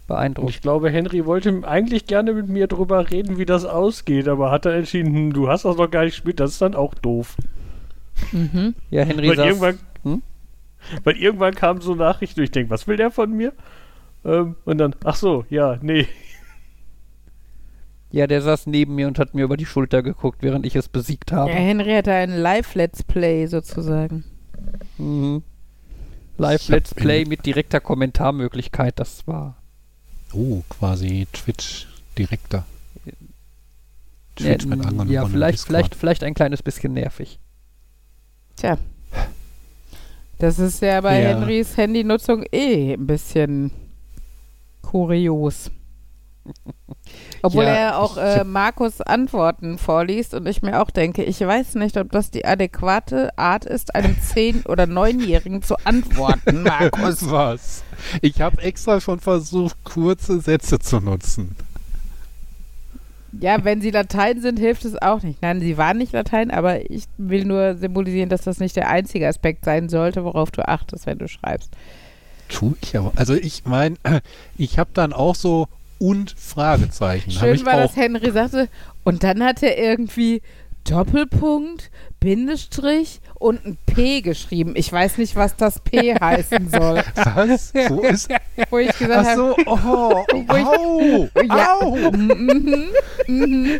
beeindruckt. 0.07 0.49
ich 0.51 0.61
glaube, 0.61 0.89
Henry 0.91 1.25
wollte 1.25 1.61
eigentlich 1.67 2.05
gerne 2.05 2.33
mit 2.33 2.47
mir 2.47 2.67
drüber 2.67 3.09
reden, 3.09 3.37
wie 3.39 3.45
das 3.45 3.65
ausgeht, 3.65 4.27
aber 4.27 4.51
hat 4.51 4.65
er 4.65 4.73
entschieden, 4.75 5.13
hm, 5.15 5.33
du 5.33 5.47
hast 5.47 5.65
das 5.65 5.77
noch 5.77 5.89
gar 5.89 6.03
nicht 6.05 6.13
gespielt, 6.15 6.39
das 6.39 6.51
ist 6.51 6.61
dann 6.61 6.75
auch 6.75 6.93
doof. 6.93 7.35
Mhm. 8.31 8.75
Ja, 8.89 9.03
Henry 9.03 9.29
Weil 9.29 9.35
saß, 9.35 9.45
irgendwann, 9.47 9.79
Hm? 10.03 10.21
weil 11.03 11.17
irgendwann 11.17 11.55
kam 11.55 11.81
so 11.81 11.95
Nachrichten 11.95 12.39
und 12.39 12.43
ich 12.45 12.51
denke, 12.51 12.69
was 12.69 12.87
will 12.87 12.97
der 12.97 13.11
von 13.11 13.31
mir? 13.31 13.53
Ähm, 14.23 14.55
und 14.65 14.77
dann, 14.77 14.95
ach 15.03 15.15
so, 15.15 15.45
ja, 15.49 15.77
nee. 15.81 16.07
ja, 18.11 18.27
der 18.27 18.41
saß 18.41 18.67
neben 18.67 18.95
mir 18.95 19.07
und 19.07 19.19
hat 19.19 19.33
mir 19.33 19.43
über 19.43 19.57
die 19.57 19.65
Schulter 19.65 20.01
geguckt, 20.01 20.39
während 20.41 20.65
ich 20.65 20.75
es 20.75 20.87
besiegt 20.87 21.31
habe. 21.31 21.49
Ja, 21.51 21.57
Henry 21.57 21.91
hatte 21.93 22.13
ein 22.13 22.31
Live-Let's 22.31 23.03
Play 23.03 23.45
sozusagen. 23.47 24.23
Mhm. 24.97 25.43
Live 26.37 26.61
Ich 26.61 26.67
hab 26.67 26.73
Let's 26.75 26.93
Play 26.93 27.25
mit 27.25 27.45
direkter 27.45 27.79
Kommentarmöglichkeit, 27.79 28.99
das 28.99 29.27
war. 29.27 29.57
Oh, 30.33 30.61
quasi 30.69 31.27
Twitch 31.33 31.87
direkter. 32.17 32.65
Ja, 33.05 33.13
Twitch 34.35 34.65
mit 34.65 34.79
n- 34.79 34.85
anderen 34.85 35.09
ja, 35.09 35.25
vielleicht, 35.25 35.59
vielleicht, 35.65 35.95
vielleicht 35.95 36.23
ein 36.23 36.33
kleines 36.33 36.61
bisschen 36.61 36.93
nervig. 36.93 37.39
Tja. 38.65 38.77
Das 40.39 40.57
ist 40.59 40.81
ja 40.81 40.99
bei 41.01 41.21
Ja. 41.21 41.29
Henrys 41.29 41.77
Handynutzung 41.77 42.43
eh 42.51 42.93
ein 42.93 43.05
bisschen 43.05 43.69
kurios. 44.81 45.69
Obwohl 47.43 47.63
Ja, 47.63 47.69
er 47.69 47.99
auch 47.99 48.17
äh, 48.17 48.43
Markus 48.43 49.01
Antworten 49.01 49.77
vorliest 49.77 50.33
und 50.33 50.47
ich 50.47 50.61
mir 50.63 50.81
auch 50.81 50.89
denke, 50.89 51.23
ich 51.23 51.39
weiß 51.41 51.75
nicht, 51.75 51.95
ob 51.97 52.11
das 52.11 52.31
die 52.31 52.43
adäquate 52.45 53.37
Art 53.37 53.65
ist, 53.65 53.93
einem 53.95 54.19
zehn- 54.33 54.65
oder 54.65 54.87
neunjährigen 54.87 55.61
zu 55.61 55.75
antworten, 55.85 56.63
Markus. 56.63 57.29
Was? 57.29 57.83
Ich 58.21 58.41
habe 58.41 58.61
extra 58.63 58.99
schon 58.99 59.19
versucht, 59.19 59.77
kurze 59.83 60.39
Sätze 60.39 60.79
zu 60.79 60.99
nutzen. 60.99 61.55
Ja, 63.39 63.63
wenn 63.63 63.81
sie 63.81 63.91
Latein 63.91 64.41
sind, 64.41 64.59
hilft 64.59 64.85
es 64.85 65.01
auch 65.01 65.21
nicht. 65.23 65.41
Nein, 65.41 65.59
sie 65.59 65.77
waren 65.77 65.97
nicht 65.97 66.13
Latein, 66.13 66.51
aber 66.51 66.89
ich 66.89 67.05
will 67.17 67.45
nur 67.45 67.75
symbolisieren, 67.75 68.29
dass 68.29 68.43
das 68.43 68.59
nicht 68.59 68.75
der 68.75 68.89
einzige 68.89 69.27
Aspekt 69.27 69.65
sein 69.65 69.89
sollte, 69.89 70.23
worauf 70.23 70.51
du 70.51 70.67
achtest, 70.67 71.05
wenn 71.05 71.17
du 71.17 71.27
schreibst. 71.27 71.71
Tu 72.49 72.75
ich 72.81 72.97
aber. 72.97 73.11
Also 73.15 73.33
ich 73.33 73.65
meine, 73.65 73.95
ich 74.57 74.79
habe 74.79 74.89
dann 74.93 75.13
auch 75.13 75.35
so 75.35 75.67
und 75.97 76.35
Fragezeichen. 76.37 77.31
Schön 77.31 77.65
war, 77.65 77.77
dass 77.77 77.95
Henry 77.95 78.31
sagte, 78.31 78.69
und 79.03 79.23
dann 79.23 79.43
hat 79.43 79.63
er 79.63 79.77
irgendwie 79.77 80.41
Doppelpunkt, 80.89 81.89
Bindestrich 82.19 83.19
und 83.35 83.65
ein 83.65 83.77
P 83.85 84.21
geschrieben. 84.21 84.73
Ich 84.75 84.91
weiß 84.91 85.17
nicht, 85.17 85.35
was 85.35 85.55
das 85.55 85.79
P 85.79 86.13
heißen 86.19 86.69
soll. 86.69 87.01
Was? 87.15 87.73
Wo 87.89 88.01
ist. 88.07 88.29
Wo 88.69 88.77
ich 88.77 88.97
gesagt 88.97 89.27
Ach 89.27 89.37
habe, 89.37 89.55
so, 89.55 89.55
oh, 89.65 90.25
Wo 90.47 90.55
ich- 90.55 90.65
au, 90.65 91.29
Ja. 91.55 91.77
au. 91.81 91.95
mhm, 92.11 92.85
mhm. 93.27 93.79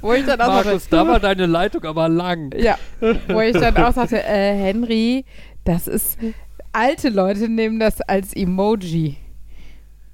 wo 0.00 0.12
ich 0.14 0.24
dann 0.24 0.40
auch 0.40 0.46
Markus, 0.48 0.82
sagte, 0.84 0.96
da 0.96 1.06
war 1.06 1.20
deine 1.20 1.46
Leitung 1.46 1.84
aber 1.84 2.08
lang. 2.08 2.52
ja, 2.56 2.78
wo 3.28 3.40
ich 3.40 3.52
dann 3.52 3.76
auch 3.76 3.92
sagte, 3.92 4.22
äh, 4.22 4.54
Henry, 4.56 5.24
das 5.64 5.86
ist, 5.86 6.18
alte 6.72 7.08
Leute 7.08 7.48
nehmen 7.48 7.78
das 7.78 8.00
als 8.02 8.34
Emoji. 8.34 9.16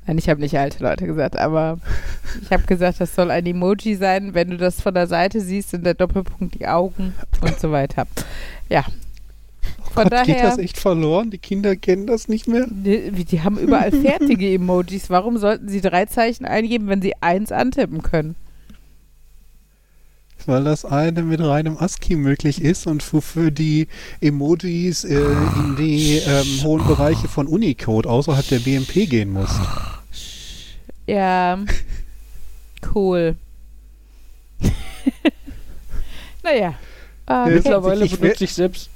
Nein, 0.08 0.16
ich 0.16 0.30
habe 0.30 0.40
nicht 0.40 0.58
alte 0.58 0.82
Leute 0.82 1.04
gesagt, 1.04 1.36
aber 1.36 1.78
ich 2.40 2.50
habe 2.50 2.62
gesagt, 2.62 2.98
das 2.98 3.14
soll 3.14 3.30
ein 3.30 3.44
Emoji 3.44 3.94
sein, 3.94 4.32
wenn 4.32 4.48
du 4.48 4.56
das 4.56 4.80
von 4.80 4.94
der 4.94 5.06
Seite 5.06 5.42
siehst, 5.42 5.68
sind 5.68 5.84
der 5.84 5.92
Doppelpunkt 5.92 6.58
die 6.58 6.66
Augen 6.66 7.12
und 7.42 7.60
so 7.60 7.72
weiter. 7.72 8.06
Ja. 8.70 8.86
Von 9.92 10.08
Gott, 10.08 10.24
geht 10.24 10.36
daher, 10.36 10.48
das 10.48 10.58
echt 10.58 10.78
verloren? 10.78 11.30
Die 11.30 11.36
Kinder 11.36 11.76
kennen 11.76 12.06
das 12.06 12.26
nicht 12.26 12.48
mehr? 12.48 12.66
die, 12.70 13.10
die 13.26 13.42
haben 13.42 13.58
überall 13.58 13.92
fertige 13.92 14.50
Emojis. 14.50 15.10
Warum 15.10 15.36
sollten 15.36 15.68
sie 15.68 15.82
drei 15.82 16.06
Zeichen 16.06 16.46
eingeben, 16.46 16.88
wenn 16.88 17.02
sie 17.02 17.12
eins 17.20 17.52
antippen 17.52 18.02
können? 18.02 18.34
Weil 20.46 20.64
das 20.64 20.86
eine 20.86 21.22
mit 21.22 21.40
reinem 21.42 21.76
ASCII 21.76 22.16
möglich 22.16 22.62
ist 22.62 22.86
und 22.86 23.12
wofür 23.12 23.50
die 23.50 23.88
Emojis 24.22 25.04
äh, 25.04 25.20
in 25.20 25.76
die 25.76 26.22
ähm, 26.26 26.62
hohen 26.62 26.86
Bereiche 26.86 27.28
von 27.28 27.46
Unicode 27.46 28.08
außerhalb 28.08 28.48
der 28.48 28.60
BMP 28.60 29.10
gehen 29.10 29.30
muss. 29.30 29.50
Ja, 31.08 31.58
cool. 32.94 33.36
naja. 36.42 36.74
Ja, 37.28 37.46
Mittlerweile 37.46 38.04
ich- 38.04 38.12
ich 38.14 38.20
benutze 38.20 38.44
ich 38.44 38.52
selbst. 38.54 38.90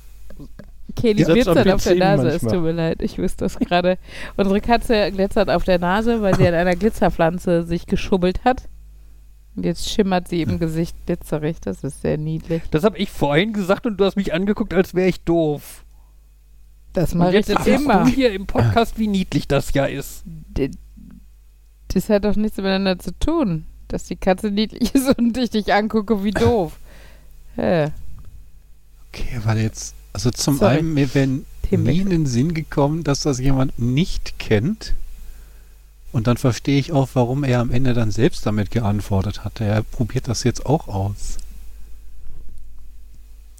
Kelly 0.94 1.25
glitzert 1.25 1.66
auf 1.70 1.83
der 1.85 1.94
Nase, 1.94 2.29
es 2.29 2.42
manchmal. 2.42 2.53
tut 2.55 2.62
mir 2.64 2.72
leid, 2.72 3.03
ich 3.03 3.16
wüsste 3.16 3.44
das 3.46 3.59
gerade. 3.59 3.96
Unsere 4.37 4.61
Katze 4.61 5.11
glitzert 5.11 5.48
auf 5.48 5.64
der 5.64 5.79
Nase, 5.79 6.20
weil 6.20 6.35
sie 6.37 6.46
an 6.46 6.53
einer 6.55 6.77
Glitzerpflanze 6.77 7.62
sich 7.62 7.87
geschubbelt 7.87 8.44
hat. 8.44 8.68
Und 9.57 9.64
jetzt 9.64 9.88
schimmert 9.88 10.29
sie 10.29 10.42
im 10.42 10.59
Gesicht 10.59 10.94
glitzerig, 11.07 11.61
das 11.62 11.83
ist 11.83 12.03
sehr 12.03 12.18
niedlich. 12.18 12.62
Das 12.70 12.85
habe 12.85 12.98
ich 12.98 13.11
vorhin 13.11 13.55
gesagt 13.55 13.87
und 13.87 13.96
du 13.98 14.05
hast 14.05 14.16
mich 14.16 14.35
angeguckt, 14.35 14.75
als 14.75 14.94
wäre 14.94 15.09
ich 15.09 15.22
doof. 15.25 15.85
Das 16.92 17.14
mache 17.14 17.38
ich 17.38 17.46
jetzt 17.46 17.66
immer. 17.66 18.05
du 18.05 18.11
hier 18.11 18.33
im 18.33 18.46
Podcast, 18.46 18.98
wie 18.98 19.09
niedlich 19.09 19.48
das 19.48 19.72
ja 19.72 19.87
ist. 19.87 20.25
Das 21.93 22.09
hat 22.09 22.25
doch 22.25 22.37
nichts 22.37 22.57
miteinander 22.57 22.99
zu 22.99 23.13
tun, 23.19 23.65
dass 23.89 24.05
die 24.05 24.17
Katze 24.17 24.51
niedlich 24.51 24.95
ist 24.95 25.19
und 25.19 25.37
ich 25.37 25.51
dich 25.51 25.73
angucke 25.73 26.25
wie 26.25 26.31
doof. 26.31 26.79
Hä? 27.57 27.93
Okay, 29.09 29.41
weil 29.45 29.59
jetzt, 29.59 29.95
also 30.13 30.31
zum 30.31 30.57
Sorry. 30.57 30.79
einen, 30.79 30.95
mir 30.95 31.13
wäre 31.15 31.41
nie 31.71 31.99
in 31.99 32.11
den 32.11 32.27
Sinn 32.27 32.55
gekommen, 32.55 33.05
dass 33.05 33.21
das 33.21 33.39
jemand 33.39 33.79
nicht 33.79 34.39
kennt. 34.39 34.95
Und 36.13 36.27
dann 36.27 36.37
verstehe 36.37 36.79
ich 36.79 36.93
auch, 36.93 37.11
warum 37.15 37.45
er 37.45 37.61
am 37.61 37.71
Ende 37.71 37.95
dann 37.95 38.11
selbst 38.11 38.45
damit 38.45 38.71
geantwortet 38.71 39.45
hat. 39.45 39.61
Er 39.61 39.83
probiert 39.83 40.29
das 40.29 40.45
jetzt 40.45 40.67
auch 40.67 40.89
aus. 40.89 41.39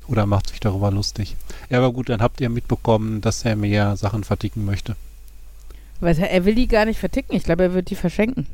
Oder 0.07 0.27
macht 0.27 0.51
sich 0.51 0.61
darüber 0.61 0.90
lustig. 0.90 1.37
Ja, 1.71 1.79
aber 1.79 1.92
gut, 1.92 2.09
dann 2.09 2.21
habt 2.21 2.40
ihr 2.40 2.51
mitbekommen, 2.51 3.21
dass 3.21 3.45
er 3.45 3.57
mehr 3.57 3.97
Sachen 3.97 4.25
verticken 4.25 4.64
möchte. 4.64 4.97
Weiß 6.02 6.18
er, 6.18 6.30
er 6.30 6.44
will 6.44 6.56
die 6.56 6.66
gar 6.66 6.84
nicht 6.84 6.98
verticken. 6.98 7.36
Ich 7.36 7.44
glaube, 7.44 7.62
er 7.62 7.74
wird 7.74 7.88
die 7.88 7.94
verschenken. 7.94 8.48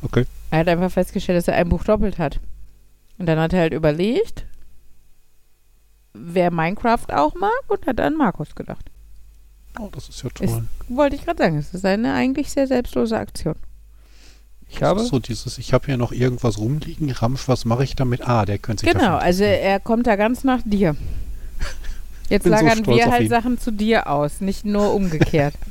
Okay. 0.00 0.26
Er 0.52 0.60
hat 0.60 0.68
einfach 0.68 0.92
festgestellt, 0.92 1.38
dass 1.38 1.48
er 1.48 1.56
ein 1.56 1.68
Buch 1.68 1.82
doppelt 1.82 2.18
hat. 2.18 2.38
Und 3.18 3.26
dann 3.26 3.38
hat 3.38 3.52
er 3.52 3.60
halt 3.60 3.72
überlegt, 3.72 4.46
wer 6.12 6.52
Minecraft 6.52 7.06
auch 7.12 7.34
mag 7.34 7.50
und 7.66 7.86
hat 7.86 7.98
an 8.00 8.16
Markus 8.16 8.54
gedacht. 8.54 8.90
Oh, 9.80 9.88
das 9.90 10.08
ist 10.08 10.22
ja 10.22 10.30
toll. 10.30 10.64
Wollte 10.88 11.16
ich 11.16 11.24
gerade 11.24 11.42
sagen, 11.42 11.58
es 11.58 11.74
ist 11.74 11.84
eine 11.84 12.14
eigentlich 12.14 12.50
sehr 12.50 12.68
selbstlose 12.68 13.18
Aktion. 13.18 13.56
Ich 14.68 14.78
Das 14.78 14.88
habe, 14.88 15.00
ist 15.00 15.08
so 15.08 15.18
dieses, 15.18 15.58
ich 15.58 15.72
habe 15.72 15.86
hier 15.86 15.96
noch 15.96 16.12
irgendwas 16.12 16.58
rumliegen, 16.58 17.10
Ramsch, 17.10 17.48
was 17.48 17.64
mache 17.64 17.82
ich 17.82 17.96
damit? 17.96 18.26
Ah, 18.26 18.44
der 18.44 18.58
könnte 18.58 18.86
sich 18.86 18.92
Genau, 18.92 19.16
also 19.16 19.42
er 19.42 19.80
kommt 19.80 20.06
da 20.06 20.14
ganz 20.14 20.44
nach 20.44 20.60
dir. 20.64 20.94
Jetzt 22.28 22.44
so 22.44 22.50
lagern 22.50 22.78
stolz 22.78 22.98
wir 22.98 23.10
halt. 23.10 23.28
Sachen 23.28 23.58
zu 23.58 23.72
dir 23.72 24.06
aus, 24.06 24.40
nicht 24.40 24.64
nur 24.64 24.94
umgekehrt. 24.94 25.54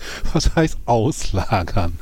Was 0.32 0.54
heißt 0.54 0.78
auslagern? 0.86 1.98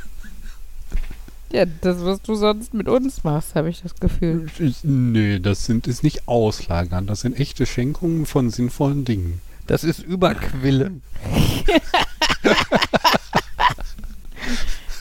ja, 1.53 1.65
das, 1.81 2.05
was 2.05 2.21
du 2.23 2.35
sonst 2.35 2.75
mit 2.75 2.89
uns 2.89 3.23
machst, 3.25 3.55
habe 3.55 3.71
ich 3.71 3.81
das 3.81 3.95
Gefühl. 3.95 4.49
Nö, 4.83 5.39
das 5.41 5.65
sind 5.65 5.87
ist 5.87 6.03
nicht 6.03 6.27
auslagern. 6.29 7.07
Das 7.07 7.21
sind 7.21 7.39
echte 7.39 7.65
Schenkungen 7.67 8.27
von 8.27 8.51
sinnvollen 8.51 9.05
Dingen. 9.05 9.41
das 9.67 9.85
ist 9.85 10.01
Überquillen. 10.01 11.03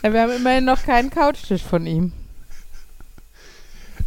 Ja, 0.04 0.14
wir 0.14 0.22
haben 0.22 0.36
immerhin 0.36 0.66
noch 0.66 0.84
keinen 0.84 1.10
Couchtisch 1.10 1.64
von 1.64 1.88
ihm. 1.88 2.12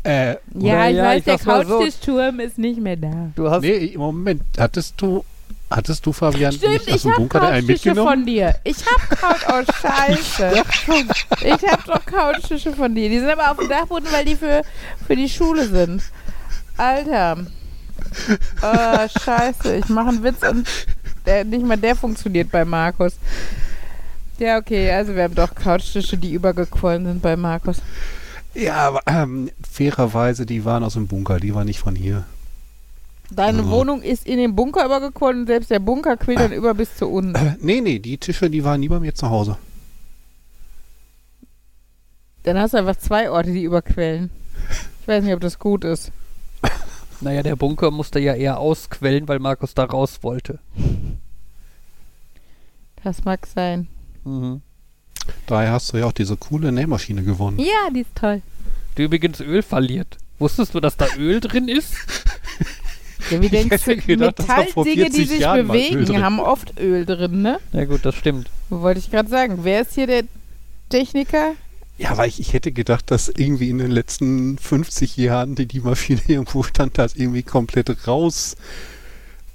Äh, 0.05 0.37
Ja, 0.55 0.89
ich 0.89 0.97
ja, 0.97 1.05
weiß, 1.05 1.19
ich 1.19 1.25
der 1.25 1.39
mal 1.45 1.67
so. 1.67 1.79
Couchtischturm 1.79 2.39
ist 2.41 2.57
nicht 2.59 2.81
mehr 2.81 2.97
da. 2.97 3.33
Du 3.35 3.51
hast, 3.51 3.63
nee, 3.63 3.87
im 3.87 4.01
Moment, 4.01 4.43
hattest 4.57 4.95
du, 5.01 5.25
hattest 5.71 6.05
du, 6.07 6.13
Fabian, 6.13 6.53
Stimmt, 6.53 6.73
nicht 6.73 6.89
aus 6.89 6.97
ich 6.97 7.03
dem 7.03 7.15
Bunker 7.15 7.43
einen 7.43 7.67
mitgenommen? 7.67 8.09
von 8.09 8.27
dir. 8.27 8.55
Ich 8.65 8.79
habe 8.87 9.17
Couch... 9.17 9.43
Oh, 9.49 9.73
scheiße. 9.83 10.63
ich 11.45 11.71
habe 11.71 11.83
doch 11.87 12.05
Couchtische 12.07 12.73
von 12.73 12.95
dir. 12.95 13.09
Die 13.09 13.19
sind 13.19 13.29
aber 13.31 13.51
auf 13.51 13.59
dem 13.59 13.69
Dachboden, 13.69 14.09
weil 14.11 14.25
die 14.25 14.37
für, 14.37 14.63
für 15.07 15.17
die 15.17 15.29
Schule 15.29 15.67
sind. 15.67 16.03
Alter. 16.77 17.39
Oh, 18.63 19.21
scheiße. 19.25 19.77
Ich 19.77 19.89
mache 19.89 20.09
einen 20.09 20.23
Witz 20.23 20.43
und 20.49 20.67
der, 21.27 21.45
nicht 21.45 21.65
mal 21.65 21.77
der 21.77 21.97
funktioniert 21.97 22.51
bei 22.51 22.65
Markus. 22.65 23.17
Ja, 24.39 24.59
okay, 24.59 24.91
also 24.93 25.15
wir 25.15 25.25
haben 25.25 25.35
doch 25.35 25.55
Couchtische, 25.55 26.17
die 26.17 26.33
übergequollen 26.33 27.05
sind 27.07 27.23
bei 27.23 27.37
Markus. 27.37 27.79
Ja, 28.55 28.77
aber 28.77 29.03
ähm, 29.07 29.51
fairerweise, 29.71 30.47
die 30.47 30.65
waren 30.65 30.85
aus 30.85 30.95
dem 30.95 31.07
Bunker, 31.09 31.39
die 31.41 31.55
waren 31.55 31.67
nicht 31.67 31.81
von 31.81 31.95
hier. 31.97 32.25
Deine 33.31 33.63
Mhm. 33.63 33.71
Wohnung 33.71 34.03
ist 34.03 34.27
in 34.27 34.39
den 34.39 34.55
Bunker 34.57 34.85
übergequollen 34.87 35.41
und 35.43 35.47
selbst 35.47 35.71
der 35.71 35.81
Bunker 35.81 36.17
quillt 36.17 36.41
dann 36.41 36.53
über 36.53 36.73
bis 36.75 36.97
zu 36.97 37.09
unten. 37.09 37.35
Äh, 37.35 37.57
nee, 37.61 37.81
nee, 37.81 37.99
die 37.99 38.17
Tische, 38.19 38.49
die 38.49 38.65
waren 38.65 38.81
nie 38.81 38.89
bei 38.89 38.99
mir 39.01 39.15
zu 39.15 39.29
Hause. 39.29 39.59
Dann 42.45 42.59
hast 42.59 42.73
du 42.73 42.79
einfach 42.79 42.97
zwei 42.97 43.31
Orte, 43.31 43.53
die 43.53 43.63
überquellen. 43.65 44.31
Ich 45.03 45.09
weiß 45.09 45.25
nicht, 45.25 45.35
ob 45.35 45.41
das 45.41 45.59
gut 45.59 45.85
ist. 45.85 46.11
Naja, 47.21 47.43
der 47.43 47.57
Bunker 47.57 47.91
musste 47.91 48.21
ja 48.21 48.35
eher 48.35 48.59
ausquellen, 48.61 49.27
weil 49.29 49.41
Markus 49.41 49.75
da 49.75 49.85
raus 49.85 50.21
wollte. 50.23 50.61
Das 53.03 53.25
mag 53.25 53.47
sein. 53.47 53.89
Mhm. 54.25 54.63
Daher 55.47 55.73
hast 55.73 55.93
du 55.93 55.99
ja 55.99 56.07
auch 56.07 56.13
diese 56.13 56.37
coole 56.37 56.73
Nähmaschine 56.73 57.23
gewonnen. 57.23 57.59
Ja, 57.59 57.91
die 57.95 58.01
ist 58.01 58.15
toll. 58.15 58.41
Die 58.97 59.03
übrigens 59.03 59.41
Öl 59.41 59.63
verliert. 59.63 60.17
Wusstest 60.39 60.75
du, 60.75 60.81
dass 60.81 60.97
da 60.97 61.07
Öl 61.17 61.41
drin 61.41 61.69
ist? 61.69 61.95
Ja, 63.31 63.41
wie 63.41 63.47
Ich 63.47 63.51
denkst 63.51 63.85
du, 63.85 63.91
hätte 63.91 64.07
gedacht, 64.07 64.39
Metalldinge, 64.39 64.85
die 64.85 65.11
40 65.11 65.29
sich 65.29 65.41
Jahren 65.41 65.67
bewegen, 65.69 66.23
haben 66.23 66.41
oft 66.41 66.79
Öl 66.81 67.05
drin, 67.07 67.43
ne? 67.43 67.59
Na 67.73 67.85
gut, 67.85 68.05
das 68.05 68.15
stimmt. 68.15 68.51
Wollte 68.71 69.01
ich 69.01 69.11
gerade 69.11 69.29
sagen. 69.29 69.61
Wer 69.63 69.83
ist 69.83 69.95
hier 69.95 70.07
der 70.07 70.23
Techniker? 70.89 71.53
Ja, 71.99 72.17
weil 72.17 72.29
ich, 72.29 72.39
ich 72.39 72.53
hätte 72.53 72.71
gedacht, 72.71 73.11
dass 73.11 73.29
irgendwie 73.29 73.71
in 73.71 73.79
den 73.79 73.91
letzten 73.91 74.57
50 74.59 75.17
Jahren, 75.17 75.57
die 75.57 75.67
die 75.67 75.81
Maschine 75.81 76.21
irgendwo 76.27 76.63
stand, 76.63 76.97
das 76.97 77.17
irgendwie 77.17 77.43
komplett 77.43 78.07
raus, 78.07 78.57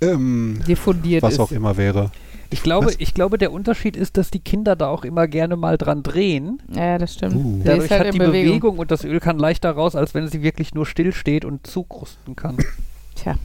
ähm, 0.02 0.62
Diffundiert 0.68 1.24
was 1.24 1.36
ist. 1.36 1.40
auch 1.40 1.52
immer 1.52 1.78
wäre. 1.78 2.12
Ich 2.50 2.62
glaube, 2.62 2.88
Was? 2.88 2.96
ich 3.00 3.16
glaube, 3.16 3.40
der 3.40 3.52
Unterschied 3.52 3.96
ist, 3.98 4.16
dass 4.18 4.30
die 4.30 4.40
Kinder 4.40 4.76
da 4.76 4.88
auch 4.88 5.06
immer 5.06 5.28
gerne 5.28 5.56
mal 5.56 5.78
dran 5.78 6.04
drehen. 6.04 6.62
Ja, 6.72 7.00
das 7.00 7.16
stimmt. 7.16 7.34
Uh. 7.36 7.62
Der 7.64 7.72
Dadurch 7.74 7.86
ist 7.86 7.92
halt 7.92 8.08
hat 8.08 8.14
die 8.14 8.20
Bewegung. 8.20 8.60
Bewegung. 8.60 8.78
und 8.78 8.92
das 8.92 9.04
Öl 9.04 9.20
kann 9.20 9.40
leichter 9.40 9.72
raus, 9.72 9.96
als 9.96 10.14
wenn 10.14 10.28
sie 10.28 10.44
wirklich 10.44 10.76
nur 10.76 10.86
still 10.86 11.14
steht 11.14 11.46
und 11.46 11.66
zukrusten 11.66 12.36
kann. 12.36 12.58
Tja, 13.16 13.36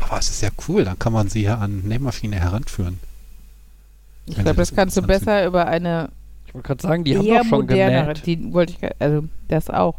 Aber 0.00 0.18
es 0.18 0.28
ist 0.28 0.42
ja 0.42 0.50
cool, 0.68 0.84
dann 0.84 0.98
kann 0.98 1.12
man 1.12 1.28
sie 1.28 1.42
ja 1.42 1.58
an 1.58 1.80
Nähmaschine 1.80 2.36
heranführen. 2.36 2.98
ich 4.26 4.34
glaube, 4.34 4.54
das 4.54 4.70
das 4.70 4.76
kannst 4.76 4.96
du 4.96 5.02
besser 5.02 5.46
über 5.46 5.66
eine 5.66 6.10
Ich 6.46 6.54
wollte 6.54 6.66
gerade 6.66 6.82
sagen, 6.82 7.04
die 7.04 7.16
haben 7.16 7.26
doch 7.26 7.44
schon 7.44 7.60
modernere, 7.60 8.14
genäht. 8.14 8.26
die 8.26 8.52
wollte 8.52 8.72
ich, 8.72 8.90
also 9.00 9.24
das 9.48 9.70
auch. 9.70 9.96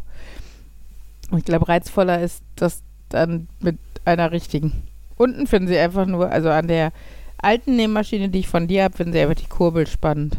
Und 1.30 1.38
ich 1.38 1.44
glaube, 1.44 1.68
reizvoller 1.68 2.20
ist 2.20 2.42
das 2.56 2.82
dann 3.08 3.48
mit 3.60 3.78
einer 4.04 4.32
richtigen. 4.32 4.82
Unten 5.16 5.46
finden 5.46 5.68
sie 5.68 5.78
einfach 5.78 6.06
nur, 6.06 6.30
also 6.30 6.50
an 6.50 6.68
der 6.68 6.92
alten 7.38 7.76
Nähmaschine, 7.76 8.28
die 8.28 8.40
ich 8.40 8.48
von 8.48 8.66
dir 8.68 8.84
habe, 8.84 8.96
finden 8.96 9.12
sie 9.12 9.20
einfach 9.20 9.34
die 9.34 9.48
Kurbel 9.48 9.86
spannend. 9.86 10.36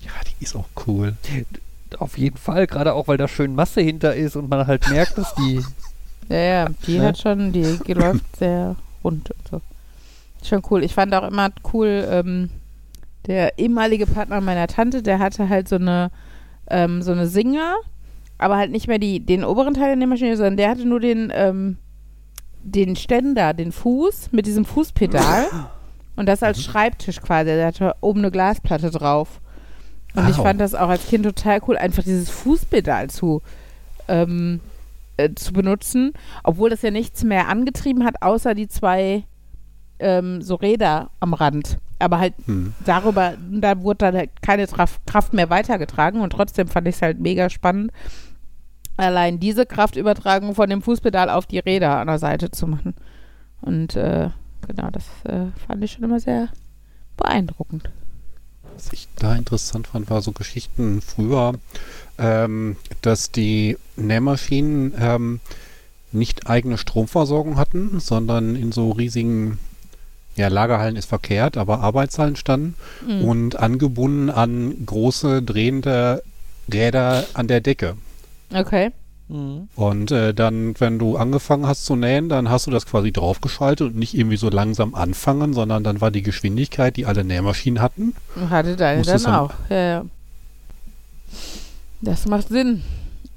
Ja, 0.00 0.10
die 0.26 0.44
ist 0.44 0.56
auch 0.56 0.68
cool. 0.86 1.16
Auf 1.98 2.16
jeden 2.16 2.36
Fall, 2.36 2.66
gerade 2.66 2.94
auch, 2.94 3.08
weil 3.08 3.18
da 3.18 3.28
schön 3.28 3.54
Masse 3.54 3.80
hinter 3.80 4.14
ist 4.14 4.36
und 4.36 4.48
man 4.48 4.66
halt 4.66 4.88
merkt, 4.88 5.18
dass 5.18 5.34
die. 5.34 5.60
Ja, 6.30 6.36
ja, 6.38 6.66
die 6.86 6.96
Ja. 6.96 7.02
hat 7.04 7.18
schon, 7.18 7.52
die, 7.52 7.62
läuft 7.92 8.36
sehr 8.36 8.76
rund 9.04 9.30
und 9.30 9.48
so. 9.50 9.60
Schon 10.42 10.62
cool. 10.70 10.82
Ich 10.84 10.94
fand 10.94 11.14
auch 11.14 11.28
immer 11.28 11.50
cool, 11.72 12.06
ähm, 12.10 12.50
der 13.26 13.58
ehemalige 13.58 14.06
Partner 14.06 14.40
meiner 14.40 14.66
Tante, 14.66 15.02
der 15.02 15.18
hatte 15.18 15.48
halt 15.48 15.68
so 15.68 15.76
eine, 15.76 16.10
ähm, 16.68 17.02
so 17.02 17.12
eine 17.12 17.26
Singer, 17.26 17.74
aber 18.38 18.56
halt 18.56 18.70
nicht 18.70 18.86
mehr 18.88 18.98
die, 18.98 19.20
den 19.20 19.44
oberen 19.44 19.74
Teil 19.74 19.88
der 19.88 19.96
Nähmaschine, 19.96 20.36
sondern 20.36 20.56
der 20.56 20.70
hatte 20.70 20.86
nur 20.86 21.00
den, 21.00 21.30
ähm, 21.34 21.76
den 22.62 22.96
Ständer, 22.96 23.52
den 23.52 23.72
Fuß 23.72 24.32
mit 24.32 24.46
diesem 24.46 24.64
Fußpedal 24.64 25.46
und 26.16 26.26
das 26.26 26.42
als 26.42 26.62
Schreibtisch 26.62 27.20
quasi. 27.20 27.46
Der 27.50 27.66
hatte 27.66 27.94
oben 28.00 28.20
eine 28.20 28.30
Glasplatte 28.30 28.90
drauf. 28.90 29.40
Und 30.14 30.28
ich 30.28 30.38
Au. 30.38 30.42
fand 30.42 30.60
das 30.60 30.74
auch 30.74 30.88
als 30.88 31.06
Kind 31.06 31.24
total 31.24 31.60
cool, 31.68 31.76
einfach 31.76 32.02
dieses 32.02 32.30
Fußpedal 32.30 33.10
zu, 33.10 33.42
ähm, 34.08 34.60
äh, 35.24 35.34
zu 35.34 35.52
benutzen, 35.52 36.12
obwohl 36.44 36.70
das 36.70 36.82
ja 36.82 36.90
nichts 36.90 37.24
mehr 37.24 37.48
angetrieben 37.48 38.04
hat, 38.04 38.22
außer 38.22 38.54
die 38.54 38.68
zwei 38.68 39.24
ähm, 39.98 40.42
so 40.42 40.54
Räder 40.54 41.10
am 41.20 41.34
Rand. 41.34 41.78
Aber 41.98 42.18
halt 42.18 42.34
Hm. 42.46 42.74
darüber, 42.84 43.34
da 43.50 43.82
wurde 43.82 43.98
dann 43.98 44.16
halt 44.16 44.30
keine 44.42 44.66
Traf 44.66 45.00
Kraft 45.06 45.34
mehr 45.34 45.50
weitergetragen 45.50 46.20
und 46.20 46.30
trotzdem 46.30 46.68
fand 46.68 46.88
ich 46.88 46.96
es 46.96 47.02
halt 47.02 47.20
mega 47.20 47.50
spannend, 47.50 47.92
allein 48.96 49.38
diese 49.38 49.66
Kraftübertragung 49.66 50.54
von 50.54 50.70
dem 50.70 50.82
Fußpedal 50.82 51.30
auf 51.30 51.46
die 51.46 51.58
Räder 51.58 51.98
an 51.98 52.06
der 52.06 52.18
Seite 52.18 52.50
zu 52.50 52.66
machen. 52.66 52.94
Und 53.60 53.96
äh, 53.96 54.30
genau, 54.66 54.90
das 54.90 55.04
äh, 55.24 55.46
fand 55.66 55.84
ich 55.84 55.92
schon 55.92 56.04
immer 56.04 56.20
sehr 56.20 56.48
beeindruckend. 57.16 57.90
Was 58.74 58.92
ich 58.92 59.08
da 59.16 59.34
interessant 59.34 59.88
fand, 59.88 60.08
war 60.08 60.22
so 60.22 60.32
Geschichten 60.32 61.02
früher, 61.02 61.54
ähm, 62.20 62.76
dass 63.02 63.32
die 63.32 63.76
Nähmaschinen 63.96 64.92
ähm, 65.00 65.40
nicht 66.12 66.48
eigene 66.48 66.76
Stromversorgung 66.78 67.56
hatten, 67.56 68.00
sondern 68.00 68.56
in 68.56 68.72
so 68.72 68.90
riesigen, 68.90 69.58
ja, 70.36 70.48
Lagerhallen 70.48 70.96
ist 70.96 71.06
verkehrt, 71.08 71.56
aber 71.56 71.80
Arbeitshallen 71.80 72.36
standen 72.36 72.74
Mhm. 73.06 73.24
und 73.24 73.56
angebunden 73.58 74.30
an 74.30 74.74
große 74.86 75.42
drehende 75.42 76.22
Räder 76.72 77.24
an 77.34 77.48
der 77.48 77.60
Decke. 77.60 77.94
Okay. 78.54 78.90
Mhm. 79.28 79.68
Und 79.76 80.10
äh, 80.10 80.34
dann, 80.34 80.74
wenn 80.80 80.98
du 80.98 81.16
angefangen 81.16 81.66
hast 81.66 81.84
zu 81.84 81.94
nähen, 81.94 82.28
dann 82.28 82.48
hast 82.50 82.66
du 82.66 82.72
das 82.72 82.84
quasi 82.86 83.12
draufgeschaltet 83.12 83.88
und 83.88 83.96
nicht 83.96 84.14
irgendwie 84.14 84.36
so 84.36 84.50
langsam 84.50 84.96
anfangen, 84.96 85.52
sondern 85.54 85.84
dann 85.84 86.00
war 86.00 86.10
die 86.10 86.22
Geschwindigkeit, 86.22 86.96
die 86.96 87.06
alle 87.06 87.22
Nähmaschinen 87.22 87.80
hatten. 87.80 88.14
Hatte 88.50 88.74
deine 88.76 89.02
dann- 89.02 89.26
auch. 89.26 89.52
Ja, 89.68 89.76
ja. 89.76 90.04
Das 92.00 92.26
macht 92.26 92.48
Sinn. 92.48 92.82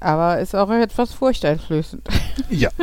Aber 0.00 0.38
ist 0.40 0.54
auch 0.54 0.70
etwas 0.70 1.12
furchteinflößend. 1.14 2.06
Ja. 2.50 2.70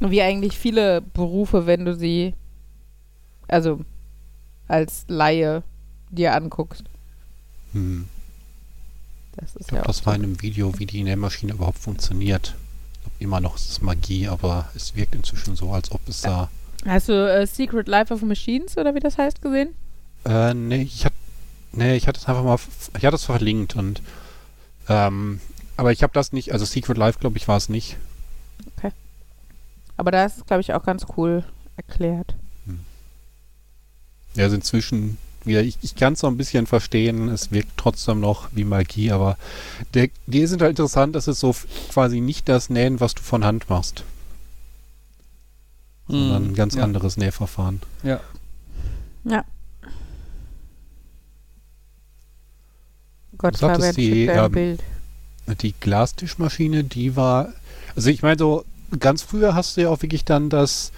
Wie 0.00 0.22
eigentlich 0.22 0.58
viele 0.58 1.00
Berufe, 1.00 1.66
wenn 1.66 1.84
du 1.84 1.94
sie, 1.94 2.34
also 3.48 3.80
als 4.68 5.04
Laie 5.08 5.62
dir 6.10 6.34
anguckst. 6.34 6.84
Hm. 7.72 8.08
Das 9.36 9.56
ist 9.56 9.66
Ich 9.66 9.66
ja 9.66 9.68
glaube, 9.78 9.82
auch 9.84 9.86
das 9.88 9.98
so. 9.98 10.06
war 10.06 10.14
in 10.14 10.22
einem 10.24 10.42
Video, 10.42 10.78
wie 10.78 10.86
die 10.86 11.02
Nähmaschine 11.02 11.52
überhaupt 11.52 11.78
funktioniert. 11.78 12.54
Ich 12.94 13.00
glaube, 13.02 13.16
immer 13.20 13.40
noch 13.40 13.56
ist 13.56 13.70
es 13.70 13.82
Magie, 13.82 14.28
aber 14.28 14.68
es 14.74 14.94
wirkt 14.94 15.14
inzwischen 15.14 15.56
so, 15.56 15.70
als 15.72 15.90
ob 15.90 16.06
es 16.08 16.20
da. 16.20 16.50
Hast 16.86 17.08
du 17.08 17.12
äh, 17.12 17.46
Secret 17.46 17.88
Life 17.88 18.12
of 18.12 18.22
Machines 18.22 18.76
oder 18.76 18.94
wie 18.94 19.00
das 19.00 19.16
heißt 19.16 19.40
gesehen? 19.42 19.74
Äh, 20.24 20.54
nee, 20.54 20.82
ich 20.82 21.04
hatte. 21.04 21.14
Nee, 21.76 21.96
ich 21.96 22.06
hatte 22.06 22.20
es 22.20 22.26
einfach 22.26 22.44
mal. 22.44 22.58
Ich 22.96 23.04
hatte 23.04 23.16
es 23.16 23.24
verlinkt 23.24 23.76
und. 23.76 24.02
Ähm, 24.88 25.40
aber 25.76 25.92
ich 25.92 26.02
habe 26.02 26.12
das 26.12 26.32
nicht. 26.32 26.52
Also 26.52 26.64
Secret 26.64 26.96
Life, 26.96 27.18
glaube 27.18 27.36
ich, 27.36 27.48
war 27.48 27.56
es 27.56 27.68
nicht. 27.68 27.96
Aber 29.96 30.10
da 30.10 30.24
ist 30.24 30.38
es, 30.38 30.46
glaube 30.46 30.60
ich, 30.60 30.72
auch 30.72 30.82
ganz 30.82 31.06
cool 31.16 31.44
erklärt. 31.76 32.34
Ja, 34.34 34.44
also 34.44 34.56
inzwischen. 34.56 35.18
Wieder, 35.44 35.62
ich, 35.62 35.76
ich 35.82 35.94
kann 35.94 36.14
es 36.14 36.20
so 36.20 36.26
ein 36.26 36.38
bisschen 36.38 36.66
verstehen, 36.66 37.28
es 37.28 37.52
wirkt 37.52 37.76
trotzdem 37.76 38.18
noch 38.18 38.48
wie 38.52 38.64
Magie, 38.64 39.12
aber 39.12 39.36
der, 39.92 40.08
die 40.26 40.46
sind 40.46 40.62
halt 40.62 40.70
interessant, 40.70 41.14
dass 41.14 41.26
es 41.26 41.38
so 41.38 41.54
quasi 41.90 42.22
nicht 42.22 42.48
das 42.48 42.70
Nähen, 42.70 42.98
was 42.98 43.14
du 43.14 43.20
von 43.20 43.44
Hand 43.44 43.68
machst, 43.68 44.04
sondern 46.08 46.46
ein 46.46 46.54
ganz 46.54 46.76
ja. 46.76 46.82
anderes 46.82 47.18
Nähverfahren. 47.18 47.82
Ja. 48.02 48.20
Ja. 49.24 49.44
Gott, 53.38 53.54
Du 53.54 53.58
sagtest 53.58 53.96
die, 53.96 54.26
ähm. 54.26 54.78
Die 55.60 55.74
Glastischmaschine, 55.78 56.84
die 56.84 57.16
war. 57.16 57.52
Also 57.96 58.10
ich 58.10 58.22
meine, 58.22 58.38
so 58.38 58.64
ganz 58.98 59.22
früher 59.22 59.54
hast 59.54 59.76
du 59.76 59.82
ja 59.82 59.88
auch 59.90 60.00
wirklich 60.02 60.24
dann 60.24 60.48
das 60.50 60.90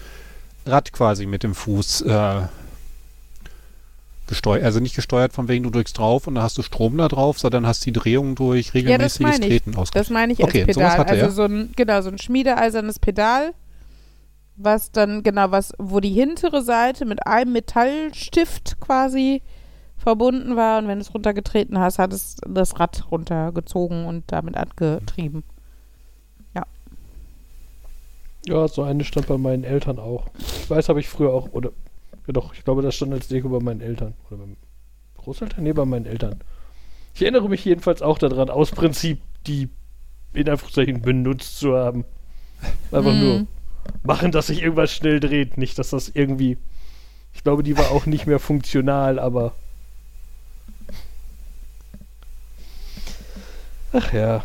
Rad 0.64 0.93
quasi 0.93 1.26
mit 1.26 1.43
dem 1.43 1.55
Fuß 1.55 2.03
äh, 2.03 2.43
gesteuert. 4.26 4.64
Also 4.64 4.80
nicht 4.80 4.95
gesteuert 4.97 5.32
von 5.32 5.49
wegen 5.49 5.64
du 5.64 5.70
drückst 5.70 5.99
drauf 5.99 6.26
und 6.26 6.34
dann 6.37 6.45
hast 6.45 6.59
du 6.59 6.62
Strom 6.62 6.97
da 6.99 7.09
drauf, 7.09 7.39
sondern 7.39 7.66
hast 7.66 7.84
die 7.87 7.93
Drehung 7.93 8.34
durch 8.34 8.74
regelmäßiges 8.74 9.39
ich. 9.39 9.47
Treten 9.47 9.72
Das 9.72 9.80
ausgeführt. 9.80 10.11
meine 10.11 10.32
ich 10.32 10.41
Okay, 10.43 10.64
als 10.66 10.74
sowas 10.74 10.93
Pedal. 10.93 10.99
hatte 10.99 11.11
also 11.12 11.24
er. 11.26 11.30
so 11.32 11.43
ein, 11.45 11.72
genau, 11.76 12.01
so 12.03 12.09
ein 12.11 12.18
schmiedeeisernes 12.18 12.99
Pedal, 12.99 13.53
was 14.57 14.91
dann, 14.91 15.22
genau, 15.22 15.51
was, 15.51 15.72
wo 15.78 16.01
die 16.01 16.11
hintere 16.12 16.62
Seite 16.62 17.05
mit 17.05 17.26
einem 17.26 17.53
Metallstift 17.53 18.80
quasi 18.80 19.43
verbunden 20.07 20.55
war 20.55 20.79
und 20.79 20.87
wenn 20.87 20.99
du 20.99 21.03
es 21.03 21.13
runtergetreten 21.13 21.79
hast, 21.81 21.99
hat 21.99 22.13
es 22.13 22.37
das 22.47 22.79
Rad 22.79 23.11
runtergezogen 23.11 24.07
und 24.07 24.23
damit 24.29 24.57
angetrieben. 24.57 25.43
Ja, 28.49 28.69
so 28.69 28.85
eine 28.85 29.03
stand 29.03 29.27
bei 29.27 29.39
meinen 29.39 29.65
Eltern 29.65 29.99
auch. 29.99 30.27
Ich 30.39 30.71
weiß, 30.71 30.89
habe 30.89 31.01
ich 31.01 31.09
früher 31.09 31.33
auch, 31.33 31.49
oder, 31.53 31.71
ja 32.29 32.33
doch, 32.33 32.55
ich 32.55 32.63
glaube, 32.65 32.81
das 32.81 32.95
stand 32.95 33.13
als 33.13 33.27
Deko 33.27 33.49
bei 33.49 33.59
meinen 33.59 33.81
Eltern. 33.81 34.15
Oder 34.29 34.39
beim 34.39 34.57
Großeltern? 35.17 35.65
Nee, 35.65 35.73
bei 35.73 35.85
meinen 35.85 36.07
Eltern. 36.07 36.39
Ich 37.15 37.23
erinnere 37.23 37.49
mich 37.49 37.65
jedenfalls 37.65 38.03
auch 38.03 38.19
daran, 38.19 38.49
aus 38.51 38.71
Prinzip 38.71 39.21
die 39.49 39.69
in 40.33 40.49
Anführungszeichen 40.49 41.03
benutzt 41.03 41.59
zu 41.59 41.75
haben. 41.77 42.05
Einfach 42.93 43.13
Mhm. 43.13 43.21
nur 43.21 43.47
machen, 44.05 44.31
dass 44.31 44.47
sich 44.47 44.63
irgendwas 44.63 44.93
schnell 44.93 45.19
dreht. 45.19 45.59
Nicht, 45.59 45.79
dass 45.79 45.91
das 45.91 46.09
irgendwie. 46.15 46.57
Ich 47.35 47.43
glaube, 47.43 47.65
die 47.65 47.77
war 47.77 47.91
auch 47.91 48.07
nicht 48.07 48.27
mehr 48.29 48.39
funktional, 48.39 49.19
aber. 49.19 49.55
Ach 53.97 54.12
ja. 54.12 54.44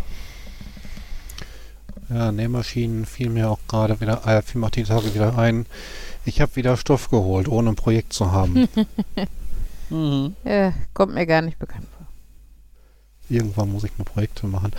Ja, 2.10 2.32
Nähmaschinen 2.32 3.06
fiel 3.06 3.30
mir 3.30 3.50
auch 3.50 3.60
gerade 3.68 4.00
wieder, 4.02 4.26
äh, 4.28 4.42
fiel 4.42 4.60
mir 4.60 4.68
auch 4.68 4.72
die 4.72 4.84
Tage 4.84 5.14
wieder 5.14 5.38
ein. 5.38 5.66
Ich 6.26 6.42
habe 6.42 6.56
wieder 6.56 6.76
Stoff 6.78 7.10
geholt, 7.10 7.48
ohne 7.48 7.70
ein 7.70 7.76
Projekt 7.76 8.14
zu 8.14 8.32
haben. 8.32 8.68
Mhm. 9.92 10.36
Ja, 10.46 10.74
kommt 10.94 11.14
mir 11.14 11.28
gar 11.28 11.42
nicht 11.42 11.60
bekannt 11.60 11.86
vor. 11.98 12.08
Irgendwann 13.30 13.72
muss 13.72 13.84
ich 13.84 13.98
mal 13.98 14.06
Projekte 14.06 14.48
machen. 14.48 14.72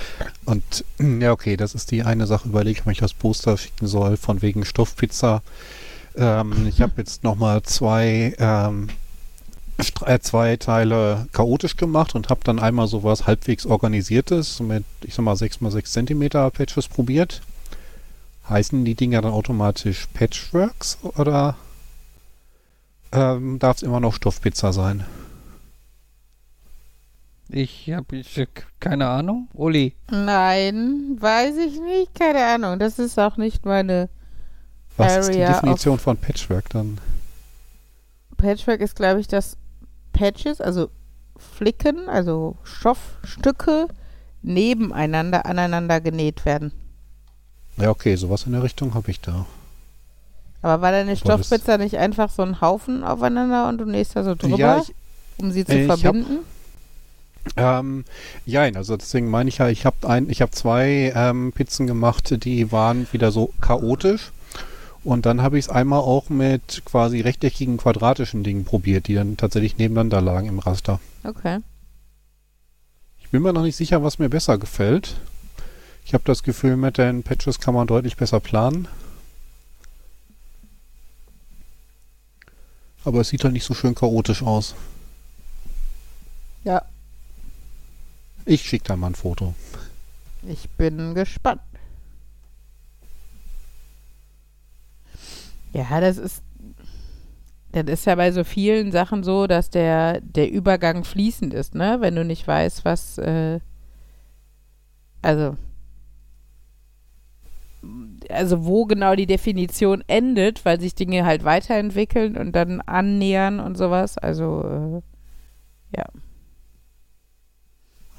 Und 0.46 0.84
ja, 0.98 1.32
okay, 1.32 1.56
das 1.56 1.74
ist 1.74 1.90
die 1.90 2.02
eine 2.02 2.26
Sache. 2.26 2.48
Überlege 2.48 2.80
ich, 2.80 2.86
ob 2.86 2.92
ich 2.92 2.98
das 2.98 3.14
Poster 3.14 3.56
schicken 3.56 3.86
soll, 3.86 4.16
von 4.16 4.42
wegen 4.42 4.64
Stoffpizza. 4.64 5.42
Ähm, 6.16 6.66
ich 6.66 6.80
habe 6.80 6.94
jetzt 6.96 7.24
nochmal 7.24 7.62
zwei, 7.62 8.34
ähm, 8.38 8.88
äh, 8.88 8.92
zwei 10.20 10.56
Teile 10.56 11.26
chaotisch 11.32 11.76
gemacht 11.76 12.14
und 12.14 12.28
habe 12.28 12.40
dann 12.44 12.58
einmal 12.58 12.86
sowas 12.86 13.26
halbwegs 13.26 13.66
organisiertes 13.66 14.60
mit, 14.60 14.84
ich 15.02 15.14
sag 15.14 15.24
mal, 15.24 15.34
6x6 15.34 15.84
Zentimeter 15.84 16.50
Patches 16.50 16.88
probiert. 16.88 17.40
Heißen 18.48 18.84
die 18.84 18.94
Dinger 18.94 19.22
dann 19.22 19.32
automatisch 19.32 20.06
Patchworks 20.14 20.98
oder 21.16 21.56
ähm, 23.12 23.58
darf 23.58 23.76
es 23.78 23.82
immer 23.82 24.00
noch 24.00 24.14
Stoffpizza 24.14 24.72
sein? 24.72 25.04
Ich 27.48 27.90
habe 27.90 28.22
keine 28.80 29.08
Ahnung. 29.08 29.48
Uli. 29.52 29.94
Nein, 30.10 31.16
weiß 31.20 31.54
ich 31.58 31.78
nicht. 31.80 32.14
Keine 32.14 32.44
Ahnung. 32.46 32.78
Das 32.78 32.98
ist 32.98 33.18
auch 33.18 33.36
nicht 33.36 33.66
meine 33.66 34.08
Was 34.96 35.16
ist 35.28 35.34
die 35.34 35.42
Area 35.42 35.50
of- 35.50 35.60
Definition 35.60 35.98
von 35.98 36.16
Patchwork 36.16 36.70
dann? 36.70 36.98
Patchwork 38.38 38.80
ist, 38.80 38.96
glaube 38.96 39.20
ich, 39.20 39.28
dass 39.28 39.56
Patches, 40.22 40.60
also 40.60 40.88
Flicken, 41.36 42.08
also 42.08 42.54
Stoffstücke 42.62 43.88
nebeneinander 44.42 45.46
aneinander 45.46 46.00
genäht 46.00 46.44
werden. 46.44 46.70
Ja, 47.76 47.90
okay, 47.90 48.14
sowas 48.14 48.46
in 48.46 48.52
der 48.52 48.62
Richtung 48.62 48.94
habe 48.94 49.10
ich 49.10 49.20
da. 49.20 49.46
Aber 50.62 50.80
war 50.80 50.92
deine 50.92 51.16
Stoffpizza 51.16 51.76
nicht 51.76 51.96
einfach 51.98 52.30
so 52.30 52.42
ein 52.42 52.60
Haufen 52.60 53.02
aufeinander 53.02 53.68
und 53.68 53.78
du 53.78 53.84
nähst 53.84 54.14
da 54.14 54.22
so 54.22 54.36
drüber, 54.36 54.56
Ja, 54.58 54.78
ich, 54.78 54.94
um 55.38 55.50
sie 55.50 55.64
zu 55.64 55.72
äh, 55.72 55.84
ich 55.86 55.90
hab- 55.90 56.00
verbinden? 56.02 56.38
ähm, 57.56 58.04
jein, 58.46 58.76
also 58.76 58.96
deswegen 58.96 59.28
meine 59.28 59.48
ich 59.48 59.58
ja, 59.58 59.68
ich 59.68 59.84
habe 59.84 60.08
ein, 60.08 60.30
ich 60.30 60.40
habe 60.40 60.52
zwei 60.52 61.12
ähm, 61.16 61.50
Pizzen 61.52 61.88
gemacht, 61.88 62.44
die 62.44 62.70
waren 62.70 63.08
wieder 63.10 63.32
so 63.32 63.52
chaotisch. 63.60 64.30
Und 65.04 65.26
dann 65.26 65.42
habe 65.42 65.58
ich 65.58 65.64
es 65.64 65.68
einmal 65.68 65.98
auch 66.00 66.28
mit 66.28 66.82
quasi 66.84 67.20
rechteckigen, 67.20 67.76
quadratischen 67.76 68.44
Dingen 68.44 68.64
probiert, 68.64 69.08
die 69.08 69.14
dann 69.14 69.36
tatsächlich 69.36 69.76
nebeneinander 69.76 70.20
lagen 70.20 70.46
im 70.46 70.60
Raster. 70.60 71.00
Okay. 71.24 71.58
Ich 73.20 73.28
bin 73.30 73.42
mir 73.42 73.52
noch 73.52 73.62
nicht 73.62 73.76
sicher, 73.76 74.02
was 74.04 74.18
mir 74.18 74.28
besser 74.28 74.58
gefällt. 74.58 75.16
Ich 76.04 76.14
habe 76.14 76.24
das 76.24 76.42
Gefühl, 76.42 76.76
mit 76.76 76.98
den 76.98 77.22
Patches 77.22 77.58
kann 77.58 77.74
man 77.74 77.86
deutlich 77.86 78.16
besser 78.16 78.38
planen. 78.40 78.86
Aber 83.04 83.20
es 83.20 83.28
sieht 83.30 83.42
halt 83.42 83.52
nicht 83.54 83.64
so 83.64 83.74
schön 83.74 83.94
chaotisch 83.94 84.42
aus. 84.42 84.74
Ja, 86.64 86.82
Ich 88.44 88.62
schicke 88.62 88.84
da 88.88 88.96
mal 88.96 89.08
ein 89.08 89.14
Foto. 89.16 89.54
ich 90.46 90.68
bin 90.70 91.14
gespannt. 91.14 91.60
Ja, 95.72 96.00
das 96.00 96.18
ist. 96.18 96.42
Das 97.72 97.84
ist 97.84 98.04
ja 98.04 98.14
bei 98.16 98.30
so 98.32 98.44
vielen 98.44 98.92
Sachen 98.92 99.22
so, 99.22 99.46
dass 99.46 99.70
der, 99.70 100.20
der 100.20 100.50
Übergang 100.50 101.04
fließend 101.04 101.54
ist, 101.54 101.74
ne? 101.74 101.96
Wenn 102.00 102.14
du 102.14 102.24
nicht 102.24 102.46
weißt, 102.46 102.84
was. 102.84 103.16
Äh, 103.18 103.60
also. 105.22 105.56
Also, 108.28 108.64
wo 108.64 108.84
genau 108.84 109.14
die 109.16 109.26
Definition 109.26 110.04
endet, 110.06 110.64
weil 110.64 110.80
sich 110.80 110.94
Dinge 110.94 111.24
halt 111.24 111.44
weiterentwickeln 111.44 112.36
und 112.36 112.52
dann 112.52 112.80
annähern 112.82 113.58
und 113.58 113.76
sowas. 113.76 114.18
Also, 114.18 114.62
äh, 114.62 115.96
ja. 115.96 116.04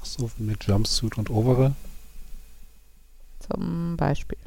Ach 0.00 0.04
so, 0.04 0.30
mit 0.38 0.64
Jumpsuit 0.64 1.16
und 1.16 1.30
Overall. 1.30 1.74
Zum 3.38 3.96
Beispiel. 3.96 4.38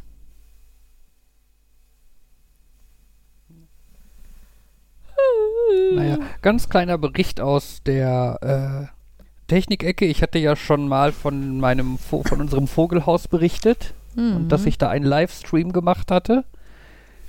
Naja, 5.94 6.18
ganz 6.42 6.70
kleiner 6.70 6.98
Bericht 6.98 7.42
aus 7.42 7.82
der 7.86 8.90
äh, 8.92 9.48
Technikecke. 9.48 10.06
Ich 10.06 10.22
hatte 10.22 10.40
ja 10.40 10.56
schon 10.56 10.88
mal 10.88 11.12
von 11.12 11.60
meinem 11.60 11.98
Vo 11.98 12.24
von 12.24 12.42
unserem 12.42 12.68
Vogelhaus 12.68 13.28
berichtet 13.28 13.94
und 14.16 14.50
dass 14.50 14.62
Mhm. 14.62 14.68
ich 14.68 14.78
da 14.78 14.90
einen 14.90 15.06
Livestream 15.06 15.72
gemacht 15.74 16.10
hatte. 16.12 16.44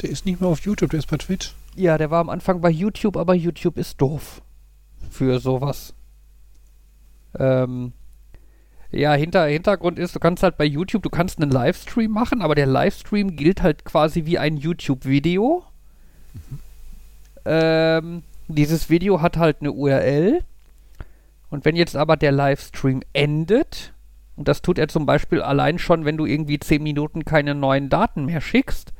Der 0.02 0.10
ist 0.10 0.24
nicht 0.26 0.40
mehr 0.40 0.48
auf 0.50 0.60
YouTube, 0.60 0.90
der 0.90 0.98
ist 1.00 1.10
bei 1.10 1.16
Twitch. 1.18 1.54
Ja, 1.74 1.98
der 1.98 2.10
war 2.10 2.20
am 2.20 2.28
Anfang 2.30 2.60
bei 2.60 2.70
YouTube, 2.70 3.16
aber 3.16 3.34
YouTube 3.34 3.76
ist 3.76 4.00
doof 4.00 4.40
für 5.10 5.38
sowas. 5.38 5.94
Ähm, 7.38 7.92
ja, 8.90 9.12
hinter, 9.12 9.44
Hintergrund 9.46 9.98
ist, 9.98 10.14
du 10.14 10.18
kannst 10.18 10.42
halt 10.42 10.56
bei 10.56 10.64
YouTube, 10.64 11.02
du 11.02 11.10
kannst 11.10 11.40
einen 11.40 11.50
Livestream 11.50 12.10
machen, 12.10 12.40
aber 12.42 12.54
der 12.54 12.66
Livestream 12.66 13.36
gilt 13.36 13.62
halt 13.62 13.84
quasi 13.84 14.24
wie 14.24 14.38
ein 14.38 14.56
YouTube-Video. 14.56 15.62
Ähm, 17.48 18.22
dieses 18.46 18.90
Video 18.90 19.22
hat 19.22 19.38
halt 19.38 19.58
eine 19.60 19.72
URL. 19.72 20.44
Und 21.48 21.64
wenn 21.64 21.76
jetzt 21.76 21.96
aber 21.96 22.18
der 22.18 22.30
Livestream 22.30 23.00
endet, 23.14 23.94
und 24.36 24.48
das 24.48 24.60
tut 24.60 24.78
er 24.78 24.88
zum 24.88 25.06
Beispiel 25.06 25.40
allein 25.40 25.78
schon, 25.78 26.04
wenn 26.04 26.18
du 26.18 26.26
irgendwie 26.26 26.58
10 26.58 26.82
Minuten 26.82 27.24
keine 27.24 27.54
neuen 27.54 27.88
Daten 27.88 28.26
mehr 28.26 28.42
schickst, 28.42 28.92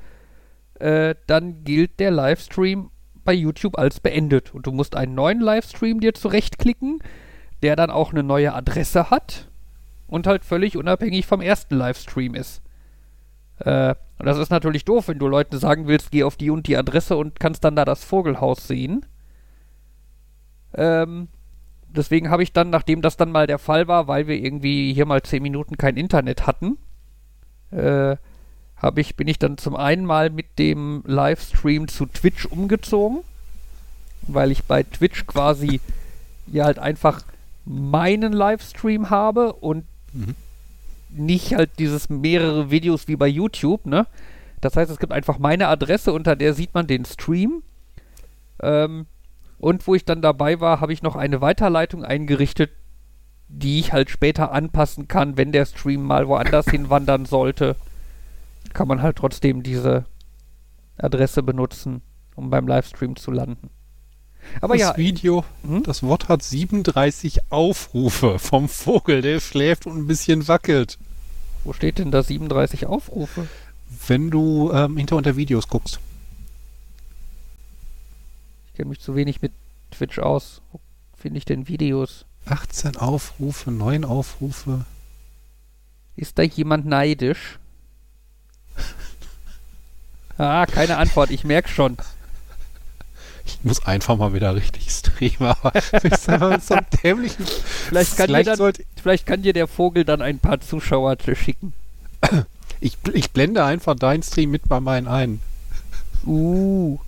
äh, 0.80 1.14
dann 1.26 1.62
gilt 1.64 2.00
der 2.00 2.10
Livestream 2.10 2.90
bei 3.24 3.34
YouTube 3.34 3.76
als 3.76 4.00
beendet. 4.00 4.54
Und 4.54 4.66
du 4.66 4.72
musst 4.72 4.96
einen 4.96 5.14
neuen 5.14 5.40
Livestream 5.40 6.00
dir 6.00 6.14
zurechtklicken, 6.14 7.00
der 7.62 7.76
dann 7.76 7.90
auch 7.90 8.12
eine 8.12 8.22
neue 8.22 8.54
Adresse 8.54 9.10
hat 9.10 9.48
und 10.06 10.26
halt 10.26 10.46
völlig 10.46 10.78
unabhängig 10.78 11.26
vom 11.26 11.42
ersten 11.42 11.76
Livestream 11.76 12.34
ist. 12.34 12.62
Äh, 13.60 13.94
und 14.18 14.26
das 14.26 14.38
ist 14.38 14.50
natürlich 14.50 14.84
doof, 14.84 15.08
wenn 15.08 15.18
du 15.18 15.28
Leuten 15.28 15.58
sagen 15.58 15.86
willst, 15.86 16.10
geh 16.10 16.24
auf 16.24 16.36
die 16.36 16.50
und 16.50 16.66
die 16.66 16.76
Adresse 16.76 17.16
und 17.16 17.38
kannst 17.40 17.64
dann 17.64 17.76
da 17.76 17.84
das 17.84 18.04
Vogelhaus 18.04 18.66
sehen. 18.66 19.06
Ähm, 20.74 21.28
deswegen 21.88 22.30
habe 22.30 22.42
ich 22.42 22.52
dann, 22.52 22.70
nachdem 22.70 23.02
das 23.02 23.16
dann 23.16 23.32
mal 23.32 23.46
der 23.46 23.58
Fall 23.58 23.88
war, 23.88 24.08
weil 24.08 24.26
wir 24.26 24.36
irgendwie 24.36 24.92
hier 24.92 25.06
mal 25.06 25.22
10 25.22 25.42
Minuten 25.42 25.76
kein 25.76 25.96
Internet 25.96 26.46
hatten, 26.46 26.78
äh, 27.70 28.16
ich, 28.96 29.16
bin 29.16 29.26
ich 29.26 29.38
dann 29.38 29.58
zum 29.58 29.74
einen 29.74 30.04
mal 30.04 30.30
mit 30.30 30.58
dem 30.58 31.02
Livestream 31.04 31.88
zu 31.88 32.06
Twitch 32.06 32.46
umgezogen, 32.46 33.20
weil 34.22 34.52
ich 34.52 34.64
bei 34.64 34.84
Twitch 34.84 35.26
quasi 35.26 35.80
ja 36.46 36.64
halt 36.64 36.78
einfach 36.78 37.22
meinen 37.64 38.32
Livestream 38.32 39.10
habe 39.10 39.52
und 39.52 39.84
Mhm. 40.12 40.34
Nicht 41.10 41.54
halt 41.54 41.78
dieses 41.78 42.08
mehrere 42.08 42.70
Videos 42.70 43.08
wie 43.08 43.16
bei 43.16 43.28
YouTube, 43.28 43.86
ne? 43.86 44.06
Das 44.60 44.76
heißt, 44.76 44.90
es 44.90 44.98
gibt 44.98 45.12
einfach 45.12 45.38
meine 45.38 45.68
Adresse, 45.68 46.12
unter 46.12 46.36
der 46.36 46.54
sieht 46.54 46.74
man 46.74 46.86
den 46.86 47.04
Stream. 47.04 47.62
Ähm, 48.60 49.06
und 49.58 49.86
wo 49.86 49.94
ich 49.94 50.04
dann 50.04 50.22
dabei 50.22 50.60
war, 50.60 50.80
habe 50.80 50.92
ich 50.92 51.02
noch 51.02 51.16
eine 51.16 51.40
Weiterleitung 51.40 52.04
eingerichtet, 52.04 52.70
die 53.48 53.80
ich 53.80 53.92
halt 53.92 54.10
später 54.10 54.52
anpassen 54.52 55.08
kann, 55.08 55.36
wenn 55.36 55.52
der 55.52 55.66
Stream 55.66 56.02
mal 56.02 56.28
woanders 56.28 56.66
hinwandern 56.70 57.24
sollte. 57.24 57.76
Kann 58.72 58.88
man 58.88 59.02
halt 59.02 59.16
trotzdem 59.16 59.62
diese 59.62 60.04
Adresse 60.96 61.42
benutzen, 61.42 62.02
um 62.34 62.50
beim 62.50 62.66
Livestream 62.66 63.16
zu 63.16 63.30
landen. 63.30 63.70
Aber 64.60 64.74
das 64.74 64.80
ja, 64.80 64.96
Video, 64.96 65.44
hm? 65.62 65.82
das 65.82 66.02
Wort 66.02 66.28
hat 66.28 66.42
37 66.42 67.50
Aufrufe 67.50 68.38
vom 68.38 68.68
Vogel, 68.68 69.22
der 69.22 69.40
schläft 69.40 69.86
und 69.86 69.96
ein 69.96 70.06
bisschen 70.06 70.48
wackelt. 70.48 70.98
wo 71.64 71.72
steht 71.72 71.98
denn 71.98 72.10
da 72.10 72.22
37 72.22 72.86
Aufrufe? 72.86 73.46
Wenn 74.06 74.30
du 74.30 74.70
ähm, 74.72 74.96
hinter 74.96 75.16
unter 75.16 75.36
Videos 75.36 75.68
guckst. 75.68 76.00
Ich 78.68 78.74
kenne 78.74 78.90
mich 78.90 79.00
zu 79.00 79.14
wenig 79.16 79.42
mit 79.42 79.52
Twitch 79.90 80.18
aus. 80.18 80.60
Wo 80.72 80.80
finde 81.16 81.38
ich 81.38 81.44
denn 81.44 81.68
Videos? 81.68 82.26
18 82.46 82.96
Aufrufe, 82.96 83.70
9 83.70 84.04
Aufrufe. 84.04 84.84
Ist 86.16 86.38
da 86.38 86.42
jemand 86.42 86.86
neidisch? 86.86 87.58
ah, 90.38 90.66
keine 90.66 90.96
Antwort, 90.96 91.30
ich 91.30 91.44
merke 91.44 91.68
schon. 91.68 91.96
Ich 93.48 93.64
muss 93.64 93.84
einfach 93.86 94.16
mal 94.16 94.34
wieder 94.34 94.54
richtig 94.54 94.90
streamen, 94.90 95.48
aber 95.48 95.72
bist 96.02 96.28
einfach 96.28 96.50
mit 96.50 96.64
so 96.64 96.74
einem 96.74 96.86
dämlichen. 97.02 97.46
Vielleicht 97.46 98.16
kann, 98.16 98.26
dir 98.26 98.32
Vielleicht 98.32 98.48
dann, 98.48 98.56
sollte, 98.56 98.84
vielleicht 99.02 99.26
kann 99.26 99.42
dir 99.42 99.52
der 99.52 99.66
Vogel 99.66 100.04
dann 100.04 100.22
ein 100.22 100.38
paar 100.38 100.60
Zuschauer 100.60 101.16
schicken. 101.34 101.72
ich, 102.80 102.98
ich 103.12 103.30
blende 103.30 103.64
einfach 103.64 103.96
deinen 103.96 104.22
Stream 104.22 104.50
mit 104.50 104.68
bei 104.68 104.80
meinen 104.80 105.08
ein. 105.08 105.40
Uh. 106.26 106.98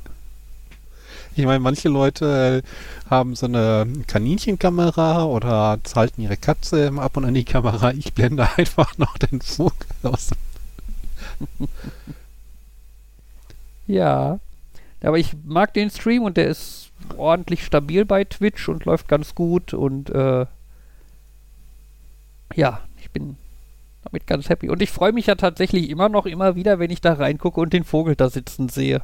Ich 1.37 1.45
meine, 1.45 1.61
manche 1.61 1.89
Leute 1.89 2.63
äh, 2.65 3.11
haben 3.11 3.37
so 3.37 3.47
eine 3.47 3.87
Kaninchenkamera 4.07 5.25
oder 5.25 5.79
halten 5.95 6.23
ihre 6.23 6.37
Katze 6.37 6.93
ab 6.97 7.17
und 7.17 7.25
an 7.25 7.35
die 7.35 7.45
Kamera. 7.45 7.93
Ich 7.93 8.13
blende 8.15 8.49
einfach 8.57 8.99
noch 8.99 9.17
den 9.19 9.41
Vogel 9.41 9.87
aus. 10.03 10.31
Ja. 13.87 14.39
Aber 15.03 15.19
ich 15.19 15.35
mag 15.45 15.73
den 15.75 15.91
Stream 15.91 16.23
und 16.23 16.37
der 16.37 16.49
ist 16.49 16.91
ordentlich 17.17 17.65
stabil 17.65 18.05
bei 18.05 18.25
Twitch 18.25 18.69
und 18.69 18.85
läuft 18.85 19.09
ganz 19.09 19.35
gut 19.35 19.73
und 19.73 20.11
äh, 20.11 20.47
ja, 22.55 22.81
ich 23.01 23.11
bin 23.11 23.37
damit 24.05 24.27
ganz 24.27 24.49
happy. 24.49 24.69
Und 24.69 24.83
ich 24.83 24.91
freue 24.91 25.13
mich 25.13 25.27
ja 25.27 25.35
tatsächlich 25.35 25.89
immer 25.91 26.09
noch 26.09 26.27
immer 26.27 26.57
wieder, 26.57 26.79
wenn 26.79 26.91
ich 26.91 27.01
da 27.01 27.15
reingucke 27.15 27.61
und 27.61 27.73
den 27.73 27.85
Vogel 27.85 28.17
da 28.17 28.29
sitzen 28.29 28.69
sehe. 28.69 29.03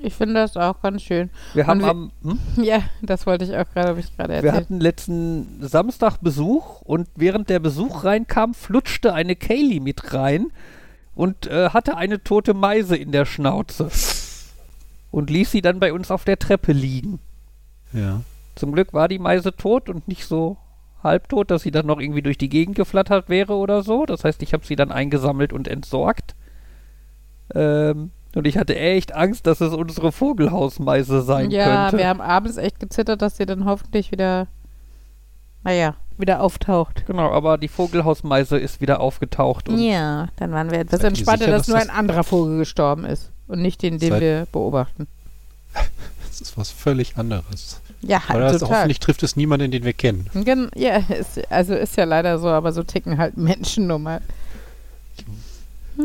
Ich 0.00 0.14
finde 0.14 0.34
das 0.34 0.56
auch 0.56 0.80
ganz 0.80 1.02
schön. 1.02 1.28
Wir 1.54 1.66
haben 1.66 1.80
wir- 1.80 1.88
am, 1.88 2.12
hm? 2.22 2.38
Ja, 2.62 2.82
das 3.02 3.26
wollte 3.26 3.44
ich 3.44 3.50
auch 3.56 3.68
gerade, 3.74 3.88
habe 3.88 4.00
ich 4.00 4.16
gerade 4.16 4.28
wir 4.34 4.36
erzählt. 4.36 4.54
hatten 4.54 4.80
letzten 4.80 5.58
Samstag 5.60 6.18
Besuch 6.20 6.82
und 6.82 7.08
während 7.16 7.50
der 7.50 7.58
Besuch 7.58 8.04
reinkam, 8.04 8.54
flutschte 8.54 9.12
eine 9.12 9.34
Kaylee 9.34 9.80
mit 9.80 10.14
rein 10.14 10.52
und 11.16 11.48
äh, 11.48 11.70
hatte 11.70 11.96
eine 11.96 12.22
tote 12.22 12.54
Meise 12.54 12.96
in 12.96 13.10
der 13.10 13.24
Schnauze. 13.24 13.90
Und 15.10 15.30
ließ 15.30 15.50
sie 15.50 15.62
dann 15.62 15.80
bei 15.80 15.92
uns 15.92 16.10
auf 16.10 16.24
der 16.24 16.38
Treppe 16.38 16.72
liegen. 16.72 17.18
Ja. 17.92 18.20
Zum 18.54 18.72
Glück 18.72 18.92
war 18.92 19.08
die 19.08 19.18
Meise 19.18 19.54
tot 19.54 19.88
und 19.88 20.08
nicht 20.08 20.26
so 20.26 20.58
halbtot, 21.02 21.50
dass 21.50 21.62
sie 21.62 21.70
dann 21.70 21.86
noch 21.86 22.00
irgendwie 22.00 22.22
durch 22.22 22.38
die 22.38 22.48
Gegend 22.48 22.76
geflattert 22.76 23.28
wäre 23.28 23.54
oder 23.54 23.82
so. 23.82 24.04
Das 24.04 24.24
heißt, 24.24 24.42
ich 24.42 24.52
habe 24.52 24.66
sie 24.66 24.76
dann 24.76 24.92
eingesammelt 24.92 25.52
und 25.52 25.68
entsorgt. 25.68 26.34
Ähm, 27.54 28.10
und 28.34 28.46
ich 28.46 28.58
hatte 28.58 28.76
echt 28.76 29.14
Angst, 29.14 29.46
dass 29.46 29.60
es 29.60 29.72
unsere 29.72 30.12
Vogelhausmeise 30.12 31.22
sein 31.22 31.50
ja, 31.50 31.84
könnte. 31.84 31.98
wir 31.98 32.08
haben 32.08 32.20
abends 32.20 32.56
echt 32.56 32.78
gezittert, 32.78 33.22
dass 33.22 33.36
sie 33.36 33.46
dann 33.46 33.64
hoffentlich 33.64 34.12
wieder, 34.12 34.48
naja, 35.64 35.94
wieder 36.18 36.42
auftaucht. 36.42 37.06
Genau, 37.06 37.30
aber 37.30 37.56
die 37.58 37.68
Vogelhausmeise 37.68 38.58
ist 38.58 38.80
wieder 38.80 39.00
aufgetaucht. 39.00 39.68
Und 39.68 39.78
Ja, 39.78 40.28
dann 40.36 40.52
waren 40.52 40.70
wir 40.70 40.80
etwas 40.80 41.02
entspannter, 41.04 41.44
sicher, 41.44 41.52
dass 41.52 41.66
dass 41.66 41.68
nur 41.68 41.78
ein 41.78 41.90
anderer 41.90 42.24
Vogel 42.24 42.58
gestorben 42.58 43.04
ist 43.04 43.32
und 43.48 43.60
nicht 43.60 43.82
den, 43.82 43.98
den 43.98 44.10
Seid- 44.10 44.20
wir 44.20 44.46
beobachten. 44.52 45.06
Das 46.30 46.50
ist 46.50 46.56
was 46.56 46.70
völlig 46.70 47.16
anderes. 47.16 47.80
Ja, 48.00 48.22
Aber 48.28 48.38
das, 48.38 48.60
total. 48.60 48.76
hoffentlich 48.76 49.00
trifft 49.00 49.24
es 49.24 49.34
niemanden, 49.34 49.72
den 49.72 49.82
wir 49.82 49.92
kennen. 49.92 50.30
Gen 50.44 50.70
ja, 50.76 50.98
ist, 51.08 51.40
also 51.50 51.74
ist 51.74 51.96
ja 51.96 52.04
leider 52.04 52.38
so, 52.38 52.46
aber 52.46 52.70
so 52.72 52.84
ticken 52.84 53.18
halt 53.18 53.36
Menschen 53.36 53.88
nun 53.88 54.04
mal. 54.04 54.20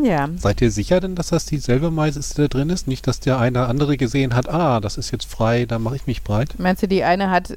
Ja, 0.04 0.28
Seid 0.38 0.60
ihr 0.62 0.72
sicher 0.72 1.00
denn, 1.00 1.14
dass 1.14 1.28
das 1.28 1.46
dieselbe 1.46 1.92
Meise 1.92 2.18
ist, 2.18 2.36
die 2.36 2.42
da 2.42 2.48
drin 2.48 2.72
ist? 2.72 2.88
Nicht, 2.88 3.06
dass 3.06 3.20
der 3.20 3.38
eine 3.38 3.68
andere 3.68 3.96
gesehen 3.96 4.34
hat, 4.34 4.50
ah, 4.50 4.80
das 4.80 4.98
ist 4.98 5.12
jetzt 5.12 5.26
frei, 5.30 5.68
da 5.68 5.78
mache 5.78 5.98
ich 5.98 6.08
mich 6.08 6.24
breit. 6.24 6.56
meinst 6.58 6.82
du, 6.82 6.88
die 6.88 7.04
eine 7.04 7.30
hat, 7.30 7.54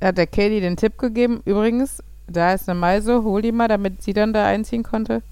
hat 0.00 0.18
der 0.18 0.26
Katie 0.26 0.60
den 0.60 0.76
Tipp 0.76 0.98
gegeben, 0.98 1.40
übrigens, 1.44 2.02
da 2.26 2.52
ist 2.52 2.68
eine 2.68 2.80
Meise, 2.80 3.22
hol 3.22 3.42
die 3.42 3.52
mal, 3.52 3.68
damit 3.68 4.02
sie 4.02 4.12
dann 4.12 4.32
da 4.32 4.44
einziehen 4.44 4.82
konnte? 4.82 5.22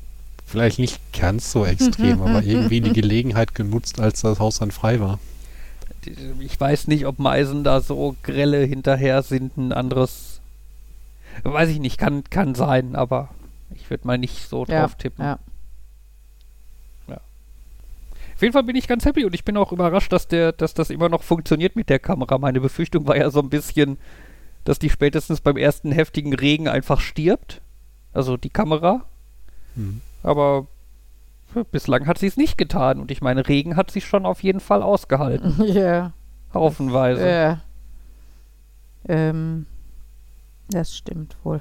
Vielleicht 0.47 0.79
nicht 0.79 1.01
ganz 1.13 1.51
so 1.53 1.65
extrem, 1.67 2.23
aber 2.23 2.43
irgendwie 2.45 2.81
die 2.81 2.93
Gelegenheit 2.93 3.55
genutzt, 3.55 4.01
als 4.01 4.21
das 4.23 4.39
Haus 4.39 4.59
dann 4.61 4.71
frei 4.71 5.01
war. 5.01 5.19
ich 6.41 6.59
weiß 6.59 6.87
nicht, 6.87 7.05
ob 7.07 7.19
Meisen 7.19 7.65
da 7.65 7.81
so 7.81 8.15
grelle 8.23 8.65
hinterher 8.65 9.23
sind. 9.23 9.57
Ein 9.57 9.73
anderes. 9.73 10.41
Weiß 11.43 11.69
ich 11.69 11.81
nicht, 11.81 11.99
kann, 11.99 12.25
kann 12.31 12.55
sein, 12.55 12.95
aber 12.97 13.29
ich 13.75 13.91
würde 13.91 14.07
mal 14.07 14.17
nicht 14.19 14.49
so 14.49 14.65
Ja, 14.67 14.83
drauf 14.83 14.95
tippen. 14.95 15.25
ja. 15.25 15.39
Auf 18.35 18.43
jeden 18.43 18.53
Fall 18.53 18.65
bin 18.65 18.77
ich 18.77 18.87
ganz 18.87 19.07
happy 19.07 19.25
und 19.25 19.35
ich 19.35 19.45
bin 19.45 19.57
auch 19.57 19.73
überrascht, 19.73 20.13
dass, 20.13 20.29
der, 20.29 20.53
dass 20.53 20.75
das 20.75 20.91
immer 20.91 21.09
noch 21.09 21.23
funktioniert 21.23 21.75
mit 21.75 21.89
der 21.89 21.99
Kamera. 21.99 22.37
Meine 22.37 22.61
Befürchtung 22.61 23.07
war 23.07 23.17
ja 23.17 23.31
so 23.31 23.41
ein 23.41 23.49
bisschen, 23.49 23.97
dass 24.65 24.79
die 24.79 24.91
spätestens 24.91 25.41
beim 25.41 25.57
ersten 25.57 25.91
heftigen 25.91 26.35
Regen 26.35 26.69
einfach 26.69 27.01
stirbt. 27.01 27.63
Also 28.13 28.37
die 28.37 28.51
Kamera. 28.51 29.07
Hm. 29.75 30.03
Aber 30.27 30.67
bislang 31.71 32.07
hat 32.07 32.19
sie 32.19 32.27
es 32.27 32.37
nicht 32.37 32.59
getan. 32.59 32.99
Und 33.01 33.11
ich 33.13 33.23
meine, 33.23 33.47
Regen 33.47 33.77
hat 33.77 33.93
sie 33.93 34.01
schon 34.01 34.27
auf 34.27 34.43
jeden 34.43 34.61
Fall 34.61 34.83
ausgehalten. 34.83 35.55
Ja, 35.67 36.13
Haufenweise. 36.53 37.29
ja. 37.29 37.61
Ähm, 39.09 39.67
das 40.69 40.97
stimmt 40.97 41.37
wohl. 41.45 41.61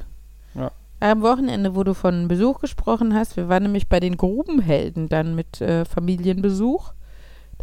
Ja. 0.56 0.72
Am 1.00 1.22
Wochenende, 1.22 1.76
wo 1.76 1.84
du 1.84 1.94
von 1.94 2.28
Besuch 2.28 2.62
gesprochen 2.62 3.14
hast, 3.14 3.38
wir 3.38 3.50
waren 3.50 3.64
nämlich 3.64 3.88
bei 3.88 4.00
den 4.00 4.18
Grubenhelden 4.18 5.10
dann 5.10 5.36
mit 5.36 5.62
äh, 5.62 5.86
Familienbesuch. 5.86 6.94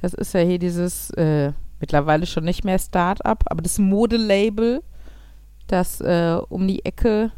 Das 0.01 0.15
ist 0.15 0.35
ja 0.35 0.41
hier 0.41 0.59
dieses 0.59 1.11
äh, 1.11 1.53
mittlerweile 1.81 2.27
schon 2.27 2.45
nicht 2.45 2.65
mehr 2.65 2.79
Start-up, 2.79 3.45
aber 3.47 3.63
das 3.63 3.79
Modelabel, 3.79 4.83
das 5.67 6.01
äh, 6.01 6.39
um 6.49 6.69
die 6.69 6.85
Ecke 6.85 7.33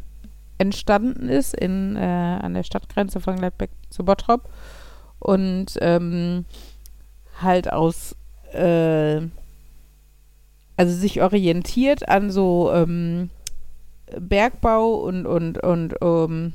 entstanden 0.57 1.29
ist 1.29 1.53
in, 1.55 1.95
äh, 1.95 1.99
an 1.99 2.53
der 2.53 2.63
Stadtgrenze 2.63 3.19
von 3.19 3.35
Gladbeck 3.35 3.71
zu 3.89 4.05
Bottrop 4.05 4.49
und 5.19 5.67
ähm, 5.81 6.45
halt 7.41 7.71
aus 7.71 8.15
äh, 8.53 9.21
also 10.77 10.93
sich 10.93 11.21
orientiert 11.21 12.07
an 12.09 12.31
so 12.31 12.71
ähm, 12.73 13.29
Bergbau 14.19 14.95
und, 14.95 15.25
und, 15.25 15.57
und 15.63 15.95
ähm, 16.01 16.53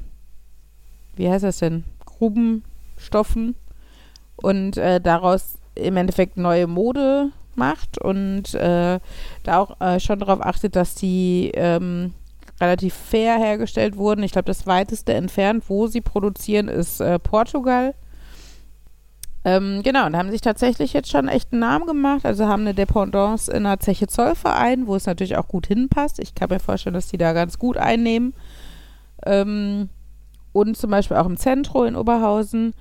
wie 1.16 1.28
heißt 1.28 1.44
das 1.44 1.59
denn? 1.59 1.84
Grubenstoffen 2.05 3.55
und 4.36 4.76
äh, 4.76 5.01
daraus 5.01 5.59
im 5.74 5.96
Endeffekt 5.96 6.36
neue 6.36 6.66
Mode 6.66 7.30
macht 7.55 7.98
und 7.98 8.55
äh, 8.55 9.01
da 9.42 9.59
auch 9.59 9.80
äh, 9.80 10.01
schon 10.01 10.18
darauf 10.18 10.40
achtet, 10.40 10.76
dass 10.76 10.94
die 10.94 11.51
ähm, 11.55 12.12
relativ 12.61 12.94
fair 12.94 13.38
hergestellt 13.38 13.96
wurden. 13.96 14.22
Ich 14.22 14.32
glaube, 14.32 14.46
das 14.46 14.66
weiteste 14.66 15.14
entfernt, 15.14 15.64
wo 15.68 15.86
sie 15.86 16.00
produzieren, 16.00 16.68
ist 16.68 17.00
äh, 17.00 17.18
Portugal. 17.18 17.94
Ähm, 19.42 19.82
genau, 19.82 20.04
und 20.04 20.16
haben 20.16 20.30
sich 20.30 20.42
tatsächlich 20.42 20.92
jetzt 20.92 21.11
schon 21.11 21.28
echt 21.28 21.52
einen 21.52 21.61
Namen 21.61 21.86
gemacht. 21.86 22.26
Also 22.26 22.46
haben 22.46 22.62
eine 22.62 22.74
Dependance 22.74 23.50
in 23.50 23.64
der 23.64 23.80
Zeche 23.80 24.06
Zollverein, 24.06 24.86
wo 24.86 24.96
es 24.96 25.06
natürlich 25.06 25.36
auch 25.36 25.48
gut 25.48 25.66
hinpasst. 25.66 26.18
Ich 26.18 26.34
kann 26.34 26.50
mir 26.50 26.61
vorstellen, 26.61 26.94
dass 26.94 27.08
die 27.08 27.16
da 27.16 27.32
ganz 27.32 27.58
gut 27.58 27.78
einnehmen. 27.78 28.34
Ähm, 29.24 29.88
und 30.52 30.76
zum 30.76 30.90
Beispiel 30.90 31.16
auch 31.16 31.26
im 31.26 31.38
Zentrum 31.38 31.86
in 31.86 31.96
Oberhausen. 31.96 32.74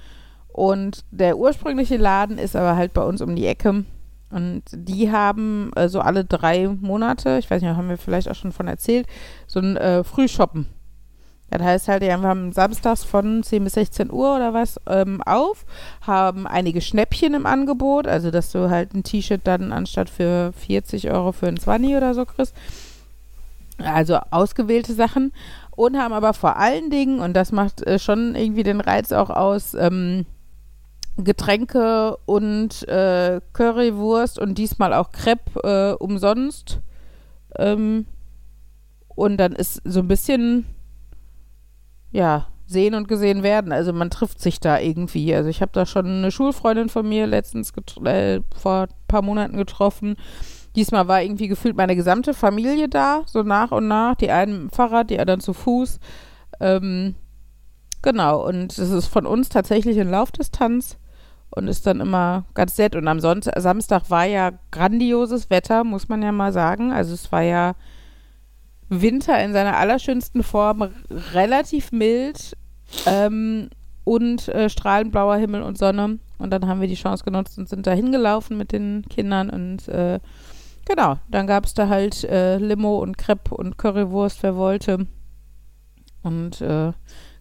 Und 0.52 1.06
der 1.12 1.38
ursprüngliche 1.38 1.98
Laden 1.98 2.38
ist 2.38 2.56
aber 2.56 2.76
halt 2.76 2.94
bei 2.94 3.04
uns 3.04 3.22
um 3.22 3.36
die 3.36 3.46
Ecke. 3.46 3.86
Und 4.32 4.64
die 4.72 5.12
haben 5.12 5.72
äh, 5.76 5.90
so 5.90 6.02
alle 6.02 6.24
drei 6.24 6.68
Monate, 6.68 7.38
ich 7.40 7.50
weiß 7.50 7.62
nicht, 7.62 7.76
haben 7.76 7.90
wir 7.90 7.98
vielleicht 7.98 8.30
auch 8.30 8.36
schon 8.36 8.52
von 8.52 8.68
erzählt, 8.68 9.08
so 9.48 9.60
ein 9.60 9.76
äh, 9.78 10.04
Frühshoppen. 10.04 10.68
Das 11.50 11.62
heißt 11.64 11.88
halt, 11.88 12.04
die 12.04 12.12
haben 12.12 12.52
samstags 12.52 13.04
von 13.04 13.42
10 13.42 13.64
bis 13.64 13.74
16 13.74 14.12
Uhr 14.12 14.36
oder 14.36 14.54
was 14.54 14.80
ähm, 14.88 15.22
auf, 15.24 15.66
haben 16.02 16.46
einige 16.46 16.80
Schnäppchen 16.80 17.34
im 17.34 17.46
Angebot, 17.46 18.08
also 18.08 18.30
dass 18.30 18.52
du 18.52 18.70
halt 18.70 18.94
ein 18.94 19.04
T-Shirt 19.04 19.42
dann 19.44 19.72
anstatt 19.72 20.10
für 20.10 20.54
40 20.54 21.10
Euro 21.10 21.32
für 21.32 21.48
ein 21.48 21.58
20 21.58 21.96
oder 21.96 22.14
so 22.14 22.26
kriegst. 22.26 22.56
Also 23.80 24.20
ausgewählte 24.30 24.94
Sachen 24.94 25.32
und 25.72 25.98
haben 25.98 26.14
aber 26.14 26.34
vor 26.34 26.58
allen 26.58 26.92
Dingen, 26.92 27.20
und 27.20 27.34
das 27.34 27.52
macht 27.52 27.82
äh, 27.88 27.98
schon 27.98 28.36
irgendwie 28.36 28.64
den 28.64 28.82
Reiz 28.82 29.12
auch 29.12 29.30
aus, 29.30 29.74
ähm, 29.74 30.26
Getränke 31.24 32.18
und 32.26 32.88
äh, 32.88 33.42
Currywurst 33.54 34.40
und 34.40 34.58
diesmal 34.58 34.94
auch 34.94 35.12
Crepe 35.12 35.98
äh, 36.00 36.04
umsonst. 36.04 36.80
Ähm, 37.58 38.06
und 39.16 39.38
dann 39.38 39.54
ist 39.54 39.82
so 39.84 40.00
ein 40.00 40.08
bisschen, 40.08 40.66
ja, 42.12 42.48
sehen 42.70 42.94
und 42.94 43.08
gesehen 43.08 43.44
werden. 43.44 43.72
Also 43.72 43.94
man 43.94 44.10
trifft 44.10 44.40
sich 44.40 44.60
da 44.60 44.80
irgendwie. 44.80 45.34
Also 45.34 45.50
ich 45.50 45.62
habe 45.62 45.72
da 45.74 45.86
schon 45.86 46.06
eine 46.06 46.32
Schulfreundin 46.32 46.90
von 46.90 47.08
mir 47.08 47.26
letztens 47.26 47.74
äh, 48.06 48.42
vor 48.56 48.84
ein 48.84 48.90
paar 49.08 49.24
Monaten 49.24 49.58
getroffen. 49.58 50.16
Diesmal 50.76 51.08
war 51.08 51.24
irgendwie 51.24 51.48
gefühlt 51.48 51.76
meine 51.76 51.96
gesamte 51.96 52.36
Familie 52.36 52.88
da, 52.88 53.24
so 53.26 53.42
nach 53.42 53.72
und 53.72 53.88
nach. 53.88 54.16
Die 54.16 54.30
einen 54.30 54.54
mit 54.54 54.62
dem 54.62 54.70
Fahrrad, 54.70 55.10
die 55.10 55.20
anderen 55.20 55.40
zu 55.40 55.54
Fuß. 55.54 56.00
Ähm, 56.60 57.16
genau, 58.04 58.48
und 58.48 58.78
es 58.78 58.92
ist 58.92 59.08
von 59.08 59.26
uns 59.26 59.50
tatsächlich 59.50 59.98
in 59.98 60.12
Laufdistanz 60.12 60.98
und 61.52 61.68
ist 61.68 61.88
dann 61.88 62.00
immer 62.00 62.46
ganz 62.54 62.78
nett. 62.78 62.96
Und 62.96 63.08
am 63.08 63.20
Sonntag, 63.20 63.60
Samstag 63.60 64.10
war 64.10 64.26
ja 64.26 64.52
grandioses 64.72 65.50
Wetter, 65.50 65.84
muss 65.84 66.10
man 66.10 66.22
ja 66.22 66.32
mal 66.32 66.54
sagen. 66.54 66.92
Also 66.92 67.14
es 67.14 67.32
war 67.32 67.42
ja 67.42 67.76
Winter 68.90 69.42
in 69.44 69.54
seiner 69.54 69.78
allerschönsten 69.78 70.44
Form, 70.44 70.90
relativ 71.34 71.92
mild 71.92 72.58
ähm, 73.06 73.70
und 74.04 74.48
äh, 74.50 74.70
strahlend 74.70 75.12
blauer 75.12 75.38
Himmel 75.38 75.62
und 75.62 75.78
Sonne. 75.78 76.20
Und 76.38 76.52
dann 76.52 76.68
haben 76.68 76.82
wir 76.82 76.88
die 76.88 76.96
Chance 76.96 77.24
genutzt 77.24 77.58
und 77.58 77.70
sind 77.70 77.86
da 77.86 77.92
hingelaufen 77.92 78.58
mit 78.58 78.72
den 78.72 79.04
Kindern 79.10 79.50
und 79.50 79.88
äh, 79.90 80.20
genau, 80.86 81.18
dann 81.30 81.48
gab 81.48 81.66
es 81.66 81.74
da 81.74 81.90
halt 81.90 82.24
äh, 82.24 82.58
Limo 82.58 83.00
und 83.00 83.18
Crepe 83.18 83.56
und 83.56 83.78
Currywurst, 83.78 84.42
wer 84.42 84.56
wollte. 84.56 85.06
Und 86.24 86.62
äh, 86.62 86.92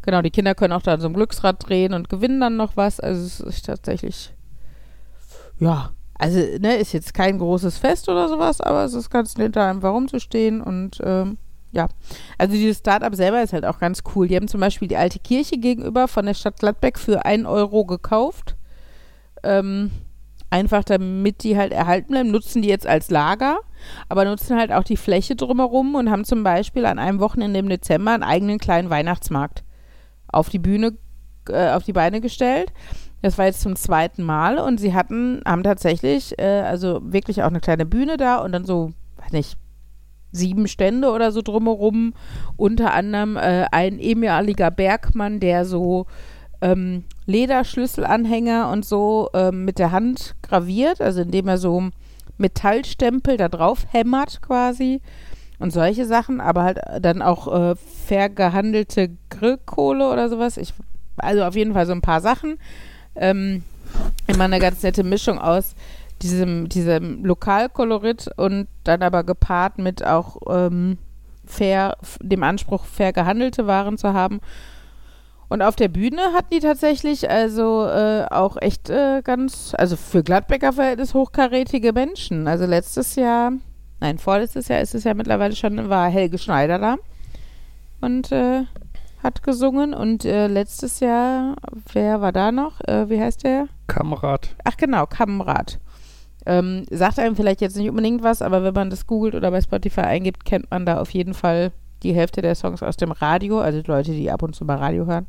genau, 0.08 0.22
die 0.22 0.30
Kinder 0.30 0.54
können 0.54 0.72
auch 0.72 0.80
da 0.80 0.98
so 0.98 1.06
einem 1.06 1.14
Glücksrad 1.14 1.68
drehen 1.68 1.92
und 1.92 2.08
gewinnen 2.08 2.40
dann 2.40 2.56
noch 2.56 2.78
was. 2.78 2.98
Also 2.98 3.26
es 3.26 3.40
ist 3.40 3.66
tatsächlich, 3.66 4.32
ja, 5.58 5.90
also 6.14 6.38
ne, 6.38 6.76
ist 6.76 6.94
jetzt 6.94 7.12
kein 7.12 7.36
großes 7.36 7.76
Fest 7.76 8.08
oder 8.08 8.26
sowas, 8.26 8.62
aber 8.62 8.84
es 8.84 8.94
ist 8.94 9.10
ganz 9.10 9.36
nett, 9.36 9.54
da 9.54 9.68
einfach 9.68 9.92
rumzustehen 9.92 10.62
und 10.62 10.98
ähm, 11.04 11.36
ja. 11.72 11.88
Also 12.38 12.54
dieses 12.54 12.78
Startup 12.78 13.14
selber 13.14 13.42
ist 13.42 13.52
halt 13.52 13.66
auch 13.66 13.78
ganz 13.78 14.02
cool. 14.14 14.28
Die 14.28 14.36
haben 14.36 14.48
zum 14.48 14.60
Beispiel 14.60 14.88
die 14.88 14.96
alte 14.96 15.18
Kirche 15.18 15.58
gegenüber 15.58 16.08
von 16.08 16.24
der 16.24 16.32
Stadt 16.32 16.58
Gladbeck 16.58 16.98
für 16.98 17.26
1 17.26 17.44
Euro 17.44 17.84
gekauft. 17.84 18.56
ähm, 19.42 19.90
einfach 20.48 20.84
damit 20.84 21.42
die 21.42 21.58
halt 21.58 21.72
erhalten 21.72 22.12
bleiben, 22.12 22.30
nutzen 22.30 22.62
die 22.62 22.70
jetzt 22.70 22.86
als 22.86 23.10
Lager, 23.10 23.58
aber 24.08 24.24
nutzen 24.24 24.56
halt 24.56 24.72
auch 24.72 24.84
die 24.84 24.96
Fläche 24.96 25.36
drumherum 25.36 25.96
und 25.96 26.10
haben 26.10 26.24
zum 26.24 26.42
Beispiel 26.42 26.86
an 26.86 26.98
einem 26.98 27.20
Wochenende 27.20 27.58
im 27.60 27.68
Dezember 27.68 28.12
einen 28.12 28.22
eigenen 28.22 28.58
kleinen 28.58 28.88
Weihnachtsmarkt 28.88 29.64
auf 30.32 30.48
die 30.48 30.58
Bühne, 30.58 30.96
äh, 31.48 31.70
auf 31.70 31.84
die 31.84 31.92
Beine 31.92 32.20
gestellt. 32.20 32.72
Das 33.22 33.36
war 33.36 33.46
jetzt 33.46 33.60
zum 33.60 33.74
zweiten 33.74 34.22
Mal 34.22 34.58
und 34.58 34.78
sie 34.78 34.94
hatten, 34.94 35.42
haben 35.44 35.64
tatsächlich, 35.64 36.38
äh, 36.38 36.60
also 36.60 37.00
wirklich 37.02 37.42
auch 37.42 37.48
eine 37.48 37.60
kleine 37.60 37.86
Bühne 37.86 38.16
da 38.16 38.38
und 38.38 38.52
dann 38.52 38.64
so, 38.64 38.92
weiß 39.16 39.32
nicht, 39.32 39.56
sieben 40.30 40.68
Stände 40.68 41.10
oder 41.10 41.32
so 41.32 41.42
drumherum. 41.42 42.14
Unter 42.56 42.94
anderem 42.94 43.36
äh, 43.36 43.66
ein 43.72 43.98
ehemaliger 43.98 44.70
Bergmann, 44.70 45.40
der 45.40 45.64
so 45.64 46.06
ähm, 46.60 47.04
Lederschlüsselanhänger 47.26 48.70
und 48.70 48.84
so 48.84 49.30
ähm, 49.34 49.64
mit 49.64 49.78
der 49.78 49.90
Hand 49.90 50.36
graviert, 50.42 51.00
also 51.00 51.22
indem 51.22 51.48
er 51.48 51.58
so 51.58 51.90
Metallstempel 52.36 53.36
da 53.36 53.48
drauf 53.48 53.86
hämmert 53.90 54.42
quasi 54.42 55.00
und 55.58 55.72
solche 55.72 56.06
Sachen, 56.06 56.40
aber 56.40 56.62
halt 56.62 56.80
dann 57.00 57.22
auch 57.22 57.52
äh, 57.52 57.74
fair 57.74 58.28
gehandelte 58.28 59.10
Grillkohle 59.30 60.10
oder 60.10 60.28
sowas. 60.28 60.56
Ich, 60.56 60.72
also 61.16 61.44
auf 61.44 61.56
jeden 61.56 61.74
Fall 61.74 61.86
so 61.86 61.92
ein 61.92 62.00
paar 62.00 62.20
Sachen. 62.20 62.58
Ähm, 63.16 63.64
immer 64.26 64.44
eine 64.44 64.58
ganz 64.60 64.82
nette 64.82 65.02
Mischung 65.02 65.38
aus 65.38 65.74
diesem, 66.22 66.68
diesem 66.68 67.24
Lokalkolorit 67.24 68.30
und 68.36 68.68
dann 68.84 69.02
aber 69.02 69.24
gepaart 69.24 69.78
mit 69.78 70.04
auch 70.04 70.38
ähm, 70.48 70.98
fair, 71.44 71.96
dem 72.20 72.42
Anspruch, 72.42 72.84
fair 72.84 73.12
gehandelte 73.12 73.66
Waren 73.66 73.98
zu 73.98 74.12
haben. 74.12 74.40
Und 75.48 75.62
auf 75.62 75.76
der 75.76 75.88
Bühne 75.88 76.20
hatten 76.34 76.52
die 76.52 76.60
tatsächlich 76.60 77.30
also 77.30 77.86
äh, 77.86 78.26
auch 78.30 78.58
echt 78.60 78.90
äh, 78.90 79.22
ganz, 79.22 79.74
also 79.78 79.96
für 79.96 80.22
Gladbecker 80.22 80.74
Verhältnis 80.74 81.14
hochkarätige 81.14 81.94
Menschen. 81.94 82.46
Also 82.46 82.66
letztes 82.66 83.14
Jahr, 83.16 83.52
nein, 84.00 84.18
vorletztes 84.18 84.68
Jahr 84.68 84.80
ist 84.80 84.94
es 84.94 85.04
ja 85.04 85.14
mittlerweile 85.14 85.56
schon, 85.56 85.88
war 85.88 86.08
Helge 86.08 86.38
Schneider 86.38 86.78
da 86.78 86.96
und 88.00 88.32
äh, 88.32 88.64
hat 89.22 89.42
gesungen. 89.42 89.94
Und 89.94 90.24
äh, 90.24 90.46
letztes 90.46 91.00
Jahr, 91.00 91.56
wer 91.92 92.20
war 92.20 92.32
da 92.32 92.52
noch? 92.52 92.80
Äh, 92.86 93.08
wie 93.10 93.20
heißt 93.20 93.44
der? 93.44 93.68
Kamerad. 93.86 94.54
Ach 94.64 94.76
genau, 94.76 95.06
Kamrat. 95.06 95.78
Ähm, 96.46 96.84
sagt 96.90 97.18
einem 97.18 97.36
vielleicht 97.36 97.60
jetzt 97.60 97.76
nicht 97.76 97.90
unbedingt 97.90 98.22
was, 98.22 98.42
aber 98.42 98.62
wenn 98.62 98.74
man 98.74 98.90
das 98.90 99.06
googelt 99.06 99.34
oder 99.34 99.50
bei 99.50 99.60
Spotify 99.60 100.02
eingibt, 100.02 100.44
kennt 100.44 100.70
man 100.70 100.86
da 100.86 101.00
auf 101.00 101.10
jeden 101.10 101.34
Fall 101.34 101.72
die 102.02 102.14
Hälfte 102.14 102.42
der 102.42 102.54
Songs 102.54 102.82
aus 102.82 102.96
dem 102.96 103.10
Radio, 103.10 103.60
also 103.60 103.82
die 103.82 103.90
Leute, 103.90 104.12
die 104.12 104.30
ab 104.30 104.42
und 104.42 104.54
zu 104.54 104.64
mal 104.64 104.78
Radio 104.78 105.06
hören. 105.06 105.26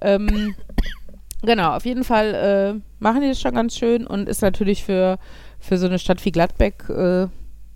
Ähm, 0.00 0.54
genau, 1.42 1.74
auf 1.74 1.84
jeden 1.86 2.04
Fall 2.04 2.34
äh, 2.34 2.80
machen 3.02 3.22
die 3.22 3.28
das 3.28 3.40
schon 3.40 3.54
ganz 3.54 3.76
schön 3.76 4.06
und 4.06 4.28
ist 4.28 4.42
natürlich 4.42 4.84
für, 4.84 5.18
für 5.58 5.78
so 5.78 5.86
eine 5.86 5.98
Stadt 5.98 6.24
wie 6.24 6.30
Gladbeck 6.30 6.88
äh, 6.88 7.26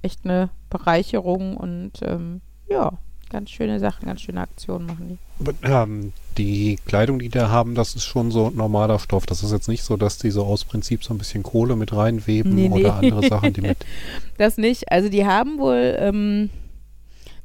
echt 0.03 0.24
eine 0.24 0.50
Bereicherung 0.70 1.57
und 1.57 1.92
ähm, 2.03 2.40
ja, 2.68 2.92
ganz 3.30 3.50
schöne 3.50 3.80
Sachen, 3.80 4.07
ganz 4.07 4.20
schöne 4.20 4.40
Aktionen 4.40 4.86
machen 4.86 5.18
die. 5.40 5.66
Ähm, 5.66 6.12
die 6.38 6.78
Kleidung, 6.86 7.18
die 7.18 7.28
da 7.28 7.48
haben, 7.48 7.74
das 7.74 7.94
ist 7.94 8.05
schon 8.05 8.30
so 8.30 8.50
normaler 8.50 8.98
Stoff. 8.98 9.26
Das 9.26 9.42
ist 9.42 9.53
jetzt 9.53 9.68
nicht 9.68 9.82
so, 9.82 9.96
dass 9.96 10.18
die 10.18 10.30
so 10.30 10.44
aus 10.44 10.64
Prinzip 10.64 11.03
so 11.03 11.14
ein 11.14 11.18
bisschen 11.18 11.42
Kohle 11.42 11.76
mit 11.76 11.92
reinweben 11.92 12.55
Nee, 12.55 12.68
oder 12.68 13.00
nee. 13.00 13.09
andere 13.11 13.28
Sachen, 13.28 13.53
die 13.53 13.62
mit. 13.62 13.78
Das 14.38 14.59
nicht. 14.59 14.90
Also 14.90 15.09
die 15.09 15.26
haben 15.26 15.59
wohl 15.59 15.96
ähm, 15.98 16.50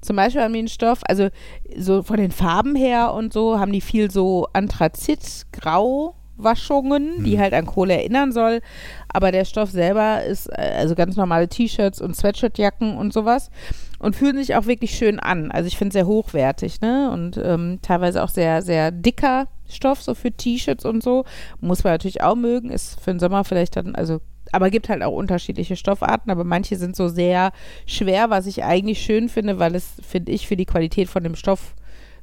zum 0.01 0.15
Beispiel 0.15 0.41
haben 0.41 0.53
die 0.53 0.59
einen 0.59 0.67
Stoff, 0.67 1.01
also 1.07 1.29
so 1.77 2.03
von 2.03 2.17
den 2.17 2.31
Farben 2.31 2.75
her 2.75 3.13
und 3.13 3.33
so, 3.33 3.59
haben 3.59 3.71
die 3.71 3.81
viel 3.81 4.11
so 4.11 4.47
Anthrazit-Grau. 6.37 6.43
Waschungen, 6.43 7.23
die 7.23 7.39
halt 7.39 7.53
an 7.53 7.65
Kohle 7.65 7.95
erinnern 7.95 8.31
soll, 8.31 8.61
aber 9.11 9.31
der 9.31 9.45
Stoff 9.45 9.71
selber 9.71 10.23
ist 10.23 10.47
äh, 10.47 10.75
also 10.77 10.95
ganz 10.95 11.15
normale 11.15 11.47
T-Shirts 11.47 12.01
und 12.01 12.15
Sweatshirtjacken 12.15 12.97
und 12.97 13.13
sowas 13.13 13.49
und 13.99 14.15
fühlen 14.15 14.37
sich 14.37 14.55
auch 14.55 14.65
wirklich 14.65 14.91
schön 14.91 15.19
an. 15.19 15.51
Also 15.51 15.67
ich 15.67 15.77
finde 15.77 15.89
es 15.89 15.93
sehr 15.93 16.07
hochwertig, 16.07 16.81
ne? 16.81 17.09
Und 17.11 17.37
ähm, 17.43 17.79
teilweise 17.81 18.23
auch 18.23 18.29
sehr, 18.29 18.61
sehr 18.61 18.91
dicker 18.91 19.47
Stoff, 19.67 20.01
so 20.01 20.15
für 20.15 20.31
T-Shirts 20.31 20.85
und 20.85 21.03
so. 21.03 21.25
Muss 21.59 21.83
man 21.83 21.93
natürlich 21.93 22.21
auch 22.21 22.35
mögen, 22.35 22.69
ist 22.69 22.99
für 22.99 23.11
den 23.11 23.19
Sommer 23.19 23.43
vielleicht 23.43 23.75
dann, 23.75 23.95
also, 23.95 24.21
aber 24.51 24.69
gibt 24.69 24.87
halt 24.87 25.03
auch 25.03 25.13
unterschiedliche 25.13 25.75
Stoffarten, 25.75 26.31
aber 26.31 26.43
manche 26.43 26.77
sind 26.77 26.95
so 26.95 27.09
sehr 27.09 27.51
schwer, 27.85 28.29
was 28.29 28.45
ich 28.45 28.63
eigentlich 28.63 29.01
schön 29.01 29.27
finde, 29.27 29.59
weil 29.59 29.75
es, 29.75 29.95
finde 30.07 30.31
ich, 30.31 30.47
für 30.47 30.55
die 30.55 30.65
Qualität 30.65 31.09
von 31.09 31.23
dem 31.23 31.35
Stoff 31.35 31.75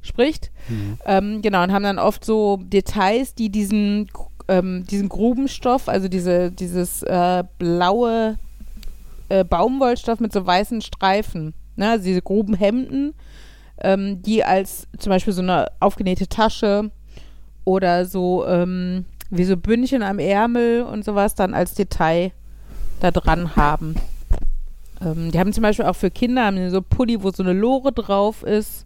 spricht. 0.05 0.51
Mhm. 0.69 0.97
Ähm, 1.05 1.41
genau, 1.41 1.63
und 1.63 1.71
haben 1.71 1.83
dann 1.83 1.99
oft 1.99 2.23
so 2.25 2.57
Details, 2.57 3.35
die 3.35 3.49
diesen, 3.49 4.09
ähm, 4.47 4.85
diesen 4.85 5.09
Grubenstoff, 5.09 5.89
also 5.89 6.07
diese, 6.07 6.51
dieses 6.51 7.03
äh, 7.03 7.43
blaue 7.57 8.37
äh, 9.29 9.43
Baumwollstoff 9.43 10.19
mit 10.19 10.33
so 10.33 10.45
weißen 10.45 10.81
Streifen, 10.81 11.53
ne, 11.75 11.91
also 11.91 12.05
diese 12.05 12.21
Grubenhemden, 12.21 13.13
ähm, 13.81 14.21
die 14.21 14.43
als 14.43 14.87
zum 14.97 15.09
Beispiel 15.09 15.33
so 15.33 15.41
eine 15.41 15.67
aufgenähte 15.79 16.27
Tasche 16.27 16.91
oder 17.65 18.05
so 18.05 18.45
ähm, 18.47 19.05
wie 19.29 19.43
so 19.43 19.57
Bündchen 19.57 20.03
am 20.03 20.19
Ärmel 20.19 20.83
und 20.83 21.03
sowas 21.03 21.35
dann 21.35 21.53
als 21.53 21.73
Detail 21.73 22.31
da 22.99 23.11
dran 23.11 23.55
haben. 23.55 23.95
Ähm, 25.01 25.31
die 25.31 25.39
haben 25.39 25.53
zum 25.53 25.63
Beispiel 25.63 25.85
auch 25.85 25.95
für 25.95 26.11
Kinder 26.11 26.45
haben 26.45 26.69
so 26.69 26.81
Pulli, 26.81 27.21
wo 27.21 27.31
so 27.31 27.43
eine 27.43 27.53
Lore 27.53 27.91
drauf 27.91 28.43
ist. 28.43 28.85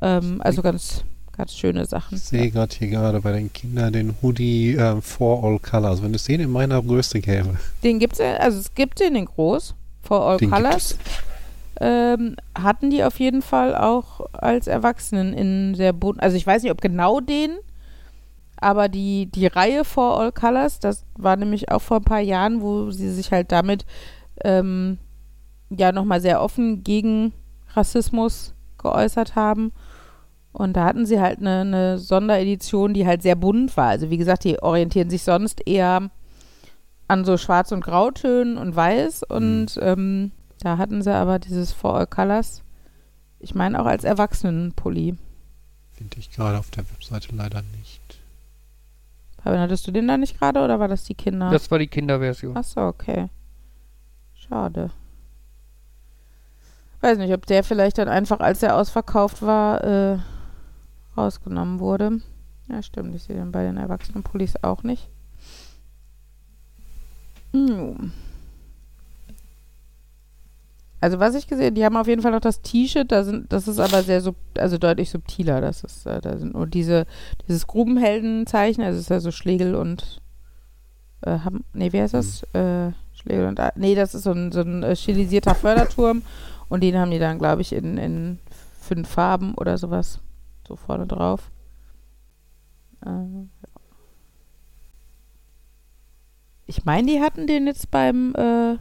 Ähm, 0.00 0.40
also 0.42 0.62
ganz, 0.62 1.04
ganz 1.36 1.54
schöne 1.54 1.84
Sachen. 1.86 2.16
Ich 2.16 2.24
sehe 2.24 2.50
gerade 2.50 2.74
hier 2.76 2.88
gerade 2.88 3.20
bei 3.20 3.32
den 3.32 3.52
Kindern 3.52 3.92
den 3.92 4.14
Hoodie 4.22 4.74
ähm, 4.74 5.02
for 5.02 5.42
all 5.44 5.58
colors. 5.58 6.02
Wenn 6.02 6.14
es 6.14 6.24
den 6.24 6.40
in 6.40 6.50
meiner 6.50 6.82
Größe 6.82 7.20
gäbe. 7.20 7.56
Den 7.82 7.98
gibt's, 7.98 8.18
ja- 8.18 8.36
also 8.36 8.58
es 8.58 8.74
gibt 8.74 9.00
den 9.00 9.16
in 9.16 9.24
groß, 9.26 9.74
for 10.02 10.22
all 10.22 10.36
Den 10.38 10.50
gibt 10.50 10.62
colors. 10.62 10.98
Ähm, 11.80 12.34
hatten 12.56 12.90
die 12.90 13.04
auf 13.04 13.20
jeden 13.20 13.40
Fall 13.42 13.76
auch 13.76 14.20
als 14.32 14.66
Erwachsenen 14.66 15.32
in 15.32 15.74
sehr 15.76 15.92
bunt. 15.92 16.20
Also 16.20 16.36
ich 16.36 16.44
weiß 16.46 16.62
nicht, 16.64 16.72
ob 16.72 16.80
genau 16.80 17.20
den, 17.20 17.52
aber 18.56 18.88
die, 18.88 19.26
die 19.26 19.46
Reihe 19.46 19.84
For 19.84 20.18
All 20.20 20.32
Colors, 20.32 20.80
das 20.80 21.04
war 21.16 21.36
nämlich 21.36 21.70
auch 21.70 21.80
vor 21.80 21.98
ein 21.98 22.04
paar 22.04 22.18
Jahren, 22.20 22.60
wo 22.62 22.90
sie 22.90 23.12
sich 23.12 23.30
halt 23.30 23.52
damit 23.52 23.86
ähm, 24.42 24.98
ja 25.70 25.92
nochmal 25.92 26.20
sehr 26.20 26.42
offen 26.42 26.82
gegen 26.82 27.32
Rassismus 27.74 28.54
geäußert 28.78 29.36
haben. 29.36 29.70
Und 30.52 30.76
da 30.76 30.84
hatten 30.84 31.06
sie 31.06 31.20
halt 31.20 31.38
eine, 31.38 31.60
eine 31.60 31.98
Sonderedition, 31.98 32.94
die 32.94 33.06
halt 33.06 33.22
sehr 33.22 33.36
bunt 33.36 33.76
war. 33.76 33.88
Also 33.88 34.10
wie 34.10 34.16
gesagt, 34.16 34.44
die 34.44 34.60
orientieren 34.62 35.10
sich 35.10 35.22
sonst 35.22 35.66
eher 35.66 36.10
an 37.06 37.24
so 37.24 37.36
Schwarz- 37.36 37.72
und 37.72 37.84
Grautönen 37.84 38.58
und 38.58 38.74
Weiß. 38.74 39.22
Und 39.22 39.78
ähm, 39.80 40.32
da 40.60 40.78
hatten 40.78 41.02
sie 41.02 41.14
aber 41.14 41.38
dieses 41.38 41.72
For 41.72 41.96
All 41.96 42.06
Colors, 42.06 42.62
ich 43.38 43.54
meine 43.54 43.80
auch 43.80 43.86
als 43.86 44.04
Erwachsenenpulli. 44.04 45.16
Finde 45.92 46.18
ich 46.18 46.30
gerade 46.30 46.58
auf 46.58 46.70
der 46.70 46.84
Webseite 46.90 47.34
leider 47.34 47.62
nicht. 47.76 48.18
Fabian, 49.42 49.62
hattest 49.62 49.86
du 49.86 49.92
den 49.92 50.08
da 50.08 50.16
nicht 50.16 50.38
gerade 50.38 50.60
oder 50.60 50.80
war 50.80 50.88
das 50.88 51.04
die 51.04 51.14
Kinder? 51.14 51.50
Das 51.50 51.70
war 51.70 51.78
die 51.78 51.86
Kinderversion. 51.86 52.56
Achso, 52.56 52.86
okay. 52.88 53.28
Schade. 54.34 54.90
Weiß 57.00 57.18
nicht, 57.18 57.32
ob 57.32 57.46
der 57.46 57.62
vielleicht 57.62 57.98
dann 57.98 58.08
einfach, 58.08 58.40
als 58.40 58.62
er 58.62 58.76
ausverkauft 58.76 59.42
war, 59.42 59.84
äh, 59.84 60.18
rausgenommen 61.18 61.80
wurde. 61.80 62.20
Ja, 62.68 62.82
stimmt. 62.82 63.14
Ich 63.14 63.24
sehe 63.24 63.36
den 63.36 63.52
bei 63.52 63.64
den 63.64 63.76
Erwachsenenpullis 63.76 64.62
auch 64.62 64.82
nicht. 64.82 65.08
Hm. 67.52 68.12
Also 71.00 71.20
was 71.20 71.34
ich 71.36 71.46
gesehen, 71.46 71.74
die 71.74 71.84
haben 71.84 71.96
auf 71.96 72.08
jeden 72.08 72.22
Fall 72.22 72.32
noch 72.32 72.40
das 72.40 72.60
T-Shirt, 72.60 73.12
da 73.12 73.22
sind, 73.22 73.52
das 73.52 73.68
ist 73.68 73.78
aber 73.78 74.02
sehr 74.02 74.20
sub, 74.20 74.34
also 74.56 74.78
deutlich 74.78 75.10
subtiler. 75.10 75.60
Das 75.60 75.84
ist, 75.84 76.06
äh, 76.06 76.20
da 76.20 76.36
sind 76.36 76.54
nur 76.54 76.66
diese, 76.66 77.06
dieses 77.46 77.66
Grubenheldenzeichen, 77.68 78.82
also 78.82 78.96
es 78.96 79.04
ist 79.04 79.10
ja 79.10 79.20
so 79.20 79.30
Schlegel 79.30 79.76
und 79.76 80.20
äh, 81.22 81.38
haben, 81.38 81.64
nee, 81.72 81.92
wie 81.92 82.00
heißt 82.00 82.14
das? 82.14 82.42
Äh, 82.52 82.92
Schlegel 83.12 83.46
und 83.46 83.60
nee, 83.76 83.94
das 83.94 84.14
ist 84.14 84.24
so 84.24 84.32
ein, 84.32 84.50
so 84.50 84.60
ein 84.60 84.82
äh, 84.82 84.96
stilisierter 84.96 85.54
Förderturm 85.54 86.22
und 86.68 86.82
den 86.82 86.98
haben 86.98 87.12
die 87.12 87.20
dann, 87.20 87.38
glaube 87.38 87.62
ich, 87.62 87.72
in, 87.72 87.96
in 87.96 88.38
fünf 88.80 89.08
Farben 89.08 89.54
oder 89.54 89.78
sowas 89.78 90.20
so 90.68 90.76
vorne 90.76 91.06
drauf. 91.06 91.50
Äh, 93.04 93.08
ja. 93.08 93.46
Ich 96.66 96.84
meine, 96.84 97.10
die 97.10 97.20
hatten 97.20 97.46
den 97.46 97.66
jetzt 97.66 97.90
beim 97.90 98.34
äh, 98.34 98.74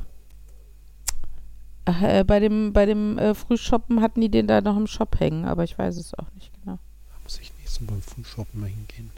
äh, 1.86 2.24
bei 2.26 2.40
dem 2.40 2.74
bei 2.74 2.86
dem 2.86 3.18
äh, 3.18 3.34
Frühshoppen 3.34 4.02
hatten 4.02 4.20
die 4.20 4.30
den 4.30 4.46
da 4.48 4.60
noch 4.60 4.76
im 4.76 4.88
Shop 4.88 5.20
hängen, 5.20 5.46
aber 5.46 5.64
ich 5.64 5.78
weiß 5.78 5.96
es 5.96 6.14
auch 6.14 6.32
nicht 6.34 6.52
genau. 6.54 6.78
Da 7.08 7.16
muss 7.24 7.40
ich 7.40 7.54
nächstes 7.58 7.82
Mal 7.82 7.94
beim 7.94 8.02
Frühshoppen 8.02 8.60
mal 8.60 8.70
hingehen. 8.70 9.10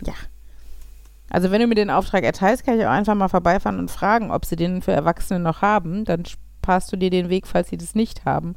Also 1.31 1.51
wenn 1.51 1.61
du 1.61 1.67
mir 1.67 1.75
den 1.75 1.89
Auftrag 1.89 2.23
erteilst, 2.23 2.63
kann 2.65 2.79
ich 2.79 2.85
auch 2.85 2.91
einfach 2.91 3.15
mal 3.15 3.27
vorbeifahren 3.27 3.79
und 3.79 3.91
fragen, 3.91 4.31
ob 4.31 4.45
sie 4.45 4.55
den 4.55 4.81
für 4.81 4.91
Erwachsene 4.91 5.39
noch 5.39 5.61
haben. 5.61 6.05
Dann 6.05 6.25
sparst 6.25 6.91
du 6.91 6.97
dir 6.97 7.09
den 7.09 7.29
Weg, 7.29 7.47
falls 7.47 7.69
sie 7.69 7.77
das 7.77 7.95
nicht 7.95 8.25
haben. 8.25 8.55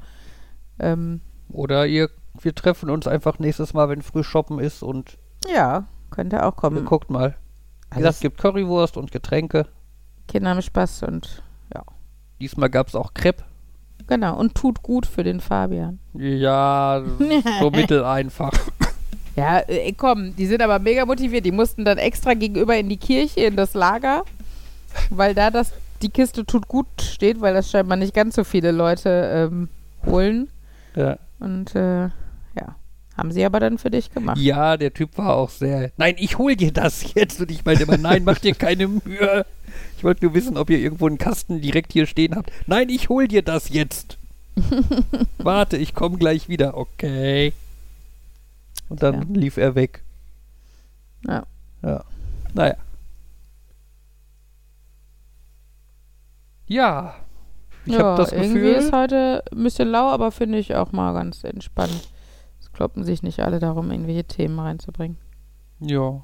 Ähm, 0.79 1.21
Oder 1.51 1.87
ihr, 1.87 2.11
wir 2.41 2.55
treffen 2.55 2.91
uns 2.91 3.07
einfach 3.07 3.39
nächstes 3.39 3.75
Mal, 3.75 3.89
wenn 3.89 4.03
früh 4.03 4.23
shoppen 4.25 4.59
ist 4.59 4.83
und 4.83 5.19
ja, 5.53 5.85
könnte 6.11 6.45
auch 6.45 6.57
kommen. 6.57 6.85
guckt 6.85 7.11
mal. 7.11 7.37
Wie 7.91 7.99
gesagt, 7.99 8.15
es 8.15 8.21
gibt 8.21 8.39
Currywurst 8.39 8.97
und 8.97 9.13
Getränke. 9.13 9.67
Kinder 10.29 10.51
haben 10.51 10.63
Spaß 10.63 11.03
und 11.05 11.43
Diesmal 12.41 12.71
gab 12.71 12.89
es 12.89 12.97
auch 12.97 13.15
Crepe. 13.15 13.45
genau. 14.09 14.37
Und 14.37 14.57
tut 14.57 14.83
gut 14.83 15.07
für 15.07 15.23
den 15.23 15.39
Fabian. 15.39 16.01
Ja, 16.13 17.01
so 17.61 17.71
mitteleinfach. 17.71 18.53
Ja, 19.37 19.61
äh, 19.61 19.93
komm, 19.93 20.35
die 20.35 20.47
sind 20.47 20.61
aber 20.61 20.81
mega 20.81 21.07
motiviert. 21.07 21.45
Die 21.47 21.53
mussten 21.53 21.85
dann 21.85 21.99
extra 21.99 22.35
gegenüber 22.35 22.77
in 22.77 22.89
die 22.89 22.97
Kirche, 22.97 23.43
in 23.43 23.55
das 23.55 23.75
Lager, 23.75 24.25
weil 25.11 25.35
da 25.37 25.51
das, 25.53 25.73
die 26.03 26.09
Kiste 26.09 26.45
tut 26.45 26.67
gut 26.67 26.89
steht, 27.01 27.41
weil 27.41 27.55
das 27.55 27.71
scheinbar 27.71 27.97
nicht 27.97 28.13
ganz 28.13 28.35
so 28.35 28.43
viele 28.43 28.73
Leute 28.73 29.49
ähm, 29.53 29.69
holen. 30.05 30.51
Ja. 30.97 31.19
Und 31.39 31.77
äh, 31.77 32.07
ja, 32.07 32.11
haben 33.17 33.31
sie 33.33 33.45
aber 33.45 33.61
dann 33.61 33.79
für 33.79 33.91
dich 33.91 34.11
gemacht. 34.13 34.39
ja, 34.39 34.77
der 34.77 34.93
Typ 34.95 35.19
war 35.19 35.35
auch 35.37 35.51
sehr. 35.51 35.91
Nein, 35.97 36.15
ich 36.19 36.39
hol 36.39 36.57
dir 36.57 36.73
das 36.73 37.13
jetzt. 37.15 37.41
Und 37.41 37.51
ich 37.51 37.65
meinte 37.65 37.83
immer, 37.83 37.99
nein, 37.99 38.25
mach 38.25 38.39
dir 38.39 38.55
keine 38.55 38.89
Mühe. 38.89 39.45
Ich 39.97 40.05
wollte 40.05 40.25
nur 40.25 40.35
wissen, 40.35 40.57
ob 40.57 40.71
ihr 40.71 40.79
irgendwo 40.79 41.07
einen 41.07 41.19
Kasten 41.19 41.61
direkt 41.61 41.93
hier 41.93 42.07
stehen 42.07 42.35
habt. 42.37 42.51
Nein, 42.67 42.89
ich 42.89 43.09
hol 43.09 43.29
dir 43.29 43.43
das 43.43 43.69
jetzt. 43.69 44.19
Warte, 45.39 45.77
ich 45.77 45.95
komme 45.95 46.19
gleich 46.19 46.49
wieder. 46.49 46.77
Okay. 46.77 47.53
Und 48.89 49.03
dann 49.03 49.15
Ja. 49.35 49.41
lief 49.41 49.57
er 49.57 49.75
weg. 49.75 50.03
Ja. 51.27 51.45
Ja. 51.83 52.05
Naja. 52.55 52.77
Ja. 56.67 57.15
Ich 57.85 57.95
ja, 57.95 57.99
habe 58.01 58.23
das 58.23 58.33
irgendwie 58.33 58.61
Gefühl. 58.61 58.75
ist 58.75 58.93
heute 58.93 59.43
ein 59.53 59.63
bisschen 59.65 59.89
lau, 59.89 60.09
aber 60.11 60.31
finde 60.31 60.59
ich 60.59 60.75
auch 60.75 60.93
mal 60.93 61.13
ganz 61.15 61.43
entspannt. 61.45 62.09
Kloppen 62.73 63.05
sich 63.05 63.23
nicht 63.23 63.41
alle 63.41 63.59
darum, 63.59 63.91
irgendwelche 63.91 64.25
Themen 64.25 64.59
reinzubringen. 64.59 65.19
Ja. 65.81 66.23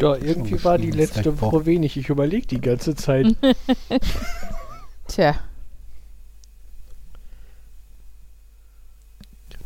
Ja, 0.00 0.14
irgendwie 0.14 0.62
war 0.62 0.78
die 0.78 0.90
letzte 0.92 1.40
Woche 1.40 1.66
wenig. 1.66 1.96
Ich 1.96 2.08
überlege 2.08 2.46
die 2.46 2.60
ganze 2.60 2.94
Zeit. 2.94 3.34
Tja, 5.08 5.34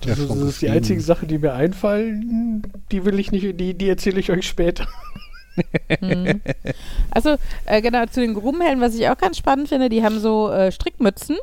Ja, 0.05 0.11
das, 0.15 0.19
ist- 0.19 0.27
schon 0.29 0.41
das 0.41 0.49
ist 0.49 0.63
die 0.63 0.71
einzige 0.71 1.01
Sache, 1.01 1.27
die 1.27 1.39
mir 1.39 1.53
einfallen. 1.55 2.73
Die 2.91 3.05
will 3.05 3.19
ich 3.21 3.31
nicht, 3.31 3.61
die, 3.61 3.75
die 3.75 3.89
erzähle 3.89 4.21
ich 4.21 4.31
euch 4.31 4.47
später. 4.47 4.87
Mhm. 6.01 6.41
Also, 7.11 7.37
äh, 7.67 7.83
genau, 7.83 8.07
zu 8.07 8.21
den 8.23 8.33
Grubenhelden, 8.33 8.81
was 8.81 8.95
ich 8.95 9.07
auch 9.11 9.19
ganz 9.19 9.37
spannend 9.37 9.69
finde, 9.69 9.91
die 9.91 10.03
haben 10.03 10.19
so 10.19 10.51
äh, 10.51 10.73
Strickmützen. 10.73 11.37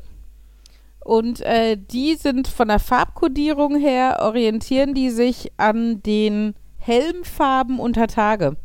Und 1.02 1.42
äh, 1.42 1.78
die 1.78 2.16
sind 2.16 2.48
von 2.48 2.68
der 2.68 2.80
Farbkodierung 2.80 3.78
her, 3.78 4.20
orientieren 4.22 4.94
die 4.94 5.10
sich 5.10 5.52
an 5.58 6.04
den 6.04 6.56
Helmfarben 6.78 7.80
unter 7.80 8.08
Tage. 8.08 8.58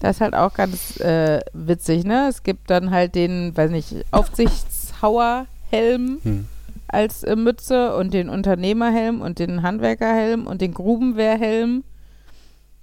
Das 0.00 0.16
ist 0.16 0.20
halt 0.20 0.34
auch 0.34 0.54
ganz 0.54 0.98
äh, 1.00 1.40
witzig, 1.52 2.04
ne? 2.04 2.26
Es 2.28 2.42
gibt 2.42 2.70
dann 2.70 2.90
halt 2.90 3.14
den, 3.14 3.56
weiß 3.56 3.70
nicht, 3.70 3.94
Aufsichtshauerhelm 4.10 6.18
Hm. 6.22 6.48
als 6.88 7.22
äh, 7.22 7.36
Mütze 7.36 7.96
und 7.96 8.12
den 8.12 8.28
Unternehmerhelm 8.28 9.22
und 9.22 9.38
den 9.38 9.62
Handwerkerhelm 9.62 10.46
und 10.46 10.60
den 10.60 10.74
Grubenwehrhelm 10.74 11.84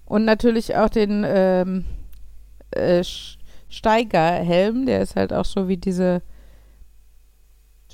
und 0.06 0.26
natürlich 0.26 0.76
auch 0.76 0.89
den 0.89 1.24
ähm, 1.26 1.86
äh, 2.72 3.04
Steigerhelm, 3.70 4.86
der 4.86 5.01
ist 5.01 5.16
halt 5.16 5.34
auch 5.34 5.45
so 5.45 5.68
wie 5.68 5.78
diese 5.78 6.22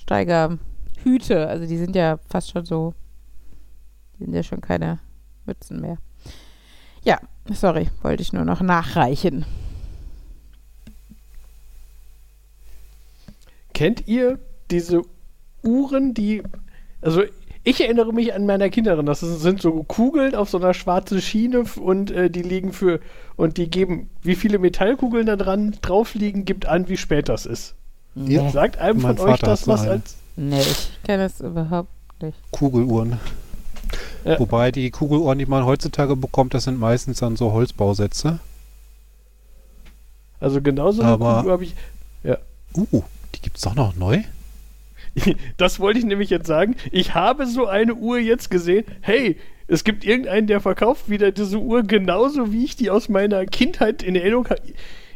Steigerhüte, 0.09 1.47
also 1.47 1.67
die 1.67 1.77
sind 1.77 1.95
ja 1.95 2.17
fast 2.27 2.49
schon 2.49 2.65
so, 2.65 2.95
die 4.17 4.23
sind 4.23 4.33
ja 4.33 4.41
schon 4.41 4.59
keine 4.59 4.97
Mützen 5.45 5.79
mehr. 5.81 5.97
Ja, 7.03 7.19
sorry, 7.51 7.89
wollte 8.01 8.23
ich 8.23 8.33
nur 8.33 8.43
noch 8.43 8.61
nachreichen. 8.61 9.45
Kennt 13.75 14.07
ihr 14.07 14.39
diese 14.71 15.03
Uhren, 15.61 16.15
die. 16.15 16.41
Also, 17.01 17.21
ich 17.63 17.79
erinnere 17.79 18.11
mich 18.11 18.33
an 18.33 18.47
meiner 18.47 18.71
Kindheit, 18.71 18.97
das 19.07 19.19
sind 19.19 19.61
so 19.61 19.83
Kugeln 19.83 20.33
auf 20.33 20.49
so 20.49 20.57
einer 20.57 20.73
schwarzen 20.73 21.21
Schiene 21.21 21.65
und 21.79 22.09
äh, 22.09 22.31
die 22.31 22.41
liegen 22.41 22.73
für. 22.73 22.99
Und 23.35 23.57
die 23.57 23.69
geben, 23.69 24.09
wie 24.23 24.35
viele 24.35 24.57
Metallkugeln 24.57 25.27
da 25.27 25.35
dran 25.35 25.77
drauf 25.81 26.15
liegen, 26.15 26.45
gibt 26.45 26.65
an, 26.65 26.89
wie 26.89 26.97
spät 26.97 27.29
das 27.29 27.45
ist. 27.45 27.75
Ja. 28.15 28.49
Sagt 28.51 28.77
einem 28.77 29.01
Mein 29.01 29.17
von 29.17 29.25
euch 29.27 29.31
Vater 29.39 29.45
das 29.47 29.59
hat 29.61 29.65
so 29.65 29.71
was 29.71 29.81
eine. 29.81 29.91
als. 29.91 30.15
Nee, 30.35 30.61
ich 30.61 30.89
kenne 31.03 31.23
es 31.25 31.39
überhaupt 31.41 31.89
nicht. 32.21 32.37
Kugeluhren. 32.51 33.19
Ja. 34.25 34.39
Wobei 34.39 34.71
die 34.71 34.89
Kugeluhren, 34.91 35.39
die 35.39 35.45
man 35.45 35.65
heutzutage 35.65 36.15
bekommt, 36.15 36.53
das 36.53 36.65
sind 36.65 36.79
meistens 36.79 37.19
dann 37.19 37.35
so 37.37 37.51
Holzbausätze. 37.53 38.39
Also 40.39 40.61
genauso 40.61 41.01
eine 41.01 41.11
Aber- 41.11 41.37
Kugel 41.37 41.51
habe 41.51 41.63
ich. 41.63 41.75
Uh, 42.75 43.01
die 43.33 43.41
gibt's 43.41 43.61
doch 43.61 43.73
noch 43.75 43.95
neu? 43.95 44.19
Das 45.57 45.79
wollte 45.79 45.97
ich 45.99 46.05
nämlich 46.05 46.29
jetzt 46.29 46.45
sagen. 46.45 46.75
Ich 46.91 47.15
habe 47.15 47.47
so 47.47 47.65
eine 47.65 47.95
Uhr 47.95 48.19
jetzt 48.19 48.51
gesehen. 48.51 48.85
Hey, 49.01 49.37
es 49.67 49.83
gibt 49.83 50.05
irgendeinen, 50.05 50.45
der 50.45 50.61
verkauft 50.61 51.09
wieder 51.09 51.31
diese 51.31 51.57
Uhr 51.57 51.81
genauso, 51.83 52.51
wie 52.53 52.63
ich 52.63 52.75
die 52.75 52.91
aus 52.91 53.09
meiner 53.09 53.45
Kindheit 53.47 54.03
in 54.03 54.15
Erinnerung 54.15 54.47
habe. 54.49 54.61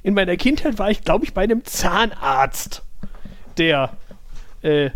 In 0.04 0.14
meiner 0.14 0.36
Kindheit 0.36 0.78
war 0.78 0.92
ich, 0.92 1.04
glaube 1.04 1.26
ich, 1.26 1.34
bei 1.34 1.44
einem 1.44 1.64
Zahnarzt, 1.64 2.84
der, 3.58 3.92
äh, 4.62 4.90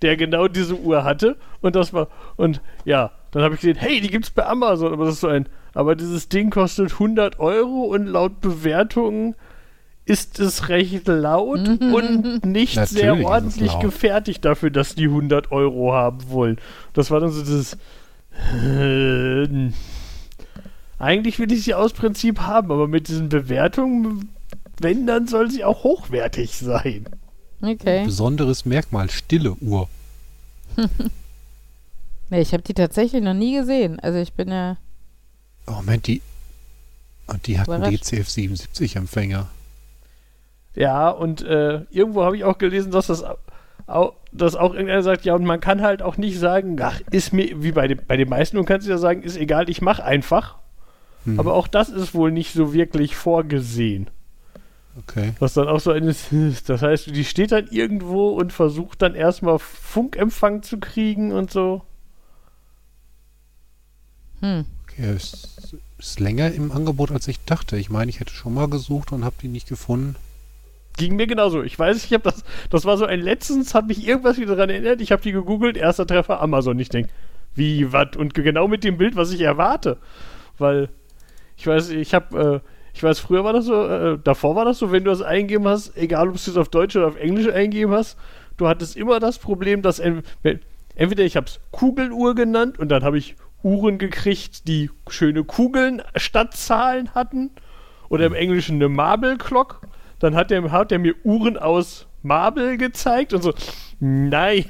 der 0.00 0.16
genau 0.16 0.48
diese 0.48 0.78
Uhr 0.78 1.04
hatte. 1.04 1.36
Und 1.60 1.76
das 1.76 1.92
war, 1.92 2.08
und 2.36 2.60
ja, 2.84 3.10
dann 3.32 3.42
habe 3.42 3.54
ich 3.54 3.60
gesehen, 3.60 3.76
hey, 3.76 4.00
die 4.00 4.08
gibt's 4.08 4.30
bei 4.30 4.46
Amazon. 4.46 4.92
Aber 4.92 5.06
das 5.06 5.14
ist 5.14 5.20
so 5.20 5.28
ein, 5.28 5.48
aber 5.74 5.96
dieses 5.96 6.28
Ding 6.28 6.50
kostet 6.50 6.92
100 6.92 7.40
Euro 7.40 7.82
und 7.82 8.06
laut 8.06 8.40
Bewertungen 8.40 9.34
ist 10.06 10.38
es 10.38 10.68
recht 10.68 11.08
laut 11.08 11.58
und 11.80 12.44
nicht 12.44 12.76
Natürlich 12.76 13.02
sehr 13.02 13.24
ordentlich 13.24 13.78
gefertigt 13.80 14.44
dafür, 14.44 14.70
dass 14.70 14.94
die 14.94 15.06
100 15.06 15.50
Euro 15.50 15.92
haben 15.92 16.30
wollen. 16.30 16.58
Das 16.92 17.10
war 17.10 17.20
dann 17.20 17.30
so 17.30 17.40
dieses. 17.42 17.76
Äh, 18.52 19.70
eigentlich 20.98 21.38
will 21.38 21.50
ich 21.52 21.64
sie 21.64 21.74
aus 21.74 21.92
Prinzip 21.92 22.40
haben, 22.40 22.70
aber 22.70 22.88
mit 22.88 23.08
diesen 23.08 23.28
Bewertungen, 23.28 24.28
wenn, 24.80 25.06
dann 25.06 25.26
soll 25.26 25.50
sie 25.50 25.64
auch 25.64 25.84
hochwertig 25.84 26.56
sein. 26.56 27.06
Okay. 27.62 28.04
Besonderes 28.04 28.64
Merkmal, 28.64 29.10
stille 29.10 29.54
Uhr. 29.60 29.88
Nee, 32.30 32.40
ich 32.40 32.52
habe 32.52 32.62
die 32.62 32.74
tatsächlich 32.74 33.22
noch 33.22 33.34
nie 33.34 33.54
gesehen. 33.56 34.00
Also 34.00 34.18
ich 34.18 34.32
bin 34.32 34.48
ja. 34.48 34.76
Oh, 35.66 35.72
Moment, 35.72 36.06
die. 36.06 36.22
Und 37.26 37.46
die 37.46 37.58
hat 37.58 37.68
einen. 37.68 37.94
DCF 37.94 38.28
77 38.28 38.96
Empfänger. 38.96 39.48
Ja, 40.74 41.10
und 41.10 41.42
äh, 41.42 41.82
irgendwo 41.90 42.24
habe 42.24 42.36
ich 42.36 42.44
auch 42.44 42.58
gelesen, 42.58 42.90
dass 42.90 43.06
das 43.06 43.24
auch, 43.86 44.14
dass 44.32 44.56
auch 44.56 44.72
irgendeiner 44.72 45.02
sagt, 45.02 45.24
ja, 45.24 45.34
und 45.34 45.44
man 45.44 45.60
kann 45.60 45.82
halt 45.82 46.02
auch 46.02 46.16
nicht 46.16 46.38
sagen, 46.38 46.76
ach, 46.80 47.00
ist 47.10 47.32
mir, 47.32 47.62
wie 47.62 47.72
bei, 47.72 47.86
den 47.86 48.00
bei 48.06 48.16
den 48.16 48.28
meisten, 48.28 48.56
du 48.56 48.64
kannst 48.64 48.88
ja 48.88 48.98
sagen, 48.98 49.22
ist 49.22 49.36
egal, 49.36 49.68
ich 49.68 49.82
mache 49.82 50.02
einfach. 50.02 50.56
Hm, 51.24 51.38
Aber 51.38 51.54
auch 51.54 51.68
das 51.68 51.88
ist 51.88 52.14
wohl 52.14 52.32
nicht 52.32 52.52
so 52.52 52.72
wirklich 52.72 53.14
vorgesehen. 53.14 54.08
Okay. 54.96 55.32
Was 55.40 55.54
dann 55.54 55.68
auch 55.68 55.80
so 55.80 55.90
eines 55.90 56.32
ist. 56.32 56.68
Das 56.68 56.82
heißt, 56.82 57.14
die 57.14 57.24
steht 57.24 57.52
dann 57.52 57.66
irgendwo 57.68 58.30
und 58.30 58.52
versucht 58.52 59.02
dann 59.02 59.14
erstmal 59.14 59.58
Funkempfang 59.58 60.62
zu 60.62 60.78
kriegen 60.78 61.32
und 61.32 61.50
so. 61.50 61.82
Hm. 64.40 64.64
okay. 64.82 65.14
Ist, 65.14 65.76
ist 65.98 66.20
länger 66.20 66.52
im 66.52 66.70
Angebot, 66.70 67.10
als 67.10 67.28
ich 67.28 67.44
dachte. 67.44 67.76
Ich 67.76 67.90
meine, 67.90 68.10
ich 68.10 68.20
hätte 68.20 68.32
schon 68.32 68.54
mal 68.54 68.68
gesucht 68.68 69.12
und 69.12 69.24
habe 69.24 69.36
die 69.40 69.48
nicht 69.48 69.68
gefunden. 69.68 70.16
Ging 70.96 71.16
mir 71.16 71.26
genauso. 71.26 71.62
Ich 71.62 71.76
weiß, 71.76 72.04
ich 72.04 72.12
habe 72.12 72.22
das, 72.22 72.44
das 72.70 72.84
war 72.84 72.96
so 72.96 73.04
ein 73.04 73.20
letztens, 73.20 73.74
hat 73.74 73.88
mich 73.88 74.06
irgendwas 74.06 74.38
wieder 74.38 74.54
daran 74.54 74.70
erinnert. 74.70 75.00
Ich 75.00 75.10
habe 75.10 75.22
die 75.22 75.32
gegoogelt, 75.32 75.76
erster 75.76 76.06
Treffer 76.06 76.40
Amazon. 76.40 76.78
Ich 76.78 76.88
denke, 76.88 77.10
wie, 77.54 77.92
was? 77.92 78.16
Und 78.16 78.34
genau 78.34 78.68
mit 78.68 78.84
dem 78.84 78.96
Bild, 78.96 79.16
was 79.16 79.32
ich 79.32 79.40
erwarte. 79.40 79.96
Weil, 80.56 80.88
ich 81.56 81.66
weiß, 81.66 81.88
ich 81.90 82.14
habe, 82.14 82.62
äh, 82.62 82.73
ich 82.94 83.02
weiß, 83.02 83.18
früher 83.18 83.44
war 83.44 83.52
das 83.52 83.66
so, 83.66 83.74
äh, 83.86 84.18
davor 84.22 84.54
war 84.56 84.64
das 84.64 84.78
so, 84.78 84.92
wenn 84.92 85.04
du 85.04 85.10
das 85.10 85.20
eingegeben 85.20 85.66
hast, 85.66 85.96
egal 85.96 86.28
ob 86.28 86.34
du 86.34 86.50
es 86.50 86.56
auf 86.56 86.68
Deutsch 86.68 86.94
oder 86.96 87.08
auf 87.08 87.16
Englisch 87.16 87.48
eingegeben 87.52 87.92
hast, 87.92 88.16
du 88.56 88.68
hattest 88.68 88.96
immer 88.96 89.18
das 89.20 89.38
Problem, 89.38 89.82
dass 89.82 89.98
en 89.98 90.22
wenn- 90.42 90.60
entweder 90.94 91.24
ich 91.24 91.36
habe 91.36 91.46
es 91.46 91.60
Kugeluhr 91.72 92.34
genannt 92.36 92.78
und 92.78 92.88
dann 92.88 93.02
habe 93.02 93.18
ich 93.18 93.34
Uhren 93.64 93.98
gekriegt, 93.98 94.68
die 94.68 94.90
schöne 95.08 95.42
Kugeln 95.42 96.02
statt 96.16 96.54
Zahlen 96.54 97.14
hatten. 97.14 97.50
Oder 98.10 98.26
im 98.26 98.34
Englischen 98.34 98.76
eine 98.76 98.88
Marble 98.90 99.38
Clock. 99.38 99.80
Dann 100.20 100.36
hat 100.36 100.50
der, 100.50 100.70
hat 100.70 100.90
der 100.90 100.98
mir 100.98 101.14
Uhren 101.24 101.56
aus 101.56 102.06
Marble 102.22 102.76
gezeigt 102.76 103.32
und 103.32 103.42
so. 103.42 103.52
Nein. 103.98 104.66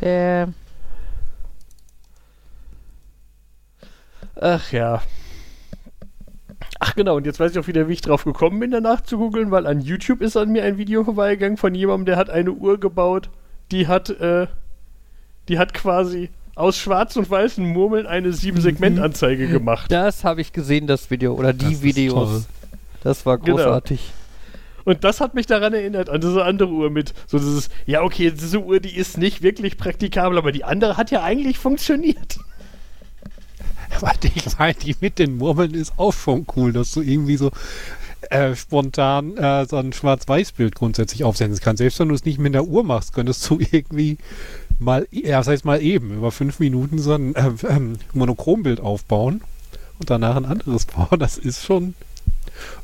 Der, 0.00 0.48
Ach 4.38 4.70
ja. 4.72 5.00
Ach 6.78 6.94
genau, 6.94 7.16
und 7.16 7.26
jetzt 7.26 7.40
weiß 7.40 7.52
ich 7.52 7.58
auch 7.58 7.66
wieder, 7.66 7.88
wie 7.88 7.94
ich 7.94 8.00
drauf 8.02 8.24
gekommen 8.24 8.60
bin, 8.60 8.70
danach 8.70 9.00
zu 9.00 9.18
googeln, 9.18 9.50
weil 9.50 9.66
an 9.66 9.80
YouTube 9.80 10.20
ist 10.20 10.36
an 10.36 10.50
mir 10.50 10.62
ein 10.64 10.78
Video 10.78 11.04
vorbeigegangen 11.04 11.56
von 11.56 11.74
jemandem, 11.74 12.06
der 12.06 12.16
hat 12.16 12.28
eine 12.30 12.52
Uhr 12.52 12.78
gebaut, 12.78 13.30
die 13.70 13.86
hat, 13.86 14.10
äh, 14.10 14.46
die 15.48 15.58
hat 15.58 15.72
quasi 15.74 16.30
aus 16.54 16.76
schwarz 16.78 17.16
und 17.16 17.28
weißen 17.30 17.64
Murmeln 17.66 18.06
eine 18.06 18.30
7-Segment-Anzeige 18.30 19.48
gemacht. 19.48 19.90
Das 19.92 20.24
habe 20.24 20.40
ich 20.40 20.52
gesehen, 20.52 20.86
das 20.86 21.10
Video. 21.10 21.34
Oder 21.34 21.52
die 21.52 21.64
Das 21.64 21.72
ist 21.74 21.82
Videos. 21.82 22.14
toll. 22.30 22.44
Das 23.02 23.26
war 23.26 23.38
Genau. 23.38 23.56
großartig. 23.56 24.12
Und 24.84 25.02
das 25.04 25.20
hat 25.20 25.34
mich 25.34 25.46
daran 25.46 25.74
erinnert, 25.74 26.08
an 26.08 26.20
diese 26.20 26.44
andere 26.44 26.70
Uhr 26.70 26.90
mit 26.90 27.12
so 27.26 27.38
dieses, 27.38 27.68
ja 27.86 28.02
okay, 28.02 28.30
diese 28.30 28.60
Uhr, 28.60 28.78
die 28.80 28.96
ist 28.96 29.18
nicht 29.18 29.42
wirklich 29.42 29.76
praktikabel, 29.78 30.38
aber 30.38 30.52
die 30.52 30.62
andere 30.64 30.96
hat 30.96 31.10
ja 31.10 31.22
eigentlich 31.22 31.58
funktioniert. 31.58 32.38
Warte, 34.00 34.30
ich 34.34 34.58
meine, 34.58 34.74
die 34.74 34.96
mit 35.00 35.18
den 35.18 35.38
Murmeln 35.38 35.74
ist 35.74 35.94
auch 35.96 36.12
schon 36.12 36.46
cool, 36.56 36.72
dass 36.72 36.92
du 36.92 37.00
irgendwie 37.00 37.36
so 37.36 37.50
äh, 38.30 38.54
spontan 38.54 39.36
äh, 39.36 39.66
so 39.66 39.76
ein 39.76 39.92
Schwarz-Weiß-Bild 39.92 40.74
grundsätzlich 40.74 41.24
aufsetzen 41.24 41.60
kannst. 41.62 41.78
Selbst 41.78 41.98
wenn 41.98 42.08
du 42.08 42.14
es 42.14 42.24
nicht 42.24 42.38
mit 42.38 42.54
der 42.54 42.66
Uhr 42.66 42.84
machst, 42.84 43.12
könntest 43.12 43.48
du 43.48 43.58
irgendwie 43.70 44.18
mal, 44.78 45.06
ja, 45.10 45.38
das 45.38 45.48
heißt 45.48 45.64
mal 45.64 45.82
eben, 45.82 46.16
über 46.16 46.32
fünf 46.32 46.58
Minuten 46.58 46.98
so 46.98 47.14
ein 47.14 47.34
äh, 47.34 47.52
ähm, 47.68 47.98
Monochrombild 48.12 48.80
aufbauen 48.80 49.42
und 49.98 50.10
danach 50.10 50.36
ein 50.36 50.44
anderes 50.44 50.86
bauen. 50.86 51.18
Das 51.18 51.38
ist 51.38 51.64
schon. 51.64 51.94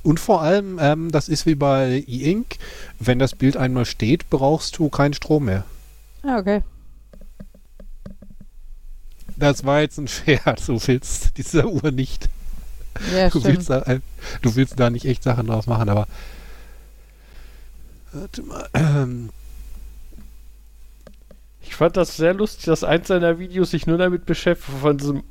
Und 0.02 0.20
vor 0.20 0.42
allem, 0.42 0.78
ähm, 0.80 1.10
das 1.10 1.28
ist 1.28 1.46
wie 1.46 1.54
bei 1.54 2.04
E-Ink, 2.06 2.56
wenn 2.98 3.18
das 3.18 3.34
Bild 3.34 3.56
einmal 3.56 3.86
steht, 3.86 4.28
brauchst 4.28 4.78
du 4.78 4.88
keinen 4.90 5.14
Strom 5.14 5.46
mehr. 5.46 5.64
Ah, 6.22 6.38
okay. 6.38 6.62
Das 9.42 9.64
war 9.64 9.80
jetzt 9.80 9.98
ein 9.98 10.06
Scherz. 10.06 10.66
Du 10.66 10.78
willst 10.86 11.36
diese 11.36 11.66
Uhr 11.68 11.90
nicht. 11.90 12.28
Ja, 13.12 13.28
Du 13.28 13.42
willst, 13.42 13.70
da, 13.70 13.82
du 14.40 14.54
willst 14.54 14.78
da 14.78 14.88
nicht 14.88 15.04
echt 15.04 15.24
Sachen 15.24 15.48
draus 15.48 15.66
machen, 15.66 15.88
aber. 15.88 16.06
Warte 18.12 18.42
mal. 18.42 18.68
Ähm, 18.74 19.30
Ich 21.60 21.74
fand 21.74 21.96
das 21.96 22.16
sehr 22.16 22.34
lustig, 22.34 22.66
dass 22.66 22.84
eins 22.84 23.08
seiner 23.08 23.40
Videos 23.40 23.72
sich 23.72 23.88
nur 23.88 23.98
damit 23.98 24.26
beschäftigt, 24.26 24.78
von 24.78 24.96
diesem 24.98 25.24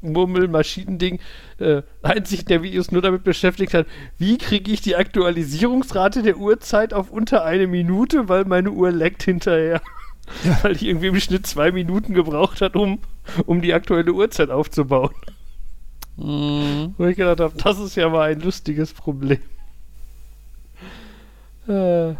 Murmelmaschinending, 0.00 1.20
äh, 1.58 1.82
einzig 2.02 2.44
der 2.44 2.64
Videos 2.64 2.90
nur 2.90 3.02
damit 3.02 3.22
beschäftigt 3.22 3.74
hat, 3.74 3.86
wie 4.18 4.38
kriege 4.38 4.72
ich 4.72 4.80
die 4.80 4.96
Aktualisierungsrate 4.96 6.22
der 6.24 6.38
Uhrzeit 6.38 6.94
auf 6.94 7.12
unter 7.12 7.44
eine 7.44 7.68
Minute, 7.68 8.28
weil 8.28 8.44
meine 8.44 8.72
Uhr 8.72 8.90
leckt 8.90 9.22
hinterher. 9.22 9.80
Ja. 10.44 10.58
Weil 10.62 10.76
die 10.76 10.88
irgendwie 10.88 11.08
im 11.08 11.20
Schnitt 11.20 11.46
zwei 11.46 11.72
Minuten 11.72 12.14
gebraucht 12.14 12.60
hat, 12.60 12.76
um, 12.76 13.00
um 13.46 13.60
die 13.60 13.74
aktuelle 13.74 14.12
Uhrzeit 14.12 14.50
aufzubauen. 14.50 15.14
Mhm. 16.16 16.94
Wo 16.98 17.06
ich 17.06 17.16
gedacht 17.16 17.40
habe, 17.40 17.54
das 17.56 17.78
ist 17.78 17.96
ja 17.96 18.08
mal 18.08 18.30
ein 18.30 18.40
lustiges 18.40 18.92
Problem. 18.92 19.40
Äh, 21.66 22.14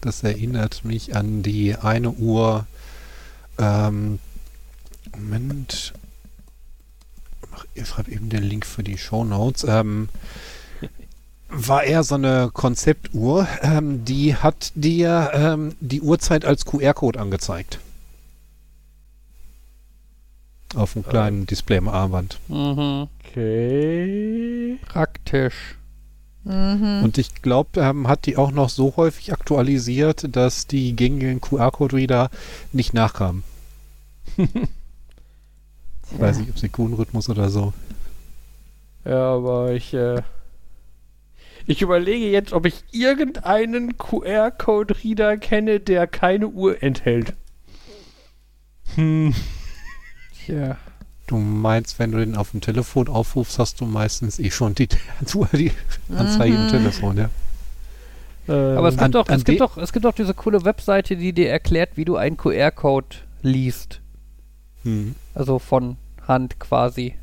das 0.00 0.22
erinnert 0.22 0.84
mich 0.84 1.16
an 1.16 1.42
die 1.42 1.74
eine 1.74 2.10
Uhr. 2.10 2.66
Ähm, 3.58 4.18
Moment. 5.16 5.94
Ich 7.74 7.88
schreibe 7.88 8.10
eben 8.10 8.28
den 8.28 8.42
Link 8.42 8.66
für 8.66 8.82
die 8.82 8.98
Show 8.98 9.24
Notes. 9.24 9.64
Ähm, 9.64 10.08
war 11.48 11.84
eher 11.84 12.02
so 12.02 12.16
eine 12.16 12.50
Konzeptuhr. 12.52 13.46
Ähm, 13.62 14.04
die 14.04 14.34
hat 14.36 14.72
dir 14.74 15.30
ähm, 15.32 15.76
die 15.80 16.00
Uhrzeit 16.00 16.44
als 16.44 16.64
QR-Code 16.64 17.18
angezeigt. 17.20 17.78
Auf 20.74 20.96
einem 20.96 21.06
kleinen 21.06 21.46
Display 21.46 21.78
am 21.78 21.88
Armband. 21.88 22.38
Mhm. 22.48 23.08
okay. 23.24 24.78
Praktisch. 24.86 25.76
Mhm. 26.44 27.02
Und 27.02 27.18
ich 27.18 27.42
glaube, 27.42 27.80
ähm, 27.80 28.08
hat 28.08 28.26
die 28.26 28.36
auch 28.36 28.50
noch 28.50 28.68
so 28.68 28.94
häufig 28.96 29.32
aktualisiert, 29.32 30.36
dass 30.36 30.66
die 30.66 30.94
gängigen 30.94 31.40
QR-Code-Reader 31.40 32.30
nicht 32.72 32.94
nachkamen. 32.94 33.42
Ich 34.36 34.48
weiß 36.18 36.38
nicht, 36.38 36.50
ob 36.50 36.58
Sekundenrhythmus 36.58 37.28
oder 37.28 37.48
so. 37.48 37.72
Ja, 39.04 39.34
aber 39.34 39.72
ich, 39.72 39.94
äh, 39.94 40.22
ich 41.66 41.82
überlege 41.82 42.28
jetzt, 42.30 42.52
ob 42.52 42.66
ich 42.66 42.84
irgendeinen 42.92 43.96
QR-Code-Reader 43.98 45.36
kenne, 45.38 45.80
der 45.80 46.06
keine 46.06 46.48
Uhr 46.48 46.82
enthält. 46.82 47.34
Hm. 48.94 49.34
Tja. 50.44 50.76
Du 51.26 51.38
meinst, 51.38 51.98
wenn 51.98 52.12
du 52.12 52.18
den 52.18 52.36
auf 52.36 52.52
dem 52.52 52.60
Telefon 52.60 53.08
aufrufst, 53.08 53.58
hast 53.58 53.80
du 53.80 53.84
meistens 53.84 54.38
eh 54.38 54.50
schon 54.50 54.74
die, 54.76 54.86
die 54.88 55.72
Anzeige 56.16 56.54
im 56.54 56.66
Mhm. 56.66 56.70
Telefon, 56.70 57.16
ja. 57.16 57.30
Ähm, 58.48 58.78
Aber 58.78 58.88
es 58.88 58.96
An- 58.98 59.04
gibt, 59.06 59.14
doch, 59.16 59.28
an 59.28 59.34
es, 59.38 59.44
gibt 59.44 59.60
doch, 59.60 59.76
es 59.76 59.92
gibt 59.92 60.04
doch 60.04 60.14
diese 60.14 60.34
coole 60.34 60.64
Webseite, 60.64 61.16
die 61.16 61.32
dir 61.32 61.50
erklärt, 61.50 61.96
wie 61.96 62.04
du 62.04 62.14
einen 62.16 62.36
QR-Code 62.36 63.08
liest. 63.42 64.00
Hm. 64.84 65.16
Also 65.34 65.58
von 65.58 65.96
Hand 66.28 66.60
quasi. 66.60 67.14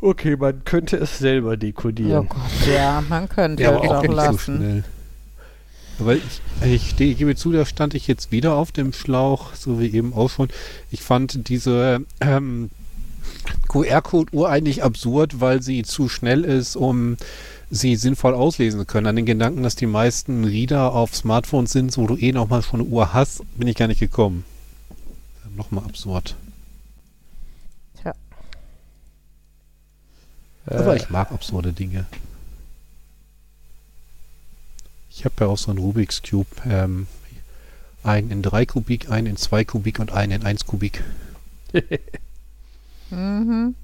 Okay, 0.00 0.36
man 0.36 0.64
könnte 0.64 0.96
es 0.96 1.18
selber 1.18 1.50
Oh 1.52 1.56
dekodieren. 1.56 2.28
Gott, 2.28 2.40
ja, 2.72 3.02
man 3.08 3.28
könnte 3.28 3.62
Ja, 3.62 3.70
es 3.70 3.76
aber 3.76 3.90
auch 3.90 3.94
auch 3.96 4.02
nicht 4.02 4.10
so 4.10 4.16
lassen. 4.16 4.56
schnell. 4.56 4.84
Aber 6.00 6.14
ich, 6.14 6.22
ich, 6.64 6.90
ste- 6.90 7.04
ich 7.04 7.18
gebe 7.18 7.34
zu, 7.34 7.50
da 7.52 7.64
stand 7.66 7.94
ich 7.94 8.06
jetzt 8.06 8.30
wieder 8.30 8.54
auf 8.54 8.70
dem 8.70 8.92
Schlauch, 8.92 9.54
so 9.54 9.80
wie 9.80 9.88
eben 9.88 10.12
auch 10.14 10.30
schon. 10.30 10.48
Ich 10.92 11.02
fand 11.02 11.48
diese 11.48 12.00
ähm, 12.20 12.70
QR-Code-Uhr 13.68 14.48
eigentlich 14.48 14.82
absurd, 14.84 15.40
weil 15.40 15.60
sie 15.62 15.82
zu 15.82 16.08
schnell 16.08 16.44
ist, 16.44 16.76
um 16.76 17.16
sie 17.70 17.96
sinnvoll 17.96 18.34
auslesen 18.34 18.80
zu 18.80 18.86
können. 18.86 19.08
An 19.08 19.16
den 19.16 19.26
Gedanken, 19.26 19.62
dass 19.64 19.74
die 19.76 19.86
meisten 19.86 20.44
Reader 20.44 20.92
auf 20.94 21.14
Smartphones 21.16 21.72
sind, 21.72 21.96
wo 21.98 22.06
du 22.06 22.16
eh 22.16 22.32
nochmal 22.32 22.62
schon 22.62 22.80
eine 22.80 22.88
Uhr 22.88 23.12
hast, 23.12 23.42
bin 23.56 23.66
ich 23.68 23.76
gar 23.76 23.88
nicht 23.88 24.00
gekommen. 24.00 24.44
Nochmal 25.56 25.84
absurd. 25.84 26.36
Aber 30.70 30.96
ich 30.96 31.08
mag 31.10 31.32
absurde 31.32 31.72
Dinge. 31.72 32.06
Ich 35.10 35.24
habe 35.24 35.34
ja 35.40 35.46
auch 35.46 35.58
so 35.58 35.70
einen 35.70 35.78
Rubik's 35.80 36.22
Cube. 36.22 36.46
Ähm, 36.68 37.06
einen 38.04 38.30
in 38.30 38.42
3 38.42 38.66
Kubik, 38.66 39.10
einen 39.10 39.26
in 39.26 39.36
2 39.36 39.64
Kubik 39.64 39.98
und 39.98 40.12
einen 40.12 40.32
in 40.40 40.44
1 40.44 40.66
Kubik. 40.66 41.02
Mhm. 43.10 43.74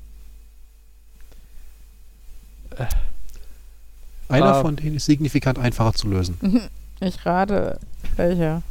Einer 4.28 4.47
Ah. 4.57 4.61
von 4.62 4.76
denen 4.76 4.97
ist 4.97 5.07
signifikant 5.07 5.59
einfacher 5.59 5.95
zu 5.95 6.09
lösen. 6.09 6.39
Ich 7.01 7.26
rate, 7.26 7.80
welcher. 8.16 8.62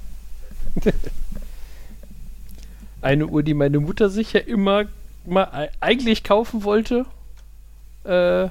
Eine 3.01 3.28
Uhr, 3.28 3.43
die 3.43 3.53
meine 3.53 3.80
Mutter 3.80 4.09
sich 4.09 4.34
ja 4.34 4.39
immer 4.39 4.86
mal 5.26 5.66
e- 5.66 5.70
eigentlich 5.82 6.24
kaufen 6.24 6.64
wollte, 6.64 7.05
äh, 8.03 8.49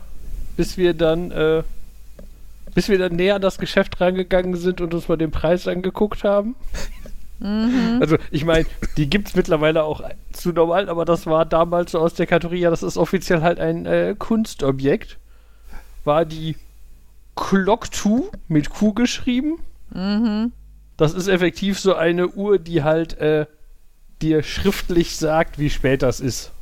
bis 0.56 0.76
wir 0.76 0.94
dann, 0.94 1.30
äh, 1.30 1.62
bis 2.74 2.88
wir 2.88 2.98
dann 2.98 3.16
näher 3.16 3.36
an 3.36 3.42
das 3.42 3.58
Geschäft 3.58 4.00
rangegangen 4.00 4.56
sind 4.56 4.80
und 4.80 4.94
uns 4.94 5.08
mal 5.08 5.16
den 5.16 5.30
Preis 5.30 5.68
angeguckt 5.68 6.24
haben. 6.24 6.54
Mhm. 7.38 7.98
Also, 8.00 8.16
ich 8.30 8.44
meine, 8.44 8.66
die 8.96 9.10
gibt 9.10 9.28
es 9.28 9.34
mittlerweile 9.34 9.82
auch 9.82 10.02
zu 10.32 10.52
normal, 10.52 10.88
aber 10.88 11.04
das 11.04 11.26
war 11.26 11.44
damals 11.44 11.92
so 11.92 11.98
aus 11.98 12.14
der 12.14 12.26
Kategorie, 12.26 12.60
ja, 12.60 12.70
das 12.70 12.82
ist 12.82 12.96
offiziell 12.96 13.42
halt 13.42 13.58
ein 13.58 13.84
äh, 13.84 14.14
Kunstobjekt. 14.16 15.18
War 16.04 16.24
die 16.24 16.56
Clock 17.34 17.92
2 17.92 18.30
mit 18.48 18.70
Q 18.70 18.92
geschrieben. 18.92 19.58
Mhm. 19.92 20.52
Das 20.96 21.14
ist 21.14 21.26
effektiv 21.26 21.80
so 21.80 21.94
eine 21.94 22.28
Uhr, 22.28 22.58
die 22.58 22.84
halt 22.84 23.18
äh, 23.18 23.46
dir 24.20 24.42
schriftlich 24.42 25.16
sagt, 25.16 25.58
wie 25.58 25.70
spät 25.70 26.02
das 26.02 26.20
ist. 26.20 26.52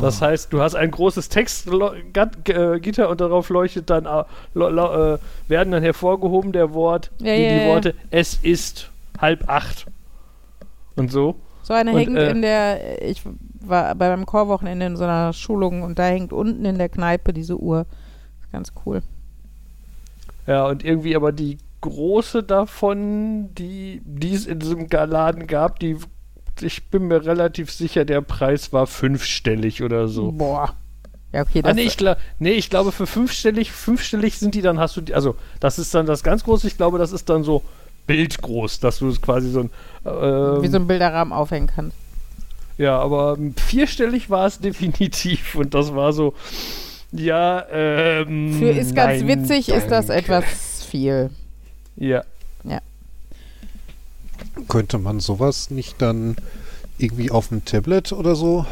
Das 0.00 0.20
heißt, 0.22 0.52
du 0.52 0.60
hast 0.60 0.74
ein 0.74 0.90
großes 0.90 1.28
Textgitter 1.28 3.08
und 3.08 3.20
darauf 3.20 3.48
leuchtet 3.48 3.90
dann 3.90 4.06
äh, 4.06 4.24
äh, 4.54 5.18
werden 5.48 5.72
dann 5.72 5.82
hervorgehoben 5.82 6.52
der 6.52 6.72
Wort, 6.74 7.10
Ja, 7.18 7.34
die, 7.34 7.42
ja, 7.42 7.58
die. 7.58 7.66
Worte 7.66 7.94
es 8.10 8.34
ist 8.34 8.90
halb 9.18 9.48
acht 9.48 9.86
und 10.96 11.10
so. 11.10 11.36
So 11.62 11.74
eine 11.74 11.92
Und, 11.92 11.98
hängt 11.98 12.16
äh, 12.16 12.30
in 12.30 12.42
der, 12.42 13.02
ich 13.02 13.22
war 13.60 13.94
bei 13.94 14.08
meinem 14.08 14.26
Chorwochenende 14.26 14.86
in 14.86 14.96
so 14.96 15.04
einer 15.04 15.32
Schulung 15.32 15.82
und 15.82 15.98
da 15.98 16.06
hängt 16.06 16.32
unten 16.32 16.64
in 16.64 16.78
der 16.78 16.88
Kneipe 16.88 17.32
diese 17.32 17.58
Uhr. 17.58 17.86
Ist 18.42 18.52
ganz 18.52 18.72
cool. 18.84 19.02
Ja, 20.46 20.66
und 20.66 20.84
irgendwie 20.84 21.14
aber 21.14 21.32
die 21.32 21.58
große 21.80 22.42
davon, 22.42 23.54
die, 23.54 24.02
die 24.04 24.34
es 24.34 24.46
in 24.46 24.58
diesem 24.58 24.86
Laden 24.88 25.46
gab, 25.46 25.78
die 25.78 25.96
ich 26.62 26.84
bin 26.88 27.08
mir 27.08 27.24
relativ 27.24 27.70
sicher, 27.70 28.04
der 28.04 28.20
Preis 28.20 28.72
war 28.72 28.86
fünfstellig 28.86 29.82
oder 29.82 30.08
so. 30.08 30.32
Boah. 30.32 30.74
Ja, 31.32 31.42
okay, 31.42 31.60
Ah, 31.64 31.72
nee, 31.74 31.82
ich, 31.82 31.96
nee, 32.40 32.50
ich 32.52 32.70
glaube, 32.70 32.90
für 32.90 33.06
fünfstellig, 33.06 33.70
fünfstellig 33.70 34.38
sind 34.38 34.54
die 34.54 34.62
dann, 34.62 34.80
hast 34.80 34.96
du 34.96 35.00
die, 35.00 35.14
also 35.14 35.36
das 35.60 35.78
ist 35.78 35.94
dann 35.94 36.06
das 36.06 36.24
ganz 36.24 36.42
große, 36.42 36.66
ich 36.66 36.76
glaube, 36.76 36.98
das 36.98 37.12
ist 37.12 37.28
dann 37.28 37.44
so 37.44 37.62
bildgroß, 38.08 38.80
dass 38.80 38.98
du 38.98 39.08
es 39.08 39.22
quasi 39.22 39.50
so 39.50 39.60
ein, 39.60 39.70
ähm, 40.04 40.62
wie 40.62 40.68
so 40.68 40.78
ein 40.78 40.88
Bilderrahmen 40.88 41.32
aufhängen 41.32 41.68
kannst. 41.68 41.96
ja, 42.78 42.98
aber 42.98 43.36
ähm, 43.38 43.54
vierstellig 43.54 44.28
war 44.28 44.46
es 44.46 44.58
definitiv 44.60 45.54
und 45.54 45.72
das 45.74 45.94
war 45.94 46.12
so, 46.12 46.34
ja, 47.12 47.64
ähm, 47.70 48.54
Für 48.58 48.70
ist 48.70 48.96
ganz 48.96 49.20
nein, 49.22 49.28
witzig, 49.28 49.68
ist 49.68 49.88
das 49.88 50.06
danke. 50.06 50.22
etwas 50.22 50.84
viel. 50.84 51.30
Ja. 51.96 52.24
Könnte 54.68 54.98
man 54.98 55.20
sowas 55.20 55.70
nicht 55.70 56.00
dann 56.00 56.36
irgendwie 56.98 57.30
auf 57.30 57.48
dem 57.48 57.64
Tablet 57.64 58.12
oder 58.12 58.34
so? 58.34 58.66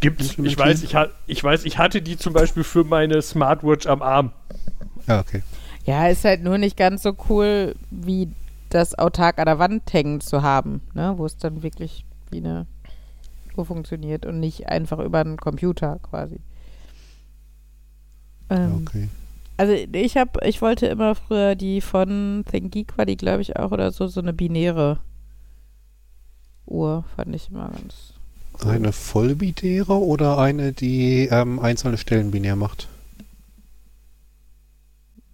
Gibt's. 0.00 0.36
Ich 0.38 0.58
weiß, 0.58 0.82
ich, 0.82 0.94
ich 1.26 1.42
weiß, 1.42 1.64
ich 1.64 1.78
hatte 1.78 2.02
die 2.02 2.16
zum 2.16 2.32
Beispiel 2.32 2.64
für 2.64 2.84
meine 2.84 3.22
Smartwatch 3.22 3.86
am 3.86 4.02
Arm. 4.02 4.32
Ja, 5.06 5.20
okay. 5.20 5.42
Ja, 5.84 6.08
ist 6.08 6.24
halt 6.24 6.42
nur 6.42 6.58
nicht 6.58 6.76
ganz 6.76 7.02
so 7.02 7.16
cool, 7.28 7.74
wie 7.90 8.28
das 8.68 8.96
autark 8.98 9.38
an 9.38 9.46
der 9.46 9.58
Wand 9.58 9.92
hängen 9.92 10.20
zu 10.20 10.42
haben, 10.42 10.82
ne? 10.94 11.14
wo 11.16 11.26
es 11.26 11.36
dann 11.36 11.62
wirklich 11.62 12.04
wie 12.30 12.38
eine 12.38 12.66
Uhr 13.56 13.64
funktioniert 13.64 14.26
und 14.26 14.38
nicht 14.38 14.68
einfach 14.68 14.98
über 14.98 15.20
einen 15.20 15.38
Computer 15.38 15.98
quasi. 16.02 16.40
Ähm, 18.50 18.82
okay. 18.86 19.08
Also 19.60 19.74
ich 19.74 20.16
habe, 20.16 20.40
ich 20.46 20.62
wollte 20.62 20.86
immer 20.86 21.14
früher 21.14 21.54
die 21.54 21.82
von 21.82 22.46
ThinkGeek 22.50 22.96
war 22.96 23.04
die, 23.04 23.18
glaube 23.18 23.42
ich, 23.42 23.56
auch 23.56 23.72
oder 23.72 23.92
so, 23.92 24.06
so 24.06 24.22
eine 24.22 24.32
binäre 24.32 25.00
Uhr, 26.64 27.04
fand 27.14 27.34
ich 27.34 27.50
immer 27.50 27.68
ganz 27.68 28.14
cool. 28.54 28.70
Eine 28.70 28.92
vollbinäre 28.92 29.92
oder 29.92 30.38
eine, 30.38 30.72
die 30.72 31.28
ähm, 31.30 31.58
einzelne 31.58 31.98
Stellen 31.98 32.30
binär 32.30 32.56
macht? 32.56 32.88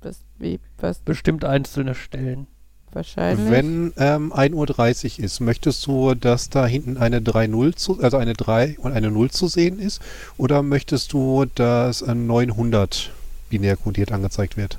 Was, 0.01 0.19
wie, 0.41 0.59
was 0.79 0.99
Bestimmt 0.99 1.45
einzelne 1.45 1.95
Stellen. 1.95 2.49
wahrscheinlich. 2.91 3.49
Wenn 3.49 3.93
ähm, 3.97 4.33
1.30 4.33 5.21
Uhr 5.21 5.25
ist, 5.25 5.39
möchtest 5.39 5.87
du, 5.87 6.15
dass 6.17 6.51
da 6.51 6.67
hinten 6.67 6.97
eine 6.97 7.21
3.0 7.21 7.77
zu, 7.77 8.03
also 8.03 8.17
eine 8.17 8.33
3 8.33 8.77
und 8.81 8.91
eine 8.91 9.13
0 9.13 9.31
zu 9.31 9.47
sehen 9.47 9.79
ist? 9.79 10.03
Oder 10.37 10.65
möchtest 10.65 11.13
du, 11.13 11.45
dass 11.55 12.03
ein 12.03 12.27
900 12.27 13.13
binär 13.51 13.77
kodiert 13.77 14.13
angezeigt 14.13 14.57
wird? 14.57 14.79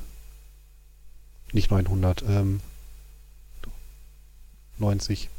Nicht 1.53 1.72
900, 1.72 2.24
ähm, 2.28 2.59
90. 4.80 5.30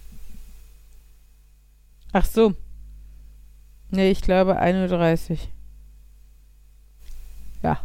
Ach 2.13 2.25
so. 2.25 2.55
Nee, 3.91 4.11
ich 4.11 4.23
glaube 4.23 4.59
1.30 4.61 5.39
Ja, 7.63 7.81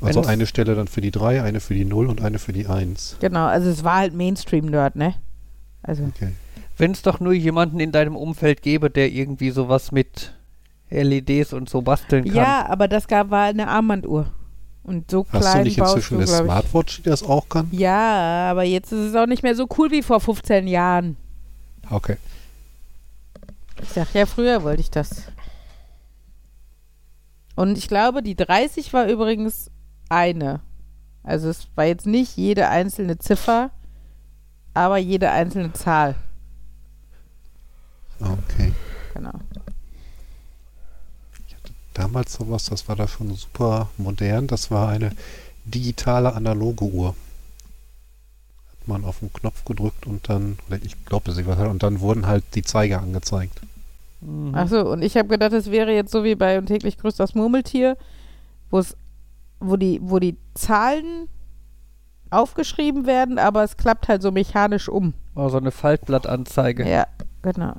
Also 0.00 0.20
Wenn's- 0.20 0.28
eine 0.28 0.46
Stelle 0.46 0.74
dann 0.74 0.88
für 0.88 1.00
die 1.00 1.10
3, 1.10 1.42
eine 1.42 1.60
für 1.60 1.74
die 1.74 1.84
0 1.84 2.08
und 2.08 2.20
eine 2.22 2.38
für 2.38 2.52
die 2.52 2.66
1. 2.66 3.16
genau. 3.20 3.46
Also 3.46 3.70
es 3.70 3.84
war 3.84 3.96
halt 3.98 4.14
Mainstream-Nerd, 4.14 4.96
ne? 4.96 5.14
Also, 5.82 6.04
Okay. 6.04 6.32
Wenn 6.78 6.92
es 6.92 7.02
doch 7.02 7.20
nur 7.20 7.32
jemanden 7.34 7.78
in 7.80 7.92
deinem 7.92 8.16
Umfeld 8.16 8.62
gäbe, 8.62 8.90
der 8.90 9.10
irgendwie 9.12 9.50
sowas 9.50 9.92
mit 9.92 10.32
LEDs 10.90 11.52
und 11.52 11.68
so 11.68 11.82
basteln 11.82 12.24
kann. 12.24 12.34
ja, 12.34 12.66
aber 12.68 12.88
das 12.88 13.06
gab, 13.08 13.30
war 13.30 13.44
eine 13.44 13.68
Armbanduhr. 13.68 14.32
Und 14.84 15.10
so 15.10 15.22
klein 15.24 15.42
Hast 15.42 15.54
du 15.54 15.62
nicht 15.62 15.78
inzwischen 15.78 16.18
du, 16.18 16.24
eine. 16.24 16.44
Smartwatch, 16.44 17.02
die 17.02 17.10
das 17.10 17.22
auch 17.22 17.48
kann? 17.48 17.68
Ja, 17.70 18.50
aber 18.50 18.64
jetzt 18.64 18.92
ist 18.92 19.10
es 19.10 19.14
auch 19.14 19.26
nicht 19.26 19.42
mehr 19.42 19.54
so 19.54 19.68
cool 19.78 19.90
wie 19.90 20.02
vor 20.02 20.20
15 20.20 20.66
Jahren. 20.66 21.16
Okay. 21.88 22.16
Ich 23.80 23.90
sag 23.90 24.12
ja, 24.14 24.26
früher 24.26 24.62
wollte 24.62 24.80
ich 24.80 24.90
das. 24.90 25.22
Und 27.54 27.78
ich 27.78 27.86
glaube, 27.88 28.22
die 28.22 28.34
30 28.34 28.92
war 28.92 29.06
übrigens 29.06 29.70
eine. 30.08 30.60
Also 31.22 31.48
es 31.48 31.68
war 31.76 31.84
jetzt 31.84 32.06
nicht 32.06 32.36
jede 32.36 32.68
einzelne 32.68 33.18
Ziffer, 33.18 33.70
aber 34.74 34.98
jede 34.98 35.30
einzelne 35.30 35.72
Zahl. 35.72 36.16
Okay. 38.20 38.72
Genau. 39.14 39.32
Damals 41.94 42.32
sowas, 42.34 42.64
das 42.64 42.88
war 42.88 42.96
da 42.96 43.06
schon 43.06 43.34
super 43.34 43.88
modern. 43.98 44.46
Das 44.46 44.70
war 44.70 44.88
eine 44.88 45.12
digitale 45.64 46.34
analoge 46.34 46.84
Uhr. 46.84 47.08
Hat 48.70 48.88
man 48.88 49.04
auf 49.04 49.20
den 49.20 49.32
Knopf 49.32 49.64
gedrückt 49.64 50.06
und 50.06 50.28
dann, 50.28 50.58
oder 50.66 50.78
ich 50.82 51.04
glaube, 51.04 51.32
sie 51.32 51.46
war 51.46 51.70
und 51.70 51.82
dann 51.82 52.00
wurden 52.00 52.26
halt 52.26 52.44
die 52.54 52.62
Zeiger 52.62 53.00
angezeigt. 53.00 53.60
Mhm. 54.20 54.54
Achso, 54.54 54.80
und 54.90 55.02
ich 55.02 55.16
habe 55.16 55.28
gedacht, 55.28 55.52
es 55.52 55.70
wäre 55.70 55.92
jetzt 55.92 56.12
so 56.12 56.24
wie 56.24 56.34
bei 56.34 56.58
und 56.58 56.66
täglich 56.66 56.96
grüßt 56.98 57.20
das 57.20 57.34
Murmeltier, 57.34 57.96
wo 58.70 58.78
es, 58.78 58.96
wo 59.60 59.76
die, 59.76 60.00
wo 60.02 60.18
die 60.18 60.36
Zahlen 60.54 61.28
aufgeschrieben 62.30 63.06
werden, 63.06 63.38
aber 63.38 63.62
es 63.62 63.76
klappt 63.76 64.08
halt 64.08 64.22
so 64.22 64.30
mechanisch 64.30 64.88
um. 64.88 65.12
Oh, 65.34 65.48
so 65.48 65.58
eine 65.58 65.70
Faltblattanzeige. 65.70 66.88
Ja, 66.88 67.06
genau. 67.42 67.74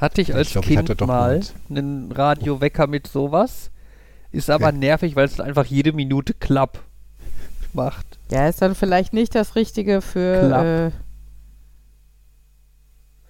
Hatte 0.00 0.20
ich 0.22 0.30
Ich 0.30 0.34
als 0.34 0.50
glaub, 0.52 0.64
ich 0.64 0.68
Kind 0.68 0.78
hatte 0.80 0.96
doch 0.96 1.06
mal 1.06 1.36
eins. 1.36 1.52
einen 1.68 2.10
Radiowecker 2.12 2.86
mit 2.86 3.06
sowas. 3.06 3.70
Ist 4.32 4.48
aber 4.50 4.68
Okay. 4.68 4.78
nervig, 4.78 5.16
weil 5.16 5.26
es 5.26 5.40
einfach 5.40 5.66
jede 5.66 5.92
Minute 5.92 6.34
klapp 6.34 6.80
macht. 7.72 8.06
Ja, 8.30 8.48
ist 8.48 8.62
dann 8.62 8.74
vielleicht 8.74 9.12
nicht 9.12 9.34
das 9.34 9.56
Richtige 9.56 10.00
für, 10.00 10.90
äh, 10.90 10.90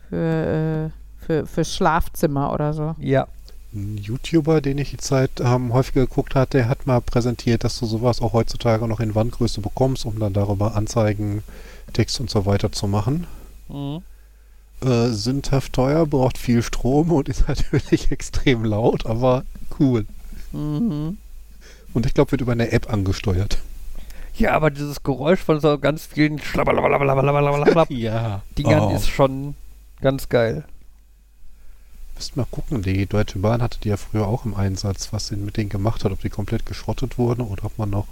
für, 0.08 0.90
äh, 1.20 1.24
für, 1.24 1.46
für 1.46 1.64
Schlafzimmer 1.64 2.52
oder 2.52 2.72
so. 2.72 2.94
Ja. 2.98 3.26
Ein 3.72 3.98
YouTuber, 3.98 4.60
den 4.60 4.78
ich 4.78 4.90
die 4.90 4.96
Zeit 4.96 5.30
ähm, 5.40 5.72
häufiger 5.72 6.00
geguckt 6.06 6.34
hatte, 6.34 6.58
der 6.58 6.68
hat 6.68 6.86
mal 6.88 7.00
präsentiert, 7.00 7.62
dass 7.62 7.78
du 7.78 7.86
sowas 7.86 8.20
auch 8.20 8.32
heutzutage 8.32 8.88
noch 8.88 8.98
in 8.98 9.14
Wandgröße 9.14 9.60
bekommst, 9.60 10.04
um 10.06 10.18
dann 10.18 10.32
darüber 10.32 10.74
Anzeigen, 10.74 11.44
Text 11.92 12.18
und 12.20 12.28
so 12.30 12.46
weiter 12.46 12.72
zu 12.72 12.88
machen. 12.88 13.26
Mhm. 13.68 14.02
Äh, 14.82 15.08
sündhaft 15.10 15.74
teuer, 15.74 16.06
braucht 16.06 16.38
viel 16.38 16.62
Strom 16.62 17.12
und 17.12 17.28
ist 17.28 17.46
natürlich 17.48 18.10
extrem 18.10 18.64
laut, 18.64 19.04
aber 19.06 19.44
cool. 19.78 20.06
Mhm. 20.52 21.18
Und 21.92 22.06
ich 22.06 22.14
glaube, 22.14 22.30
wird 22.32 22.40
über 22.40 22.52
eine 22.52 22.72
App 22.72 22.90
angesteuert. 22.92 23.58
Ja, 24.36 24.52
aber 24.52 24.70
dieses 24.70 25.02
Geräusch 25.02 25.40
von 25.40 25.60
so 25.60 25.78
ganz 25.78 26.06
vielen 26.06 26.38
Ja. 27.90 28.42
Dingern 28.56 28.80
Oh. 28.80 28.94
ist 28.94 29.08
schon 29.08 29.54
ganz 30.00 30.28
geil. 30.28 30.64
Müsst 32.14 32.36
mal 32.36 32.46
gucken, 32.50 32.82
die 32.82 33.06
Deutsche 33.06 33.38
Bahn 33.38 33.60
hatte 33.62 33.78
die 33.80 33.88
ja 33.88 33.96
früher 33.96 34.26
auch 34.28 34.44
im 34.44 34.54
Einsatz, 34.54 35.12
was 35.12 35.26
sie 35.28 35.36
mit 35.36 35.56
denen 35.56 35.68
gemacht 35.68 36.04
hat, 36.04 36.12
ob 36.12 36.20
die 36.20 36.28
komplett 36.30 36.64
geschrottet 36.66 37.18
wurden 37.18 37.42
oder 37.42 37.64
ob 37.64 37.76
man 37.78 37.90
noch 37.90 38.06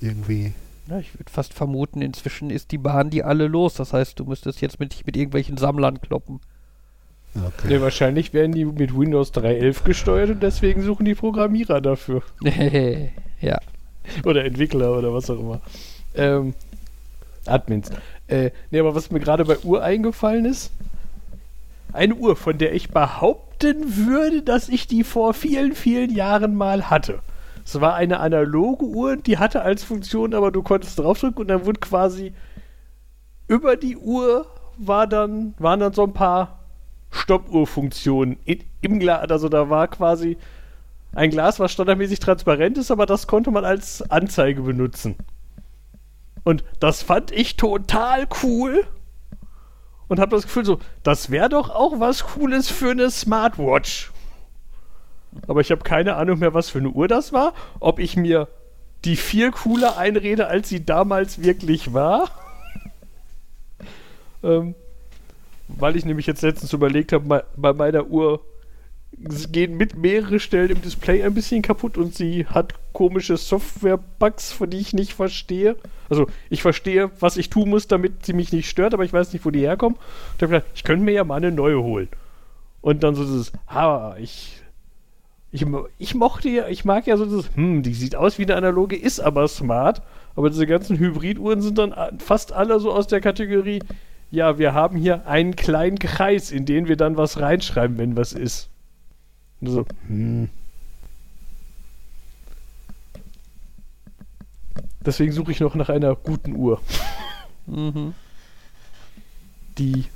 irgendwie. 0.00 0.52
Ja, 0.90 0.98
ich 0.98 1.14
würde 1.14 1.30
fast 1.30 1.54
vermuten, 1.54 2.02
inzwischen 2.02 2.50
ist 2.50 2.72
die 2.72 2.78
Bahn 2.78 3.10
die 3.10 3.22
alle 3.22 3.46
los. 3.46 3.74
Das 3.74 3.92
heißt, 3.92 4.18
du 4.18 4.24
müsstest 4.24 4.60
jetzt 4.60 4.80
mit, 4.80 5.06
mit 5.06 5.16
irgendwelchen 5.16 5.56
Sammlern 5.56 6.00
kloppen. 6.00 6.40
Okay. 7.36 7.68
Nee, 7.68 7.80
wahrscheinlich 7.80 8.32
werden 8.32 8.52
die 8.52 8.64
mit 8.64 8.96
Windows 8.96 9.32
3.11 9.32 9.84
gesteuert 9.84 10.30
und 10.30 10.42
deswegen 10.42 10.82
suchen 10.82 11.04
die 11.04 11.14
Programmierer 11.14 11.80
dafür. 11.80 12.22
ja. 13.40 13.60
Oder 14.24 14.44
Entwickler 14.44 14.98
oder 14.98 15.14
was 15.14 15.30
auch 15.30 15.38
immer. 15.38 15.60
Ähm, 16.16 16.54
Admins. 17.46 17.90
Äh, 18.26 18.50
nee, 18.72 18.80
aber 18.80 18.96
was 18.96 19.12
mir 19.12 19.20
gerade 19.20 19.44
bei 19.44 19.58
Uhr 19.60 19.84
eingefallen 19.84 20.44
ist, 20.44 20.72
eine 21.92 22.16
Uhr, 22.16 22.34
von 22.34 22.58
der 22.58 22.74
ich 22.74 22.90
behaupten 22.90 24.06
würde, 24.08 24.42
dass 24.42 24.68
ich 24.68 24.88
die 24.88 25.04
vor 25.04 25.34
vielen, 25.34 25.74
vielen 25.76 26.12
Jahren 26.12 26.56
mal 26.56 26.90
hatte. 26.90 27.20
Es 27.70 27.80
war 27.80 27.94
eine 27.94 28.18
analoge 28.18 28.84
Uhr, 28.84 29.16
die 29.16 29.38
hatte 29.38 29.62
als 29.62 29.84
Funktion, 29.84 30.34
aber 30.34 30.50
du 30.50 30.60
konntest 30.60 30.98
draufdrücken 30.98 31.42
und 31.42 31.46
dann 31.46 31.66
wurde 31.66 31.78
quasi 31.78 32.32
über 33.46 33.76
die 33.76 33.96
Uhr 33.96 34.44
war 34.76 35.06
dann, 35.06 35.54
waren 35.56 35.78
dann 35.78 35.92
so 35.92 36.02
ein 36.02 36.12
paar 36.12 36.58
Stoppuhrfunktionen 37.12 38.38
im 38.80 38.98
Glas. 38.98 39.30
Also 39.30 39.48
da 39.48 39.70
war 39.70 39.86
quasi 39.86 40.36
ein 41.12 41.30
Glas, 41.30 41.60
was 41.60 41.70
standardmäßig 41.70 42.18
transparent 42.18 42.76
ist, 42.76 42.90
aber 42.90 43.06
das 43.06 43.28
konnte 43.28 43.52
man 43.52 43.64
als 43.64 44.02
Anzeige 44.10 44.62
benutzen. 44.62 45.14
Und 46.42 46.64
das 46.80 47.04
fand 47.04 47.30
ich 47.30 47.56
total 47.56 48.26
cool. 48.42 48.84
Und 50.08 50.18
habe 50.18 50.34
das 50.34 50.42
Gefühl 50.42 50.64
so, 50.64 50.80
das 51.04 51.30
wäre 51.30 51.50
doch 51.50 51.70
auch 51.70 52.00
was 52.00 52.24
Cooles 52.24 52.68
für 52.68 52.90
eine 52.90 53.12
Smartwatch. 53.12 54.10
Aber 55.46 55.60
ich 55.60 55.70
habe 55.70 55.82
keine 55.82 56.16
Ahnung 56.16 56.38
mehr, 56.40 56.54
was 56.54 56.70
für 56.70 56.78
eine 56.78 56.90
Uhr 56.90 57.08
das 57.08 57.32
war. 57.32 57.54
Ob 57.78 57.98
ich 57.98 58.16
mir 58.16 58.48
die 59.04 59.16
viel 59.16 59.50
cooler 59.50 59.96
einrede, 59.96 60.48
als 60.48 60.68
sie 60.68 60.84
damals 60.84 61.42
wirklich 61.42 61.92
war. 61.94 62.30
ähm, 64.42 64.74
weil 65.68 65.96
ich 65.96 66.04
nämlich 66.04 66.26
jetzt 66.26 66.42
letztens 66.42 66.72
überlegt 66.72 67.12
habe, 67.12 67.44
bei- 67.56 67.72
meiner 67.72 68.06
Uhr 68.06 68.40
gehen 69.52 69.76
mit 69.76 69.96
mehrere 69.96 70.40
Stellen 70.40 70.70
im 70.70 70.82
Display 70.82 71.22
ein 71.22 71.34
bisschen 71.34 71.62
kaputt 71.62 71.98
und 71.98 72.14
sie 72.14 72.46
hat 72.46 72.74
komische 72.92 73.36
Software-Bugs, 73.36 74.52
von 74.52 74.70
die 74.70 74.78
ich 74.78 74.92
nicht 74.94 75.12
verstehe. 75.12 75.76
Also 76.08 76.26
ich 76.48 76.62
verstehe, 76.62 77.10
was 77.20 77.36
ich 77.36 77.50
tun 77.50 77.68
muss, 77.70 77.86
damit 77.86 78.24
sie 78.24 78.32
mich 78.32 78.52
nicht 78.52 78.68
stört, 78.68 78.94
aber 78.94 79.04
ich 79.04 79.12
weiß 79.12 79.32
nicht, 79.32 79.44
wo 79.44 79.50
die 79.50 79.60
herkommen. 79.60 79.96
Und 79.96 80.42
hab 80.42 80.50
gedacht, 80.50 80.66
ich 80.74 80.84
könnte 80.84 81.04
mir 81.04 81.12
ja 81.12 81.24
mal 81.24 81.36
eine 81.36 81.52
neue 81.52 81.82
holen. 81.82 82.08
Und 82.80 83.02
dann 83.02 83.14
so 83.14 83.24
dieses, 83.24 83.52
ha, 83.68 84.16
ich, 84.18 84.59
ich, 85.52 85.66
ich 85.98 86.14
mochte 86.14 86.48
ja, 86.48 86.68
ich 86.68 86.84
mag 86.84 87.06
ja 87.06 87.16
so 87.16 87.24
dieses, 87.24 87.50
hm, 87.56 87.82
die 87.82 87.94
sieht 87.94 88.14
aus 88.16 88.38
wie 88.38 88.44
eine 88.44 88.56
analoge, 88.56 88.96
ist 88.96 89.20
aber 89.20 89.48
smart. 89.48 90.02
Aber 90.36 90.48
diese 90.50 90.66
ganzen 90.66 90.98
Hybriduhren 90.98 91.60
sind 91.60 91.76
dann 91.78 91.92
a- 91.92 92.12
fast 92.18 92.52
alle 92.52 92.78
so 92.80 92.92
aus 92.92 93.08
der 93.08 93.20
Kategorie, 93.20 93.80
ja, 94.30 94.58
wir 94.58 94.74
haben 94.74 94.96
hier 94.96 95.26
einen 95.26 95.56
kleinen 95.56 95.98
Kreis, 95.98 96.52
in 96.52 96.64
den 96.66 96.86
wir 96.86 96.96
dann 96.96 97.16
was 97.16 97.40
reinschreiben, 97.40 97.98
wenn 97.98 98.16
was 98.16 98.32
ist. 98.32 98.68
Und 99.60 99.66
so, 99.68 99.84
hm. 100.06 100.48
Deswegen 105.04 105.32
suche 105.32 105.50
ich 105.50 105.60
noch 105.60 105.74
nach 105.74 105.88
einer 105.88 106.14
guten 106.14 106.54
Uhr. 106.54 106.80
Mhm. 107.66 108.14
die 109.78 110.06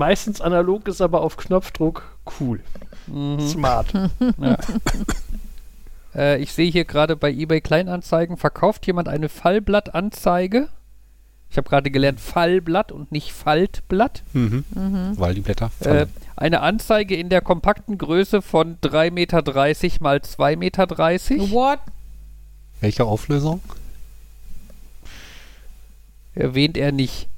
meistens 0.00 0.40
analog 0.40 0.88
ist, 0.88 1.02
aber 1.02 1.20
auf 1.20 1.36
Knopfdruck 1.36 2.16
cool. 2.40 2.60
Mhm. 3.06 3.40
Smart. 3.40 3.92
Ja. 4.38 4.56
äh, 6.14 6.42
ich 6.42 6.52
sehe 6.52 6.70
hier 6.70 6.84
gerade 6.86 7.16
bei 7.16 7.30
eBay 7.30 7.60
Kleinanzeigen, 7.60 8.36
verkauft 8.38 8.86
jemand 8.86 9.08
eine 9.08 9.28
Fallblattanzeige? 9.28 10.68
Ich 11.50 11.56
habe 11.56 11.68
gerade 11.68 11.90
gelernt 11.90 12.20
Fallblatt 12.20 12.92
und 12.92 13.12
nicht 13.12 13.32
Faltblatt. 13.32 14.22
Mhm. 14.32 14.64
Mhm. 14.74 15.12
Weil 15.16 15.34
die 15.34 15.40
Blätter 15.42 15.70
Äh, 15.80 16.06
eine 16.36 16.60
Anzeige 16.60 17.14
in 17.16 17.28
der 17.28 17.42
kompakten 17.42 17.98
Größe 17.98 18.40
von 18.40 18.78
3,30 18.80 19.10
Meter 19.12 19.42
mal 20.00 20.16
2,30 20.18 20.56
Meter. 20.56 21.50
What? 21.50 21.80
Welche 22.80 23.04
Auflösung? 23.04 23.60
Erwähnt 26.34 26.78
er 26.78 26.92
nicht. 26.92 27.28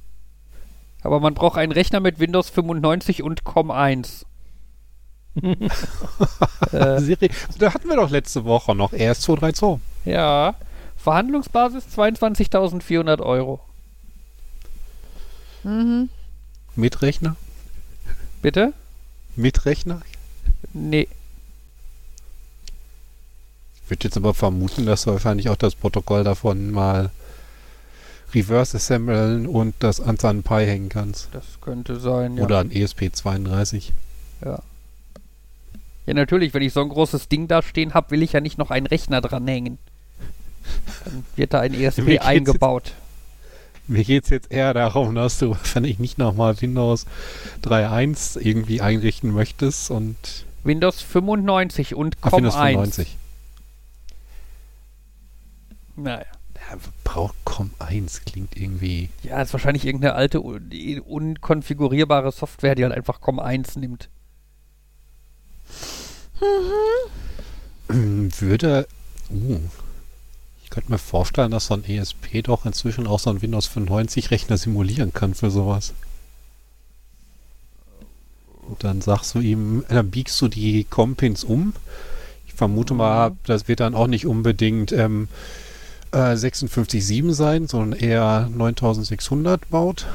Aber 1.03 1.20
man 1.20 1.35
braucht 1.35 1.59
einen 1.59 1.73
Rechner 1.73 2.01
mit 2.01 2.19
Windows 2.19 2.51
95 2.51 3.23
und 3.23 3.43
COM1. 3.43 4.24
äh, 6.73 7.01
Serie, 7.01 7.31
da 7.59 7.73
hatten 7.73 7.89
wir 7.89 7.97
doch 7.97 8.11
letzte 8.11 8.45
Woche 8.45 8.74
noch 8.74 8.93
RS232. 8.93 9.81
ja. 10.05 10.55
Verhandlungsbasis 11.03 11.87
22.400 11.97 13.20
Euro. 13.20 13.59
Mhm. 15.65 16.11
Mit 16.77 17.03
Rechner? 17.03 17.35
Bitte? 18.41 18.73
Mit 19.35 19.66
Rechner? 19.66 20.03
Nee. 20.73 21.09
Ich 23.74 23.91
würde 23.91 24.05
jetzt 24.05 24.16
aber 24.16 24.33
vermuten, 24.33 24.87
dass 24.87 25.09
wahrscheinlich 25.09 25.49
auch 25.49 25.57
das 25.57 25.74
Protokoll 25.74 26.23
davon 26.23 26.70
mal 26.70 27.11
reverse 28.35 28.77
assemblen 28.77 29.47
und 29.47 29.75
das 29.81 30.01
an 30.01 30.17
seinen 30.17 30.43
Pi 30.43 30.65
hängen 30.65 30.89
kannst. 30.89 31.29
Das 31.33 31.45
könnte 31.61 32.01
sein, 32.01 32.37
ja. 32.37 32.45
Oder 32.45 32.59
an 32.59 32.71
E 32.71 32.85
ESP32. 32.85 33.91
Ja. 34.45 34.63
Ja, 36.07 36.15
natürlich, 36.15 36.53
wenn 36.53 36.63
ich 36.63 36.73
so 36.73 36.81
ein 36.81 36.89
großes 36.89 37.29
Ding 37.29 37.47
da 37.47 37.63
stehen 37.63 37.95
habe, 37.95 38.11
will 38.11 38.23
ich 38.23 38.33
ja 38.33 38.41
nicht 38.41 38.59
noch 38.59 38.71
einen 38.71 38.87
Rechner 38.87 39.21
dranhängen. 39.21 39.79
Dann 41.05 41.25
wird 41.37 41.55
da 41.55 41.61
ein 41.61 41.75
ESP 41.75 42.19
eingebaut. 42.21 42.95
Mir 43.89 44.05
geht 44.05 44.25
es 44.25 44.31
jetzt 44.31 44.51
eher 44.53 44.75
darum, 44.75 45.15
dass 45.15 45.39
du, 45.39 45.57
wenn 45.75 45.85
ich 45.85 45.99
nicht 45.99 46.19
nochmal 46.19 46.61
Windows 46.61 47.07
3.1 47.65 48.41
irgendwie 48.41 48.81
einrichten 48.81 49.33
möchtest 49.33 49.91
und 49.91 50.17
Windows 50.65 51.03
95 51.03 51.95
und 51.95 52.17
Ach, 52.21 52.33
COM1. 52.33 52.37
Windows 52.37 52.55
95. 52.55 53.17
Naja. 55.97 56.25
Ja, 56.73 56.78
braucht 57.05 57.35
COM1, 57.44 58.23
klingt 58.24 58.57
irgendwie. 58.57 59.11
Ja, 59.23 59.43
ist 59.43 59.53
wahrscheinlich 59.53 59.85
irgendeine 59.85 60.15
alte, 60.15 60.40
un 60.40 61.01
unkonfigurierbare 61.01 62.32
Software, 62.32 62.74
die 62.74 62.85
halt 62.85 62.94
einfach 62.94 63.20
COM1 63.20 63.78
nimmt. 63.78 64.09
Würde. 67.89 68.86
Uh, 69.31 69.61
ich 70.65 70.70
könnte 70.70 70.90
mir 70.90 70.99
vorstellen, 70.99 71.51
dass 71.51 71.66
so 71.66 71.74
ein 71.74 71.85
ESP 71.85 72.43
doch 72.43 72.65
inzwischen 72.65 73.07
auch 73.07 73.19
so 73.19 73.28
ein 73.28 73.43
Windows 73.43 73.66
95 73.66 74.31
Rechner 74.31 74.57
simulieren 74.57 75.12
kann 75.12 75.35
für 75.35 75.51
sowas. 75.51 75.93
Und 78.66 78.82
dann 78.82 79.03
sagst 79.03 79.35
du 79.35 79.40
ihm, 79.40 79.85
dann 79.89 80.11
biegst 80.11 80.40
du 80.40 80.49
die 80.49 80.85
Com-Pins 80.85 81.44
um. 81.44 81.74
Ich 82.47 82.55
vermute 82.55 82.94
mal, 82.94 83.36
das 83.44 83.69
wird 83.69 83.81
dann 83.81 83.94
auch 83.94 84.07
nicht 84.07 84.27
unbedingt 84.27 84.93
ähm, 84.93 85.28
äh, 86.13 86.35
56.7 86.35 87.33
sein, 87.33 87.67
sondern 87.67 87.99
eher 87.99 88.49
9600 88.55 89.69
baut. 89.71 90.07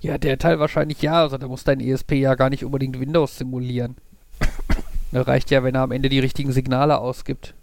Ja, 0.00 0.18
der 0.18 0.38
Teil 0.38 0.58
wahrscheinlich 0.58 1.02
ja. 1.02 1.20
Also 1.22 1.38
da 1.38 1.46
muss 1.46 1.64
dein 1.64 1.80
ESP 1.80 2.12
ja 2.12 2.34
gar 2.34 2.50
nicht 2.50 2.64
unbedingt 2.64 2.98
Windows 2.98 3.38
simulieren. 3.38 3.96
Da 5.12 5.22
reicht 5.22 5.50
ja, 5.50 5.64
wenn 5.64 5.74
er 5.74 5.82
am 5.82 5.90
Ende 5.90 6.08
die 6.08 6.20
richtigen 6.20 6.52
Signale 6.52 6.98
ausgibt. 6.98 7.54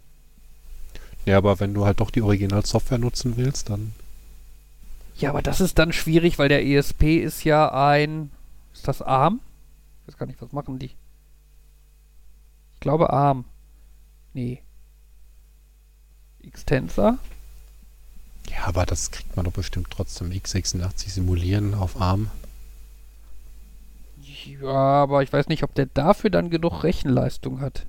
Ja, 1.24 1.38
aber 1.38 1.60
wenn 1.60 1.72
du 1.72 1.86
halt 1.86 1.98
doch 1.98 2.10
die 2.10 2.20
Original-Software 2.20 2.98
nutzen 2.98 3.38
willst, 3.38 3.70
dann. 3.70 3.94
Ja, 5.16 5.30
aber 5.30 5.40
das 5.40 5.62
ist 5.62 5.78
dann 5.78 5.94
schwierig, 5.94 6.38
weil 6.38 6.50
der 6.50 6.66
ESP 6.66 7.16
ist 7.16 7.44
ja 7.44 7.72
ein. 7.72 8.30
Ist 8.74 8.86
das 8.86 9.00
ARM? 9.00 9.40
Ich 10.02 10.08
weiß 10.08 10.18
gar 10.18 10.26
nicht, 10.26 10.42
was 10.42 10.52
machen 10.52 10.78
die? 10.78 10.90
Ich 12.74 12.80
glaube 12.80 13.08
ARM. 13.14 13.46
Nee. 14.34 14.60
Extensor? 16.44 17.18
Ja, 18.48 18.64
aber 18.66 18.86
das 18.86 19.10
kriegt 19.10 19.36
man 19.36 19.44
doch 19.44 19.52
bestimmt 19.52 19.88
trotzdem 19.90 20.30
x86 20.30 21.10
simulieren 21.10 21.74
auf 21.74 22.00
ARM. 22.00 22.30
Ja, 24.44 25.02
aber 25.02 25.22
ich 25.22 25.32
weiß 25.32 25.48
nicht, 25.48 25.62
ob 25.62 25.74
der 25.74 25.86
dafür 25.86 26.30
dann 26.30 26.50
genug 26.50 26.82
Rechenleistung 26.82 27.60
hat. 27.60 27.84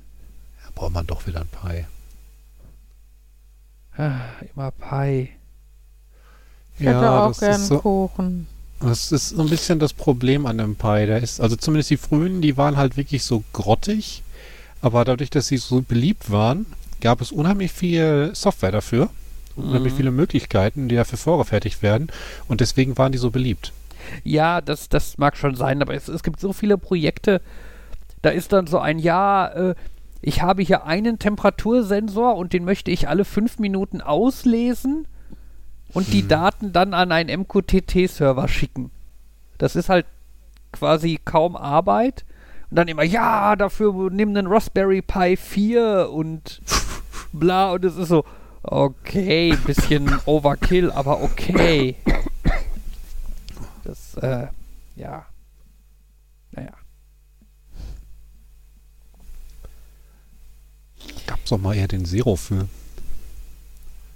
Da 0.63 0.71
braucht 0.76 0.93
man 0.93 1.07
doch 1.07 1.26
wieder 1.26 1.41
ein 1.41 1.47
Pi. 1.47 1.85
Ah, 3.97 4.19
immer 4.53 4.71
Pi. 4.71 5.30
Ich 6.77 6.85
hätte 6.85 7.09
auch 7.09 7.30
das 7.30 7.39
gern 7.39 7.61
ist 7.61 7.67
so, 7.67 7.80
Kuchen. 7.80 8.47
Das 8.80 9.11
ist 9.11 9.30
so 9.30 9.41
ein 9.41 9.49
bisschen 9.49 9.80
das 9.80 9.93
Problem 9.93 10.45
an 10.45 10.57
dem 10.57 10.76
Pi. 10.76 11.05
Der 11.05 11.21
ist, 11.21 11.41
also 11.41 11.55
zumindest 11.55 11.89
die 11.89 11.97
frühen, 11.97 12.41
die 12.41 12.57
waren 12.57 12.77
halt 12.77 12.97
wirklich 12.97 13.23
so 13.23 13.43
grottig. 13.53 14.23
Aber 14.81 15.03
dadurch, 15.03 15.30
dass 15.30 15.47
sie 15.47 15.57
so 15.57 15.81
beliebt 15.81 16.31
waren, 16.31 16.65
gab 17.01 17.21
es 17.21 17.31
unheimlich 17.31 17.71
viel 17.71 18.31
Software 18.34 18.71
dafür. 18.71 19.09
Unheimlich 19.55 19.93
Mhm. 19.93 19.97
viele 19.97 20.11
Möglichkeiten, 20.11 20.88
die 20.88 20.95
dafür 20.95 21.17
vorgefertigt 21.17 21.81
werden. 21.81 22.07
Und 22.47 22.61
deswegen 22.61 22.97
waren 22.97 23.11
die 23.11 23.17
so 23.17 23.30
beliebt. 23.31 23.73
Ja, 24.23 24.61
das, 24.61 24.88
das 24.89 25.17
mag 25.17 25.35
schon 25.35 25.55
sein, 25.55 25.81
aber 25.81 25.93
es, 25.93 26.07
es 26.07 26.23
gibt 26.23 26.39
so 26.39 26.53
viele 26.53 26.77
Projekte, 26.77 27.41
da 28.21 28.30
ist 28.30 28.53
dann 28.53 28.67
so 28.67 28.80
ein, 28.80 28.99
ja, 28.99 29.47
äh, 29.47 29.76
ich 30.21 30.41
habe 30.41 30.61
hier 30.61 30.85
einen 30.85 31.19
Temperatursensor 31.19 32.35
und 32.35 32.53
den 32.53 32.63
möchte 32.65 32.91
ich 32.91 33.07
alle 33.07 33.26
fünf 33.26 33.59
Minuten 33.59 34.01
auslesen 34.01 35.07
und 35.93 36.11
die 36.13 36.21
Hm. 36.21 36.27
Daten 36.30 36.73
dann 36.73 36.93
an 36.93 37.11
einen 37.11 37.41
MQTT-Server 37.41 38.47
schicken. 38.47 38.91
Das 39.57 39.76
ist 39.76 39.89
halt 39.89 40.05
quasi 40.71 41.19
kaum 41.23 41.55
Arbeit. 41.55 42.23
Und 42.69 42.76
dann 42.77 42.88
immer, 42.88 43.03
ja, 43.03 43.55
dafür 43.55 44.09
nimm 44.11 44.30
einen 44.30 44.47
Raspberry 44.47 45.01
Pi 45.01 45.35
4 45.38 46.09
und 46.11 46.61
bla. 47.31 47.72
Und 47.72 47.85
es 47.85 47.95
ist 47.95 48.10
so, 48.10 48.26
okay, 48.64 49.56
bisschen 49.65 50.11
Overkill, 50.26 50.91
aber 50.91 51.22
okay. 51.22 51.95
Das, 53.84 54.15
äh, 54.15 54.47
ja. 54.95 55.26
Naja. 56.51 56.73
Gab's 61.26 61.49
doch 61.49 61.57
mal 61.57 61.76
eher 61.76 61.88
den 61.88 62.06
Zero 62.06 62.35
für. 62.35 62.68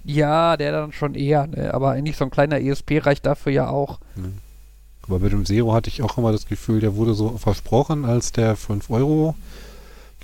Ja, 0.04 0.56
der 0.56 0.72
dann 0.72 0.92
schon 0.92 1.14
eher, 1.14 1.46
ne? 1.46 1.72
aber 1.72 1.92
eigentlich 1.92 2.16
so 2.16 2.24
ein 2.24 2.30
kleiner 2.30 2.60
ESP 2.60 3.06
reicht 3.06 3.24
dafür 3.24 3.52
ja 3.52 3.68
auch. 3.68 4.00
Aber 5.02 5.18
mit 5.18 5.32
dem 5.32 5.46
Zero 5.46 5.72
hatte 5.72 5.88
ich 5.88 6.02
auch 6.02 6.18
immer 6.18 6.30
das 6.30 6.46
Gefühl, 6.46 6.80
der 6.80 6.94
wurde 6.94 7.14
so 7.14 7.38
versprochen 7.38 8.04
als 8.04 8.32
der 8.32 8.56
5 8.56 8.90
Euro 8.90 9.34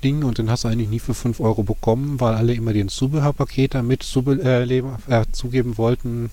Ding 0.00 0.24
und 0.24 0.38
den 0.38 0.50
hast 0.50 0.64
du 0.64 0.68
eigentlich 0.68 0.88
nie 0.88 0.98
für 0.98 1.14
5 1.14 1.40
Euro 1.40 1.62
bekommen, 1.62 2.20
weil 2.20 2.34
alle 2.34 2.54
immer 2.54 2.72
den 2.72 2.88
Zubehörpaket 2.88 3.74
damit 3.74 4.02
zube 4.02 4.42
äh, 4.42 4.64
leben- 4.64 4.96
äh, 5.08 5.24
zugeben 5.32 5.76
wollten 5.78 6.30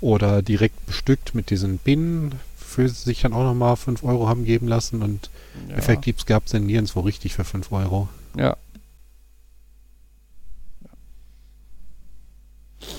oder 0.00 0.42
direkt 0.42 0.86
bestückt 0.86 1.34
mit 1.34 1.50
diesen 1.50 1.78
Binnen 1.78 2.34
für 2.56 2.88
sich 2.88 3.20
dann 3.20 3.32
auch 3.32 3.42
nochmal 3.44 3.76
5 3.76 4.02
Euro 4.04 4.28
haben 4.28 4.44
geben 4.44 4.68
lassen 4.68 5.02
und 5.02 5.30
Ja. 5.68 5.76
effektiv 5.76 6.24
gab 6.26 6.46
es 6.46 6.52
denn 6.52 6.66
nirgendwo 6.66 7.00
richtig 7.00 7.34
für 7.34 7.44
5 7.44 7.70
Euro. 7.72 8.08
Ja. 8.36 8.56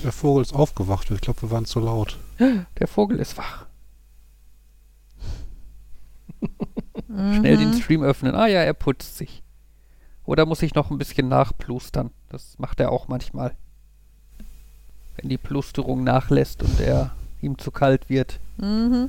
Der 0.04 0.12
Vogel 0.12 0.42
ist 0.42 0.54
aufgewacht, 0.54 1.10
ich 1.10 1.20
glaube, 1.20 1.42
wir 1.42 1.50
waren 1.50 1.64
zu 1.64 1.80
laut. 1.80 2.18
Der 2.78 2.88
Vogel 2.88 3.18
ist 3.18 3.36
wach. 3.36 3.66
Mhm. 7.08 7.34
Schnell 7.38 7.56
den 7.56 7.74
Stream 7.80 8.02
öffnen. 8.02 8.34
Ah 8.34 8.46
ja, 8.46 8.60
er 8.62 8.74
putzt 8.74 9.16
sich. 9.18 9.41
Oder 10.24 10.46
muss 10.46 10.62
ich 10.62 10.74
noch 10.74 10.90
ein 10.90 10.98
bisschen 10.98 11.28
nachplustern? 11.28 12.10
Das 12.28 12.58
macht 12.58 12.80
er 12.80 12.92
auch 12.92 13.08
manchmal. 13.08 13.54
Wenn 15.16 15.28
die 15.28 15.38
Plusterung 15.38 16.04
nachlässt 16.04 16.62
und 16.62 16.80
er 16.80 17.10
ihm 17.40 17.58
zu 17.58 17.70
kalt 17.70 18.08
wird. 18.08 18.38
Mhm. 18.56 19.08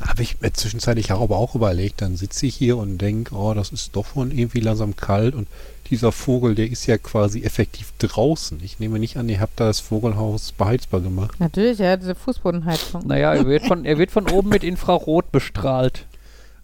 Habe 0.00 0.22
ich 0.22 0.40
mir 0.40 0.52
zwischenzeitlich 0.52 1.10
auch 1.12 1.22
aber 1.22 1.38
auch 1.38 1.56
überlegt, 1.56 2.02
dann 2.02 2.16
sitze 2.16 2.46
ich 2.46 2.54
hier 2.54 2.76
und 2.76 2.98
denke, 2.98 3.34
oh, 3.34 3.52
das 3.52 3.70
ist 3.70 3.96
doch 3.96 4.06
schon 4.06 4.30
irgendwie 4.30 4.60
langsam 4.60 4.94
kalt 4.94 5.34
und 5.34 5.48
dieser 5.90 6.12
Vogel, 6.12 6.54
der 6.54 6.70
ist 6.70 6.86
ja 6.86 6.98
quasi 6.98 7.42
effektiv 7.42 7.92
draußen. 7.98 8.60
Ich 8.62 8.78
nehme 8.78 8.98
nicht 8.98 9.16
an, 9.16 9.28
ihr 9.28 9.40
habt 9.40 9.58
da 9.58 9.66
das 9.66 9.80
Vogelhaus 9.80 10.52
beheizbar 10.52 11.00
gemacht. 11.00 11.40
Natürlich, 11.40 11.78
ja, 11.78 11.96
diese 11.96 12.14
Fußbodenheizung. 12.14 13.06
Naja, 13.06 13.34
er 13.34 13.46
wird 13.46 13.66
von, 13.66 13.84
er 13.84 13.98
wird 13.98 14.10
von 14.10 14.28
oben 14.28 14.50
mit 14.50 14.62
Infrarot 14.62 15.32
bestrahlt. 15.32 16.04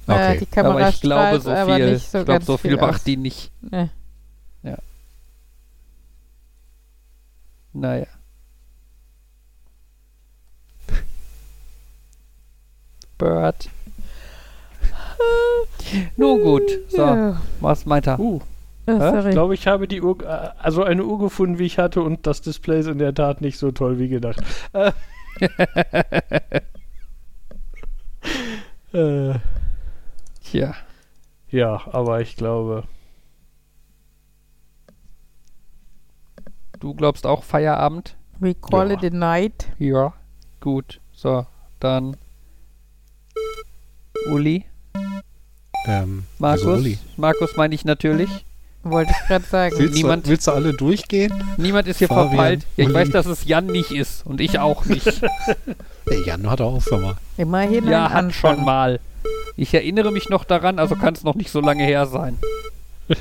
Äh, 0.06 0.12
Okay. 0.12 0.38
die 0.40 0.46
Kamera 0.46 0.74
aber 0.74 0.88
ich 0.90 1.00
glaube, 1.00 1.40
so 1.40 1.50
aber 1.50 1.76
viel, 1.76 1.98
so 1.98 2.18
ich 2.18 2.24
glaube, 2.26 2.44
so 2.44 2.56
viel 2.56 2.70
viel 2.72 2.80
aus. 2.80 2.90
macht 2.92 3.06
die 3.06 3.16
nicht. 3.16 3.50
Nee. 3.70 3.88
Naja. 7.76 8.06
Bird. 13.18 13.68
Nun 16.16 16.42
gut. 16.42 16.62
So, 16.88 16.98
Ja. 16.98 17.40
was 17.60 17.86
meint 17.86 18.06
er? 18.06 18.18
Uh, 18.18 18.40
Oh, 18.86 19.14
ich 19.24 19.30
glaube, 19.30 19.54
ich 19.54 19.66
habe 19.66 19.88
die 19.88 20.02
Uhr, 20.02 20.20
äh, 20.22 20.50
also 20.58 20.82
eine 20.84 21.04
Uhr 21.04 21.18
gefunden, 21.18 21.58
wie 21.58 21.64
ich 21.64 21.78
hatte, 21.78 22.02
und 22.02 22.26
das 22.26 22.42
Display 22.42 22.80
ist 22.80 22.86
in 22.86 22.98
der 22.98 23.14
Tat 23.14 23.40
nicht 23.40 23.56
so 23.56 23.70
toll 23.72 23.98
wie 23.98 24.08
gedacht. 24.08 24.42
Äh, 28.92 29.34
Tja. 30.54 30.72
ja, 31.50 31.80
aber 31.90 32.20
ich 32.20 32.36
glaube, 32.36 32.84
Du 36.78 36.94
glaubst 36.94 37.26
auch 37.26 37.42
Feierabend? 37.42 38.14
We 38.38 38.54
call 38.54 38.90
Ja. 38.90 38.98
it 39.02 39.12
a 39.12 39.16
night. 39.16 39.66
Ja. 39.80 40.12
Gut. 40.60 41.00
So, 41.12 41.44
dann. 41.80 42.16
Uli. 44.30 44.64
Ähm, 45.86 46.24
Markus. 46.38 46.66
also 46.66 46.80
Uli. 46.82 46.98
Markus 47.16 47.56
meine 47.56 47.74
ich 47.74 47.84
natürlich. 47.84 48.44
Wollte 48.84 49.12
ich 49.18 49.26
gerade 49.26 49.44
sagen. 49.46 49.74
Willst, 49.78 49.94
Niemand- 49.94 50.26
du, 50.26 50.30
willst 50.30 50.46
du 50.46 50.52
alle 50.52 50.72
durchgehen? 50.74 51.32
Niemand 51.56 51.88
ist 51.88 51.98
hier 51.98 52.08
Fabian, 52.08 52.28
verpeilt. 52.30 52.66
Ja, 52.76 52.82
ich 52.84 52.86
Uli. 52.90 52.94
weiß, 52.94 53.10
dass 53.10 53.26
es 53.26 53.44
Jan 53.46 53.66
nicht 53.66 53.90
ist. 53.90 54.24
Und 54.26 54.40
ich 54.42 54.58
auch 54.60 54.84
nicht. 54.84 55.06
Der 56.10 56.20
Jan 56.26 56.48
hat 56.50 56.60
auch 56.60 56.80
schon 56.82 57.00
mal. 57.02 57.16
Immerhin 57.38 57.88
ja, 57.88 58.04
hat 58.10 58.12
Anfang. 58.24 58.56
schon 58.56 58.64
mal. 58.64 59.00
Ich 59.56 59.72
erinnere 59.72 60.10
mich 60.10 60.28
noch 60.28 60.44
daran, 60.44 60.78
also 60.78 60.96
kann 60.96 61.14
es 61.14 61.24
noch 61.24 61.34
nicht 61.34 61.50
so 61.50 61.60
lange 61.60 61.84
her 61.84 62.06
sein. 62.06 62.38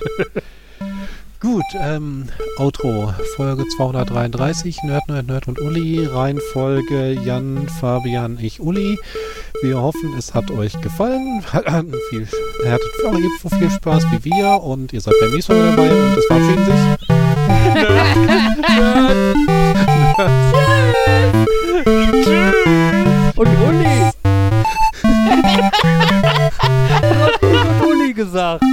Gut, 1.40 1.66
ähm, 1.78 2.30
Outro, 2.58 3.14
Folge 3.36 3.68
233, 3.68 4.84
Nerd, 4.84 5.10
Nerd, 5.10 5.28
Nerd 5.28 5.48
und 5.50 5.60
Uli, 5.60 6.06
Reihenfolge 6.06 7.12
Jan, 7.12 7.68
Fabian, 7.82 8.40
ich, 8.42 8.62
Uli. 8.62 8.98
Wir 9.62 9.82
hoffen, 9.82 10.14
es 10.18 10.34
hat 10.34 10.50
euch 10.52 10.80
gefallen. 10.80 11.44
viel, 12.10 12.28
ihr 12.64 12.72
hattet 12.72 13.06
auch 13.06 13.18
ebenso 13.18 13.50
viel 13.58 13.70
Spaß 13.70 14.06
wie 14.12 14.24
wir 14.24 14.64
und 14.64 14.94
ihr 14.94 15.02
seid 15.02 15.16
beim 15.20 15.32
nächsten 15.32 15.58
Mal 15.58 15.76
dabei 15.76 15.92
und 15.92 16.18
es 16.18 16.26
verabschieden 16.28 16.66
sich. 16.66 16.74
Und 23.36 23.48
Uli! 23.48 24.13
Gesagt. 28.24 28.64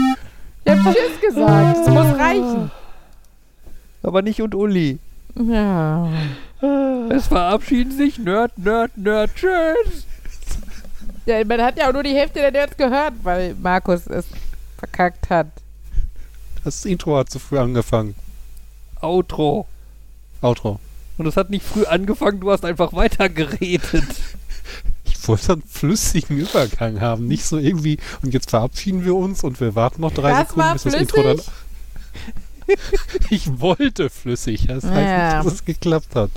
Ich 0.64 0.72
hab 0.72 0.78
Tschüss 0.78 1.20
gesagt. 1.20 1.78
Es 1.78 1.88
muss 1.88 2.18
reichen. 2.18 2.70
Aber 4.02 4.22
nicht 4.22 4.40
und 4.40 4.54
Uli. 4.54 4.98
Ja. 5.34 6.08
Es 7.10 7.26
verabschieden 7.26 7.92
sich 7.92 8.18
Nerd, 8.18 8.56
Nerd, 8.58 8.96
Nerd. 8.96 9.30
Tschüss! 9.34 10.06
ja. 11.26 11.44
Man 11.44 11.62
hat 11.62 11.78
ja 11.78 11.88
auch 11.88 11.92
nur 11.92 12.02
die 12.02 12.14
Hälfte 12.14 12.40
der 12.40 12.50
Nerds 12.50 12.76
gehört, 12.76 13.14
weil 13.22 13.54
Markus 13.60 14.06
es 14.06 14.26
verkackt 14.78 15.30
hat. 15.30 15.48
Das 16.64 16.84
Intro 16.84 17.16
hat 17.16 17.30
zu 17.30 17.38
früh 17.38 17.58
angefangen. 17.58 18.14
Outro. 19.00 19.66
Outro. 20.42 20.78
Und 21.18 21.26
es 21.26 21.36
hat 21.36 21.50
nicht 21.50 21.64
früh 21.64 21.84
angefangen, 21.84 22.40
du 22.40 22.50
hast 22.50 22.64
einfach 22.64 22.92
weitergeredet. 22.92 24.04
Ich 25.34 25.48
wollte 25.48 25.52
einen 25.54 25.62
flüssigen 25.68 26.38
Übergang 26.38 27.00
haben, 27.00 27.26
nicht 27.26 27.44
so 27.44 27.58
irgendwie, 27.58 27.98
und 28.22 28.34
jetzt 28.34 28.50
verabschieden 28.50 29.04
wir 29.04 29.14
uns 29.14 29.44
und 29.44 29.60
wir 29.60 29.74
warten 29.74 30.00
noch 30.02 30.12
drei 30.12 30.30
Das 30.30 30.48
Sekunden, 30.48 30.72
bis 30.74 30.82
das 30.84 30.94
Intro 30.94 31.22
dann. 31.22 31.40
Ich 33.30 33.60
wollte 33.60 34.10
flüssig, 34.10 34.66
das 34.68 34.84
heißt 34.84 34.94
Ja. 34.94 35.34
nicht, 35.36 35.46
dass 35.46 35.54
es 35.54 35.64
geklappt 35.64 36.14
hat. 36.14 36.30